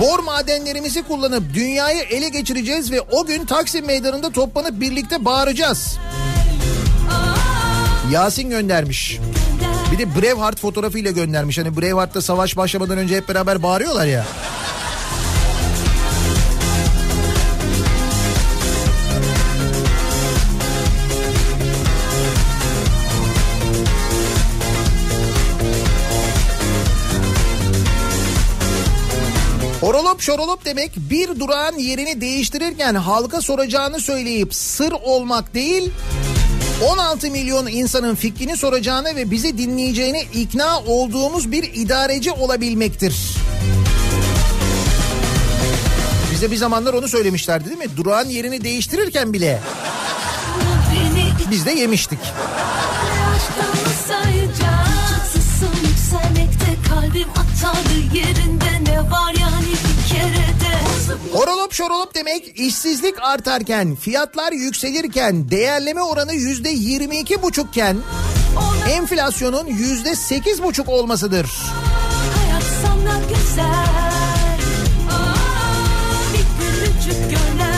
Bor 0.01 0.19
madenlerimizi 0.19 1.03
kullanıp 1.03 1.55
dünyayı 1.55 2.03
ele 2.03 2.29
geçireceğiz 2.29 2.93
ve 2.93 3.01
o 3.01 3.27
gün 3.27 3.47
Taksim 3.47 3.87
Meydanı'nda 3.87 4.31
toplanıp 4.31 4.81
birlikte 4.81 5.25
bağıracağız. 5.25 5.99
Yasin 8.11 8.51
göndermiş. 8.51 9.19
Bir 9.93 9.99
de 9.99 10.21
Braveheart 10.21 10.61
fotoğrafıyla 10.61 11.11
göndermiş. 11.11 11.59
Hani 11.59 11.77
Braveheart'ta 11.77 12.23
savaş 12.23 12.57
başlamadan 12.57 12.99
önce 12.99 13.17
hep 13.17 13.29
beraber 13.29 13.63
bağırıyorlar 13.63 14.07
ya. 14.07 14.27
Horolop 29.91 30.21
şorolop 30.21 30.65
demek 30.65 30.93
bir 30.97 31.41
durağın 31.41 31.79
yerini 31.79 32.21
değiştirirken 32.21 32.95
halka 32.95 33.41
soracağını 33.41 34.01
söyleyip 34.01 34.55
sır 34.55 34.93
olmak 34.93 35.55
değil 35.55 35.91
16 36.89 37.31
milyon 37.31 37.67
insanın 37.67 38.15
fikrini 38.15 38.57
soracağını 38.57 39.17
ve 39.17 39.31
bizi 39.31 39.59
dinleyeceğine 39.59 40.23
ikna 40.23 40.79
olduğumuz 40.79 41.53
bir 41.53 41.63
idareci 41.75 42.33
olabilmektir. 42.33 43.17
Bize 46.33 46.51
bir 46.51 46.57
zamanlar 46.57 46.95
onu 46.95 47.09
söylemişlerdi 47.09 47.69
değil 47.69 47.79
mi? 47.79 47.97
Durağın 47.97 48.29
yerini 48.29 48.65
değiştirirken 48.65 49.33
bile. 49.33 49.61
Biz 51.51 51.67
de 51.67 51.71
yemiştik. 51.71 52.19
Kalbim 56.89 57.29
atardı 57.31 58.17
yerinde 58.17 58.93
ne 58.93 59.11
var 59.11 59.35
de 59.35 59.50
Horolop 61.33 61.73
şorolop 61.73 62.15
demek 62.15 62.59
işsizlik 62.61 63.15
artarken, 63.23 63.95
fiyatlar 63.95 64.53
yükselirken, 64.53 65.51
değerleme 65.51 66.03
oranı 66.03 66.35
yüzde 66.35 66.69
yirmi 66.69 67.19
iki 67.19 67.43
buçukken 67.43 67.97
enflasyonun 68.91 69.67
yüzde 69.67 70.15
sekiz 70.15 70.63
buçuk 70.63 70.89
olmasıdır. 70.89 71.47
Hayat 72.37 72.63
sana 72.83 73.19
güzel 73.29 74.61
Aa, 75.11 75.35
Bir 76.33 76.65
gülücük 76.65 77.23
gönder 77.31 77.70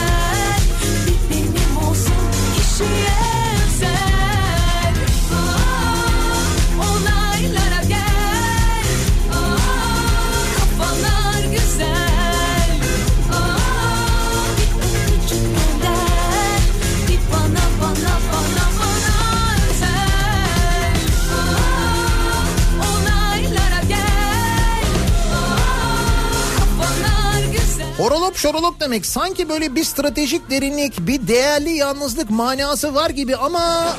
Horolop 28.02 28.36
şorolop 28.36 28.80
demek 28.80 29.06
sanki 29.06 29.48
böyle 29.48 29.74
bir 29.74 29.84
stratejik 29.84 30.50
derinlik, 30.50 30.98
bir 30.98 31.28
değerli 31.28 31.70
yalnızlık 31.70 32.30
manası 32.30 32.94
var 32.94 33.10
gibi 33.10 33.36
ama... 33.36 33.96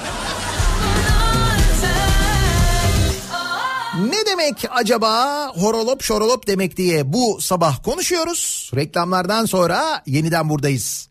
Ne 4.10 4.26
demek 4.32 4.66
acaba 4.72 5.48
horolop 5.48 6.02
şorolop 6.02 6.48
demek 6.48 6.78
diye 6.78 7.14
bu 7.14 7.42
sabah 7.42 7.84
konuşuyoruz. 7.84 8.72
Reklamlardan 8.76 9.46
sonra 9.46 10.04
yeniden 10.06 10.50
buradayız. 10.50 11.10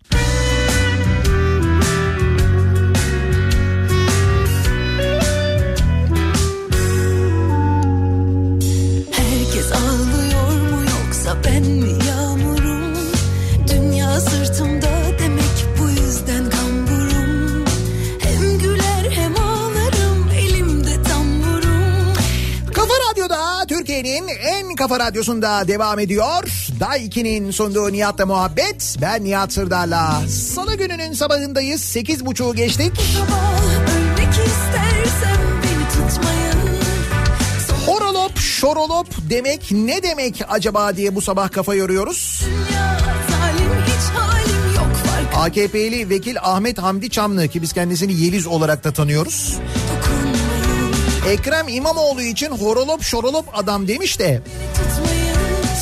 Kafa 24.76 25.00
radyosunda 25.00 25.68
devam 25.68 25.98
ediyor. 25.98 26.42
Day 26.80 27.06
2'nin 27.06 27.50
sunduğu 27.50 27.92
Nihat'la 27.92 28.26
muhabbet. 28.26 28.96
Ben 29.00 29.24
Nihat 29.24 29.52
Sırdar'la. 29.52 30.22
Salı 30.28 30.74
gününün 30.74 31.12
sabahındayız. 31.12 31.96
8.30'u 31.96 32.54
geçtik. 32.54 32.92
Sabah 32.96 33.62
ölmek 33.62 34.28
istersem 34.28 35.40
beni 35.62 35.88
tutmayın. 35.88 36.82
Horolop 37.86 38.38
şorolop 38.38 39.06
demek 39.30 39.72
ne 39.72 40.02
demek 40.02 40.42
acaba 40.48 40.96
diye 40.96 41.14
bu 41.14 41.20
sabah 41.20 41.50
kafa 41.50 41.74
yoruyoruz. 41.74 42.42
AKP'li 45.34 46.10
vekil 46.10 46.36
Ahmet 46.42 46.78
Hamdi 46.78 47.10
Çamlı 47.10 47.48
ki 47.48 47.62
biz 47.62 47.72
kendisini 47.72 48.20
Yeliz 48.20 48.46
olarak 48.46 48.84
da 48.84 48.92
tanıyoruz. 48.92 49.58
Ekrem 51.28 51.68
İmamoğlu 51.68 52.22
için 52.22 52.50
horolop 52.50 53.02
şorolop 53.02 53.44
adam 53.52 53.88
demiş 53.88 54.18
de 54.18 54.42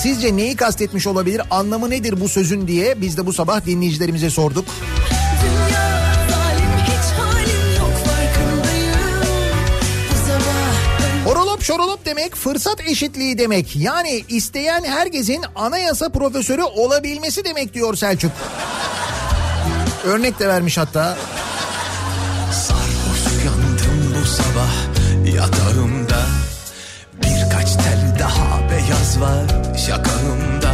sizce 0.03 0.37
neyi 0.37 0.57
kastetmiş 0.57 1.07
olabilir 1.07 1.43
anlamı 1.51 1.91
nedir 1.91 2.21
bu 2.21 2.29
sözün 2.29 2.69
diye 2.69 3.01
biz 3.01 3.17
de 3.17 3.27
bu 3.27 3.33
sabah 3.33 3.67
dinleyicilerimize 3.67 4.31
sorduk. 4.31 4.65
Horolop 11.25 11.63
şorolop 11.63 12.07
demek 12.07 12.37
fırsat 12.37 12.81
eşitliği 12.81 13.39
demek. 13.39 13.77
Yani 13.77 14.25
isteyen 14.29 14.85
herkesin 14.85 15.45
anayasa 15.55 16.09
profesörü 16.09 16.63
olabilmesi 16.63 17.45
demek 17.45 17.75
diyor 17.75 17.97
Selçuk. 17.97 18.33
Örnek 20.05 20.39
de 20.39 20.49
vermiş 20.49 20.79
hatta. 20.79 21.17
Sarhoş 22.53 23.43
uyandım 23.43 24.15
bu 24.21 24.27
sabah 24.27 24.90
yatağımda 25.41 26.21
Birkaç 27.23 27.75
tel 27.77 28.17
daha 28.19 28.71
beyaz 28.71 29.21
var 29.21 29.47
şakağımda 29.87 30.73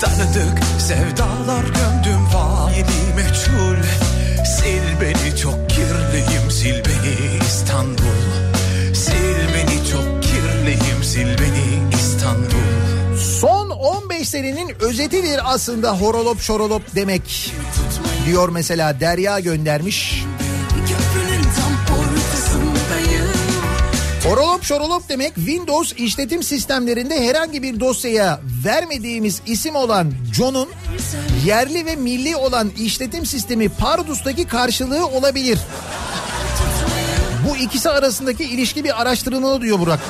Tanıdık 0.00 0.58
sevdalar 0.78 1.64
gömdüm 1.64 2.26
faili 2.32 3.14
meçhul 3.16 3.82
Sil 4.54 4.86
beni 5.00 5.36
çok 5.36 5.70
kirliyim 5.70 6.50
sil 6.58 6.78
beni 6.86 7.16
İstanbul 7.46 8.20
Sil 9.02 9.38
beni 9.54 9.76
çok 9.92 10.22
kirliyim 10.22 11.00
sil 11.10 11.30
beni 11.38 11.94
İstanbul 11.94 13.16
Son 13.40 13.70
15 13.70 14.28
senenin 14.28 14.74
özetidir 14.80 15.40
aslında 15.44 16.00
horolop 16.00 16.40
şorolop 16.40 16.94
demek. 16.94 17.54
Diyor 18.26 18.48
mesela 18.48 19.00
Derya 19.00 19.40
göndermiş. 19.40 20.24
Horolop 24.24 24.62
şorolop 24.62 25.08
demek 25.08 25.34
Windows 25.34 25.92
işletim 25.92 26.42
sistemlerinde 26.42 27.28
herhangi 27.28 27.62
bir 27.62 27.80
dosyaya 27.80 28.40
vermediğimiz 28.64 29.42
isim 29.46 29.76
olan 29.76 30.12
John'un 30.34 30.68
yerli 31.46 31.86
ve 31.86 31.96
milli 31.96 32.36
olan 32.36 32.70
işletim 32.78 33.26
sistemi 33.26 33.68
Pardus'taki 33.68 34.46
karşılığı 34.46 35.06
olabilir. 35.06 35.58
Bu 37.48 37.56
ikisi 37.56 37.90
arasındaki 37.90 38.44
ilişki 38.44 38.84
bir 38.84 39.02
araştırılmalı 39.02 39.62
diyor 39.62 39.78
Burak. 39.78 40.00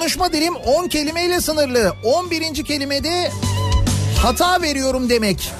Konuşma 0.00 0.32
dilim 0.32 0.56
10 0.56 0.88
kelimeyle 0.88 1.40
sınırlı. 1.40 1.96
11. 2.04 2.64
kelimede 2.64 3.30
hata 4.22 4.62
veriyorum 4.62 5.08
demek. 5.08 5.52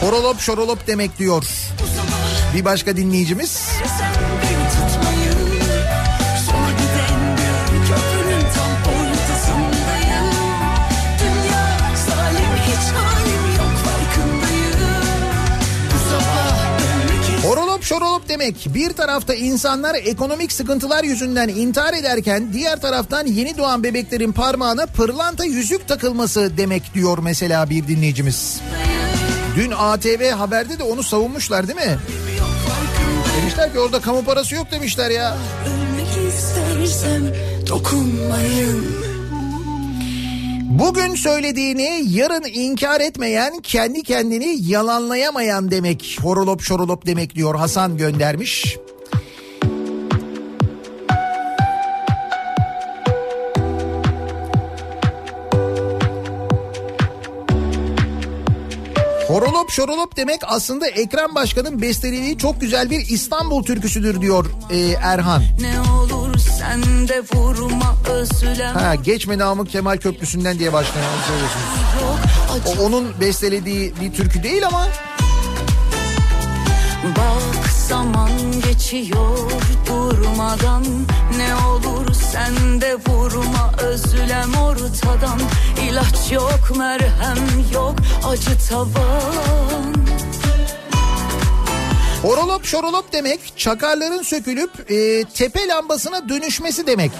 Horolop 0.00 0.40
şorolop 0.40 0.86
demek 0.86 1.18
diyor. 1.18 1.44
Bir 2.54 2.64
başka 2.64 2.96
dinleyicimiz. 2.96 3.68
Horolop 17.98 18.08
şorolop 18.18 18.28
demek 18.28 18.68
bir 18.74 18.92
tarafta 18.92 19.34
insanlar 19.34 19.94
ekonomik 19.94 20.52
sıkıntılar 20.52 21.04
yüzünden 21.04 21.48
intihar 21.48 21.94
ederken 21.94 22.52
diğer 22.52 22.80
taraftan 22.80 23.26
yeni 23.26 23.58
doğan 23.58 23.82
bebeklerin 23.82 24.32
parmağına 24.32 24.86
pırlanta 24.86 25.44
yüzük 25.44 25.88
takılması 25.88 26.52
demek 26.56 26.94
diyor 26.94 27.18
mesela 27.22 27.70
bir 27.70 27.88
dinleyicimiz. 27.88 28.60
Dün 29.56 29.72
ATV 29.78 30.30
haberde 30.30 30.78
de 30.78 30.82
onu 30.82 31.02
savunmuşlar 31.02 31.68
değil 31.68 31.78
mi? 31.78 31.98
Demişler 33.40 33.72
ki 33.72 33.78
orada 33.78 34.00
kamu 34.00 34.24
parası 34.24 34.54
yok 34.54 34.70
demişler 34.70 35.10
ya. 35.10 35.36
Ölmek 35.66 36.32
istersem 36.34 37.34
dokunmayın. 37.68 39.07
Bugün 40.70 41.14
söylediğini 41.14 42.02
yarın 42.08 42.44
inkar 42.52 43.00
etmeyen, 43.00 43.60
kendi 43.62 44.02
kendini 44.02 44.70
yalanlayamayan 44.70 45.70
demek. 45.70 46.18
Horolop 46.22 46.62
şorolop 46.62 47.06
demek 47.06 47.34
diyor 47.34 47.54
Hasan 47.54 47.96
göndermiş. 47.96 48.76
Horolop 59.28 59.70
şorolop 59.70 60.16
demek 60.16 60.40
aslında 60.46 60.86
Ekrem 60.86 61.34
Başkan'ın 61.34 61.82
bestelediği 61.82 62.38
çok 62.38 62.60
güzel 62.60 62.90
bir 62.90 63.00
İstanbul 63.00 63.62
türküsüdür 63.64 64.20
diyor 64.20 64.46
e, 64.70 64.78
Erhan. 65.02 65.42
Ne 65.60 65.90
olur 65.90 66.38
sen 66.38 67.08
de 67.08 67.22
vurma 67.34 67.96
özlem 68.10 68.74
Ha 68.74 68.94
geçme 68.94 69.38
Namık 69.38 69.70
Kemal 69.70 69.96
Köprüsü'nden 69.96 70.58
diye 70.58 70.72
başlayan 70.72 71.04
söylüyorsunuz. 71.26 72.78
O 72.78 72.82
onun 72.86 73.20
bestelediği 73.20 73.94
bir 74.00 74.12
türkü 74.12 74.42
değil 74.42 74.66
ama 74.66 74.88
Bak 77.16 77.68
zaman 77.88 78.30
geçiyor 78.68 79.50
durmadan 79.86 80.84
Ne 81.36 81.54
olur 81.54 82.14
sen 82.32 82.80
de 82.80 82.94
vurma 82.94 83.17
özlem 83.88 84.54
ortadan 84.54 85.40
İlaç 85.88 86.32
yok 86.32 86.76
merhem 86.76 87.38
yok 87.74 87.94
acı 88.26 88.68
tavan 88.68 89.94
horolop 92.22 92.64
şorolop 92.64 93.12
demek 93.12 93.40
çakarların 93.56 94.22
sökülüp 94.22 94.90
e, 94.90 95.24
tepe 95.24 95.68
lambasına 95.68 96.28
dönüşmesi 96.28 96.86
demek. 96.86 97.10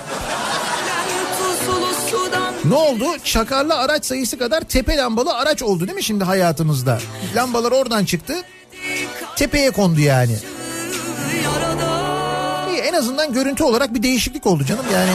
Ne 2.65 2.75
oldu? 2.75 3.05
Çakarlı 3.25 3.75
araç 3.75 4.05
sayısı 4.05 4.39
kadar 4.39 4.61
tepe 4.61 4.97
lambalı 4.97 5.35
araç 5.35 5.63
oldu 5.63 5.87
değil 5.87 5.97
mi 5.97 6.03
şimdi 6.03 6.25
hayatımızda? 6.25 6.99
Lambalar 7.37 7.73
oradan 7.73 8.05
çıktı. 8.05 8.35
Tepeye 9.37 9.71
kondu 9.71 10.01
yani. 10.01 10.37
İyi, 12.71 12.79
en 12.79 12.93
azından 12.93 13.33
görüntü 13.33 13.65
olarak 13.65 13.95
bir 13.95 14.03
değişiklik 14.03 14.47
oldu 14.47 14.65
canım 14.65 14.85
yani. 14.93 15.11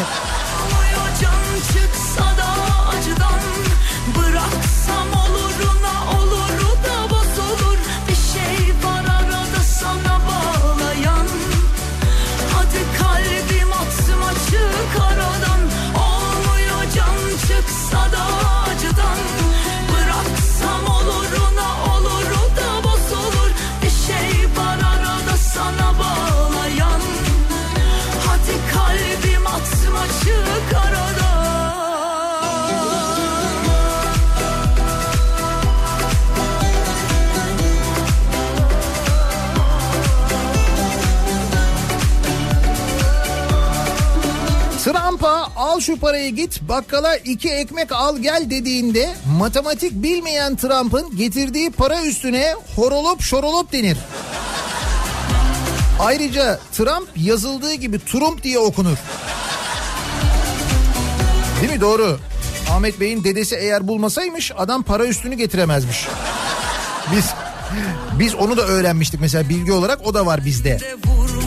Trump'a 45.23 45.61
al 45.61 45.79
şu 45.79 45.99
parayı 45.99 46.35
git 46.35 46.61
bakkala 46.61 47.15
iki 47.15 47.49
ekmek 47.49 47.91
al 47.91 48.17
gel 48.17 48.49
dediğinde 48.49 49.15
matematik 49.37 49.91
bilmeyen 49.91 50.55
Trump'ın 50.55 51.17
getirdiği 51.17 51.71
para 51.71 52.01
üstüne 52.01 52.55
horolop 52.75 53.21
şorolop 53.21 53.71
denir. 53.71 53.97
Ayrıca 55.99 56.59
Trump 56.71 57.09
yazıldığı 57.15 57.73
gibi 57.73 57.99
Trump 57.99 58.43
diye 58.43 58.59
okunur. 58.59 58.97
Değil 61.61 61.73
mi? 61.73 61.81
Doğru. 61.81 62.19
Ahmet 62.71 62.99
Bey'in 62.99 63.23
dedesi 63.23 63.55
eğer 63.55 63.87
bulmasaymış 63.87 64.51
adam 64.57 64.83
para 64.83 65.05
üstünü 65.05 65.35
getiremezmiş. 65.35 66.07
Biz 67.15 67.25
biz 68.19 68.35
onu 68.35 68.57
da 68.57 68.61
öğrenmiştik 68.61 69.21
mesela 69.21 69.49
bilgi 69.49 69.71
olarak 69.71 70.07
o 70.07 70.13
da 70.13 70.25
var 70.25 70.45
bizde. 70.45 70.79
De 70.79 70.95
vurma 71.05 71.42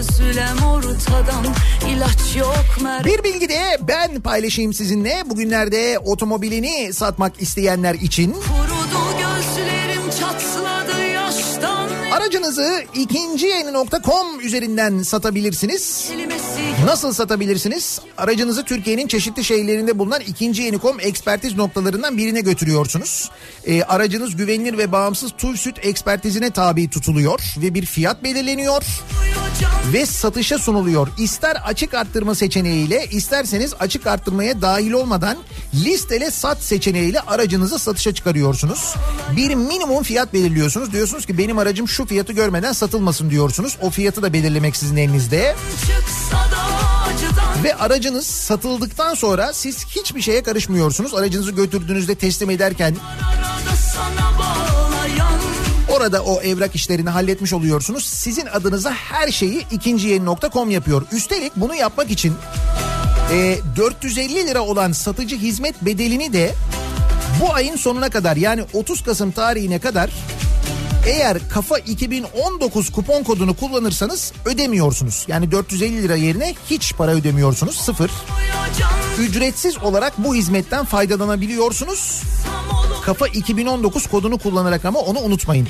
özlem 0.00 0.62
ortadan 0.66 1.46
ilaç 1.88 2.36
yok 2.36 2.64
mer 2.82 3.04
Bir 3.04 3.24
bilgi 3.24 3.48
de 3.48 3.78
ben 3.80 4.20
paylaşayım 4.20 4.74
sizinle. 4.74 5.22
Bugünlerde 5.26 5.98
otomobilini 5.98 6.92
satmak 6.92 7.42
isteyenler 7.42 7.94
için 7.94 8.32
Kurudu 8.32 8.79
aracınızı 12.30 12.84
ikinciyeni.com 12.94 14.40
üzerinden 14.40 15.02
satabilirsiniz. 15.02 16.10
Nasıl 16.84 17.12
satabilirsiniz? 17.12 18.00
Aracınızı 18.18 18.64
Türkiye'nin 18.64 19.06
çeşitli 19.06 19.44
şehirlerinde 19.44 19.98
bulunan 19.98 20.20
ikinci 20.20 20.62
yeni.com 20.62 21.00
ekspertiz 21.00 21.56
noktalarından 21.56 22.18
birine 22.18 22.40
götürüyorsunuz. 22.40 23.30
Ee, 23.66 23.82
aracınız 23.82 24.36
güvenilir 24.36 24.78
ve 24.78 24.92
bağımsız 24.92 25.32
TÜRSÜT 25.38 25.86
ekspertizine 25.86 26.50
tabi 26.50 26.90
tutuluyor 26.90 27.40
ve 27.62 27.74
bir 27.74 27.86
fiyat 27.86 28.24
belirleniyor 28.24 28.82
ve 29.92 30.06
satışa 30.06 30.58
sunuluyor. 30.58 31.08
İster 31.18 31.56
açık 31.64 31.94
arttırma 31.94 32.34
seçeneğiyle 32.34 33.06
isterseniz 33.06 33.74
açık 33.80 34.06
arttırmaya 34.06 34.62
dahil 34.62 34.92
olmadan 34.92 35.36
listele 35.74 36.30
sat 36.30 36.62
seçeneğiyle 36.62 37.20
aracınızı 37.20 37.78
satışa 37.78 38.14
çıkarıyorsunuz. 38.14 38.94
Bir 39.36 39.54
minimum 39.54 40.02
fiyat 40.02 40.32
belirliyorsunuz. 40.32 40.92
Diyorsunuz 40.92 41.26
ki 41.26 41.38
benim 41.38 41.58
aracım 41.58 41.88
şu 41.88 42.06
fiyatı 42.20 42.32
görmeden 42.32 42.72
satılmasın 42.72 43.30
diyorsunuz. 43.30 43.76
O 43.82 43.90
fiyatı 43.90 44.22
da 44.22 44.32
belirlemek 44.32 44.76
sizin 44.76 44.96
elinizde. 44.96 45.56
Ve 47.64 47.74
aracınız 47.74 48.26
satıldıktan 48.26 49.14
sonra 49.14 49.52
siz 49.52 49.86
hiçbir 49.86 50.20
şeye 50.20 50.42
karışmıyorsunuz. 50.42 51.14
Aracınızı 51.14 51.50
götürdüğünüzde 51.50 52.14
teslim 52.14 52.50
ederken 52.50 52.96
orada 55.88 56.22
o 56.22 56.40
evrak 56.40 56.74
işlerini 56.74 57.10
halletmiş 57.10 57.52
oluyorsunuz. 57.52 58.04
Sizin 58.04 58.46
adınıza 58.46 58.92
her 58.92 59.30
şeyi 59.30 59.66
ikinciyeni.com 59.70 60.70
yapıyor. 60.70 61.02
Üstelik 61.12 61.52
bunu 61.56 61.74
yapmak 61.74 62.10
için 62.10 62.34
e, 63.32 63.58
450 63.76 64.34
lira 64.34 64.60
olan 64.60 64.92
satıcı 64.92 65.36
hizmet 65.36 65.82
bedelini 65.82 66.32
de 66.32 66.54
bu 67.40 67.54
ayın 67.54 67.76
sonuna 67.76 68.10
kadar 68.10 68.36
yani 68.36 68.62
30 68.72 69.02
Kasım 69.02 69.30
tarihine 69.30 69.78
kadar 69.78 70.10
eğer 71.06 71.48
kafa 71.48 71.78
2019 71.78 72.92
kupon 72.92 73.22
kodunu 73.22 73.56
kullanırsanız 73.56 74.32
ödemiyorsunuz. 74.44 75.24
Yani 75.28 75.52
450 75.52 76.02
lira 76.02 76.16
yerine 76.16 76.54
hiç 76.70 76.94
para 76.94 77.10
ödemiyorsunuz. 77.10 77.76
Sıfır. 77.76 78.10
Ücretsiz 79.18 79.78
olarak 79.78 80.12
bu 80.18 80.34
hizmetten 80.34 80.84
faydalanabiliyorsunuz. 80.84 82.22
Kafa 83.04 83.26
2019 83.26 84.06
kodunu 84.06 84.38
kullanarak 84.38 84.84
ama 84.84 84.98
onu 84.98 85.18
unutmayın. 85.18 85.68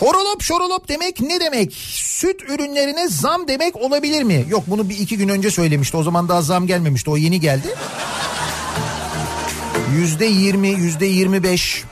Horolop 0.00 0.42
şorolop 0.42 0.88
demek 0.88 1.20
ne 1.20 1.40
demek? 1.40 2.07
Süt 2.18 2.42
ürünlerine 2.42 3.08
zam 3.08 3.48
demek 3.48 3.76
olabilir 3.76 4.22
mi? 4.22 4.44
Yok 4.48 4.64
bunu 4.66 4.88
bir 4.88 4.98
iki 4.98 5.16
gün 5.18 5.28
önce 5.28 5.50
söylemişti. 5.50 5.96
O 5.96 6.02
zaman 6.02 6.28
daha 6.28 6.42
zam 6.42 6.66
gelmemişti. 6.66 7.10
O 7.10 7.16
yeni 7.16 7.40
geldi. 7.40 7.68
Yüzde 9.96 10.24
yirmi, 10.24 10.68
yüzde 10.68 11.06
yirmi 11.06 11.42
beş 11.42 11.84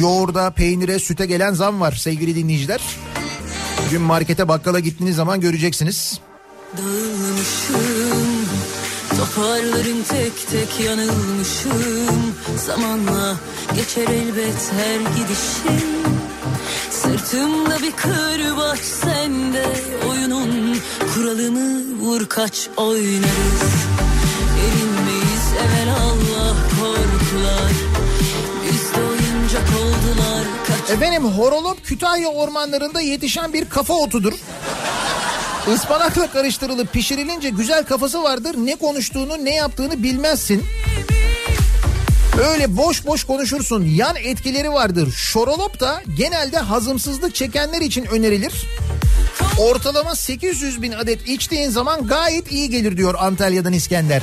yoğurda, 0.00 0.50
peynire, 0.50 0.98
süte 0.98 1.26
gelen 1.26 1.54
zam 1.54 1.80
var 1.80 1.92
sevgili 1.92 2.34
dinleyiciler. 2.34 2.80
Bugün 3.86 4.02
markete 4.02 4.48
bakkala 4.48 4.80
gittiğiniz 4.80 5.16
zaman 5.16 5.40
göreceksiniz. 5.40 6.20
Dağılmışım 6.76 8.46
Toparlarım 9.18 10.02
tek 10.08 10.48
tek 10.50 10.86
yanılmışım 10.86 12.34
Zamanla 12.66 13.36
geçer 13.74 14.08
elbet 14.08 14.72
her 14.72 15.00
gidişim 15.16 16.03
Sırtımda 17.14 17.82
bir 17.82 17.92
kırbaç 17.92 18.78
sende 18.78 19.64
Oyunun 20.10 20.76
kuralını 21.14 21.98
vur 22.00 22.26
kaç 22.26 22.68
oynarız 22.76 23.62
Erinmeyiz 24.60 25.52
evvel 25.58 25.94
Allah 25.94 26.56
korkular 26.80 27.72
Biz 28.64 28.94
de 28.94 29.00
oyuncak 29.08 29.68
oldular 29.80 30.44
kaç 30.66 30.90
Efendim 30.90 31.24
horolop 31.24 31.84
Kütahya 31.84 32.28
ormanlarında 32.28 33.00
yetişen 33.00 33.52
bir 33.52 33.68
kafa 33.68 33.94
otudur. 33.94 34.32
Ispanakla 35.74 36.30
karıştırılıp 36.30 36.92
pişirilince 36.92 37.50
güzel 37.50 37.84
kafası 37.84 38.22
vardır. 38.22 38.56
Ne 38.58 38.76
konuştuğunu 38.76 39.44
ne 39.44 39.54
yaptığını 39.54 40.02
bilmezsin. 40.02 40.64
Öyle 42.38 42.76
boş 42.76 43.06
boş 43.06 43.24
konuşursun. 43.24 43.84
Yan 43.84 44.16
etkileri 44.16 44.72
vardır. 44.72 45.12
Şorolop 45.12 45.80
da 45.80 46.02
genelde 46.16 46.58
hazımsızlık 46.58 47.34
çekenler 47.34 47.80
için 47.80 48.04
önerilir. 48.04 48.52
Ortalama 49.58 50.14
800 50.14 50.82
bin 50.82 50.92
adet 50.92 51.28
içtiğin 51.28 51.70
zaman 51.70 52.06
gayet 52.06 52.52
iyi 52.52 52.70
gelir 52.70 52.96
diyor 52.96 53.14
Antalya'dan 53.18 53.72
İskender. 53.72 54.22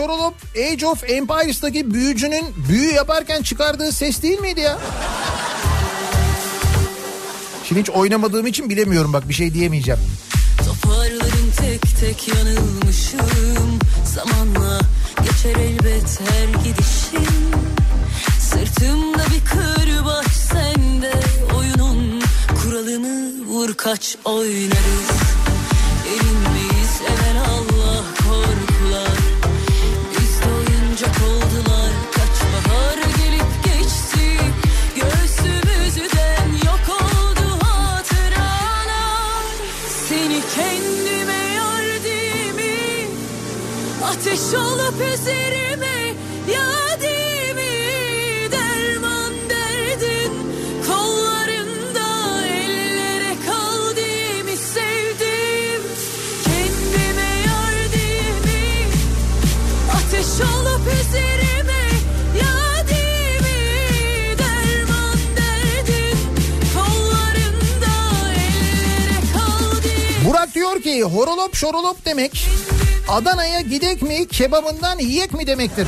Şorolop 0.00 0.34
Age 0.56 0.86
of 0.86 1.10
Empires'taki 1.10 1.94
büyücünün 1.94 2.44
büyü 2.68 2.92
yaparken 2.92 3.42
çıkardığı 3.42 3.92
ses 3.92 4.22
değil 4.22 4.40
miydi 4.40 4.60
ya? 4.60 4.78
Şimdi 7.64 7.80
hiç 7.80 7.90
oynamadığım 7.90 8.46
için 8.46 8.70
bilemiyorum 8.70 9.12
bak 9.12 9.28
bir 9.28 9.34
şey 9.34 9.54
diyemeyeceğim. 9.54 10.00
Toparlarım 10.58 11.52
tek 11.56 11.82
tek 12.00 12.28
yanılmışım 12.28 13.78
Zamanla 14.04 14.80
geçer 15.22 15.56
elbet 15.60 16.20
her 16.20 16.64
gidişim 16.64 17.50
Sırtımda 18.40 19.22
bir 19.34 19.44
kırbaç 19.44 20.32
sende 20.32 21.12
Oyunun 21.58 22.22
kuralını 22.62 23.46
vur 23.46 23.74
kaç 23.74 24.16
oynarız 24.24 25.39
Ateş 44.30 44.54
olup 44.54 44.94
üzerime 45.14 46.14
yadimi 46.52 47.72
Derman 48.52 49.32
derdin. 49.48 50.32
Kollarında 50.86 52.46
ellere 52.46 53.34
kaldığımı 53.46 54.56
sevdim. 54.56 55.82
Kendime 56.44 57.30
yardımı 57.46 58.58
Ateş 59.90 60.26
olup 60.40 60.86
üzerime 61.00 61.80
Burak 70.28 70.54
diyor 70.54 70.82
ki 70.82 71.02
horolop 71.02 71.54
şorolop 71.54 72.04
demek 72.04 72.48
Adana'ya 73.10 73.60
gidek 73.60 74.02
mi 74.02 74.28
kebabından 74.28 74.98
yiyek 74.98 75.34
mi 75.34 75.46
demektir. 75.46 75.86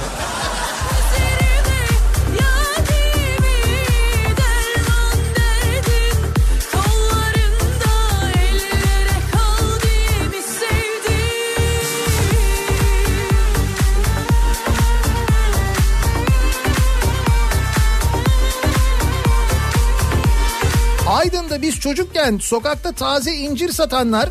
Aydın'da 21.09 21.63
biz 21.63 21.81
çocukken 21.81 22.39
sokakta 22.39 22.93
taze 22.93 23.33
incir 23.35 23.69
satanlar 23.69 24.29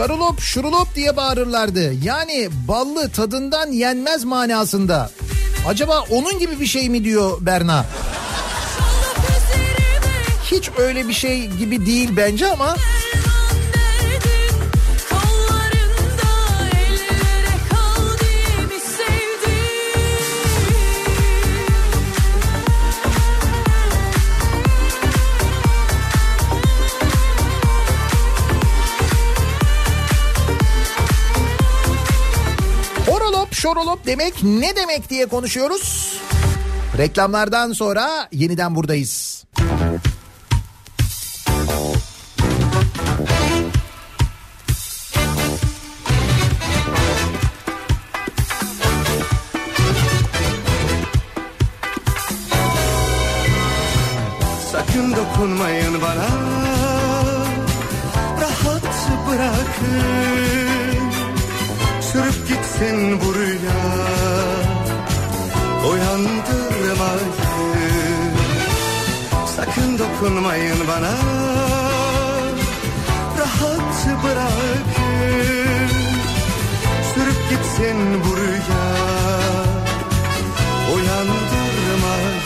şarulop 0.00 0.40
şurulop 0.40 0.94
diye 0.94 1.16
bağırırlardı. 1.16 1.92
Yani 2.04 2.48
ballı 2.68 3.10
tadından 3.10 3.72
yenmez 3.72 4.24
manasında. 4.24 5.10
Acaba 5.68 6.04
onun 6.10 6.38
gibi 6.38 6.60
bir 6.60 6.66
şey 6.66 6.88
mi 6.88 7.04
diyor 7.04 7.38
Berna? 7.40 7.84
Hiç 10.50 10.70
öyle 10.78 11.08
bir 11.08 11.12
şey 11.12 11.46
gibi 11.46 11.86
değil 11.86 12.10
bence 12.16 12.46
ama 12.52 12.76
horolop 33.64 33.84
şorolop 33.84 34.06
demek 34.06 34.42
ne 34.42 34.76
demek 34.76 35.10
diye 35.10 35.26
konuşuyoruz. 35.26 36.16
Reklamlardan 36.98 37.72
sonra 37.72 38.28
yeniden 38.32 38.74
buradayız. 38.74 39.29
Bana. 71.00 71.16
Rahat 73.38 74.24
bırakın. 74.24 75.90
Sürüp 77.14 77.50
gitsin 77.50 78.24
buraya 78.24 78.84
Uyandırmayın. 80.94 82.40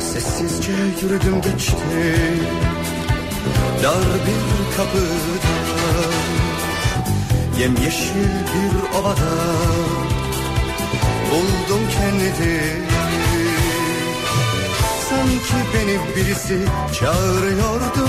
Sessizce 0.00 0.72
yürüdüm 1.02 1.42
geçtim 1.42 2.46
Dar 3.82 4.04
bir 4.26 4.76
kapıdan 4.76 6.12
Yemyeşil 7.60 8.32
bir 8.52 8.98
ovada 8.98 9.34
Buldum 11.30 11.82
kendimi 11.92 12.99
Sanki 15.20 15.60
beni 15.74 16.16
birisi 16.16 16.58
çağırıyordu. 17.00 18.08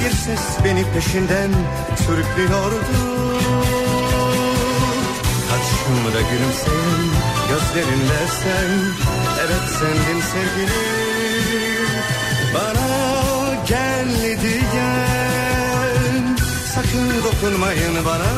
Bir 0.00 0.10
ses 0.10 0.64
beni 0.64 0.84
peşinden 0.94 1.50
sürüklüyordu. 2.06 3.02
Karşımda 5.48 6.20
gülümseyen 6.30 7.02
gözlerinle 7.48 8.22
sen 8.42 8.70
Evet 9.40 9.66
sendin 9.78 10.20
sevgilim 10.20 11.88
Bana 12.54 12.88
gel 13.68 14.40
diyen 14.42 16.36
Sakın 16.74 17.08
dokunmayın 17.24 18.04
bana. 18.04 18.32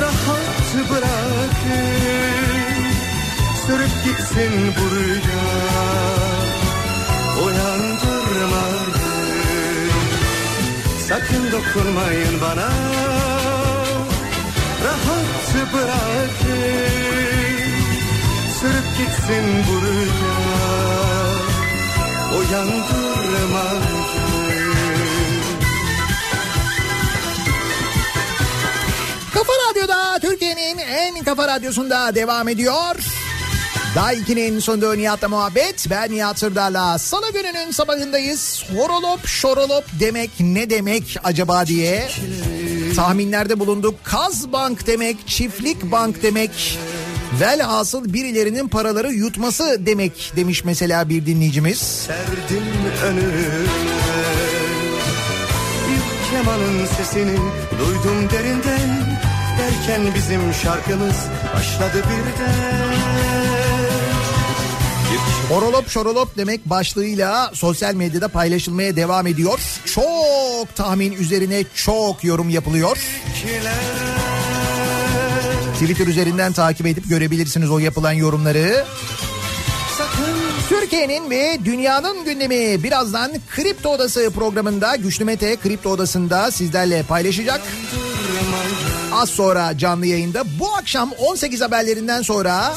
Rahat 0.00 0.90
bırakın 0.90 2.39
Sürüp 3.70 4.04
gitsin 4.04 4.74
buraya 4.76 5.42
Uyandırmayın 7.44 8.92
Sakın 11.08 11.52
dokunmayın 11.52 12.40
bana. 12.40 12.68
Rahat 14.84 15.72
bırakın. 15.72 16.50
Sürüp 18.60 18.98
gitsin 18.98 19.64
buraya 19.68 20.36
Uyandırmayın 22.38 23.82
Kafa 29.34 29.52
Radyo'da 29.70 30.18
Türkiye'nin 30.20 30.78
en 30.78 31.24
kafa 31.24 31.48
radyosunda 31.48 32.14
devam 32.14 32.48
ediyor. 32.48 33.19
Daha 33.94 34.14
2'nin 34.14 34.58
sonunda 34.58 34.94
Nihat'la 34.94 35.28
muhabbet. 35.28 35.86
Ben 35.90 36.10
Nihat 36.10 36.38
Sırdar'la 36.38 36.98
salı 36.98 37.32
gününün 37.32 37.70
sabahındayız. 37.70 38.64
Horolop 38.76 39.26
şorolop 39.26 39.84
demek 40.00 40.30
ne 40.40 40.70
demek 40.70 41.16
acaba 41.24 41.66
diye 41.66 42.08
tahminlerde 42.96 43.60
bulunduk. 43.60 43.94
Kaz 44.04 44.52
bank 44.52 44.86
demek, 44.86 45.26
çiftlik 45.26 45.92
bank 45.92 46.22
demek. 46.22 46.78
Velhasıl 47.40 48.12
birilerinin 48.12 48.68
paraları 48.68 49.12
yutması 49.12 49.86
demek 49.86 50.32
demiş 50.36 50.64
mesela 50.64 51.08
bir 51.08 51.26
dinleyicimiz. 51.26 51.78
Serdim 51.78 52.64
önüme 56.48 56.86
sesini 56.86 57.36
duydum 57.78 58.30
derinden 58.30 59.20
Derken 59.58 60.14
bizim 60.14 60.54
şarkımız 60.62 61.16
başladı 61.54 61.96
birden 61.96 62.89
Horolop 65.50 65.88
şorolop 65.88 66.36
demek 66.36 66.66
başlığıyla 66.66 67.50
sosyal 67.54 67.94
medyada 67.94 68.28
paylaşılmaya 68.28 68.96
devam 68.96 69.26
ediyor. 69.26 69.60
Çok 69.84 70.76
tahmin 70.76 71.12
üzerine 71.12 71.64
çok 71.74 72.24
yorum 72.24 72.48
yapılıyor. 72.48 72.98
Twitter 75.74 76.06
üzerinden 76.06 76.52
takip 76.52 76.86
edip 76.86 77.08
görebilirsiniz 77.08 77.70
o 77.70 77.78
yapılan 77.78 78.12
yorumları. 78.12 78.84
Türkiye'nin 80.68 81.30
ve 81.30 81.58
dünyanın 81.64 82.24
gündemi 82.24 82.82
birazdan 82.82 83.32
Kripto 83.56 83.88
Odası 83.88 84.30
programında 84.30 84.96
Güçlü 84.96 85.24
Mete 85.24 85.56
Kripto 85.56 85.90
Odası'nda 85.90 86.50
sizlerle 86.50 87.02
paylaşacak. 87.02 87.60
Az 89.12 89.30
sonra 89.30 89.78
canlı 89.78 90.06
yayında 90.06 90.44
bu 90.60 90.74
akşam 90.74 91.12
18 91.18 91.60
haberlerinden 91.60 92.22
sonra 92.22 92.74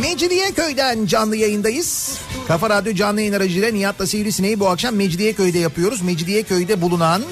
Mecidiyeköy'den 0.00 1.06
canlı 1.06 1.36
yayındayız. 1.36 2.18
Kafa 2.48 2.70
Radyo 2.70 2.94
canlı 2.94 3.20
yayın 3.20 3.32
aracıyla 3.32 3.70
Nihat'la 3.70 4.06
Sivrisineği 4.06 4.60
bu 4.60 4.68
akşam 4.68 4.94
Mecidiyeköy'de 4.94 5.58
yapıyoruz. 5.58 6.02
Mecidiyeköy'de 6.02 6.80
bulunan 6.82 7.22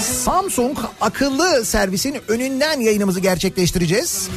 Samsung 0.00 0.78
akıllı 1.00 1.64
servisin 1.64 2.16
önünden 2.28 2.80
yayınımızı 2.80 3.20
gerçekleştireceğiz. 3.20 4.28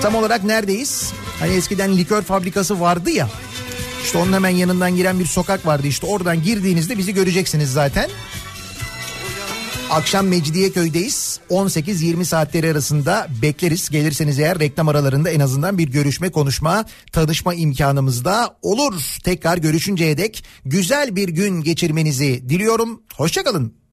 Tam 0.00 0.14
olarak 0.14 0.44
neredeyiz? 0.44 1.12
Hani 1.40 1.54
eskiden 1.54 1.96
likör 1.96 2.22
fabrikası 2.22 2.80
vardı 2.80 3.10
ya. 3.10 3.28
İşte 4.04 4.18
onun 4.18 4.32
hemen 4.32 4.50
yanından 4.50 4.96
giren 4.96 5.18
bir 5.20 5.26
sokak 5.26 5.66
vardı 5.66 5.86
işte 5.86 6.06
oradan 6.06 6.42
girdiğinizde 6.42 6.98
bizi 6.98 7.14
göreceksiniz 7.14 7.72
zaten. 7.72 8.10
Akşam 9.90 10.26
Mecidiyeköy'deyiz. 10.26 11.40
18-20 11.50 12.24
saatleri 12.24 12.70
arasında 12.70 13.26
bekleriz. 13.42 13.90
Gelirseniz 13.90 14.38
eğer 14.38 14.58
reklam 14.58 14.88
aralarında 14.88 15.30
en 15.30 15.40
azından 15.40 15.78
bir 15.78 15.88
görüşme, 15.88 16.30
konuşma, 16.30 16.84
tanışma 17.12 17.54
imkanımız 17.54 18.24
da 18.24 18.56
olur. 18.62 19.16
Tekrar 19.24 19.58
görüşünceye 19.58 20.18
dek 20.18 20.44
güzel 20.64 21.16
bir 21.16 21.28
gün 21.28 21.62
geçirmenizi 21.62 22.48
diliyorum. 22.48 23.02
Hoşçakalın. 23.16 23.76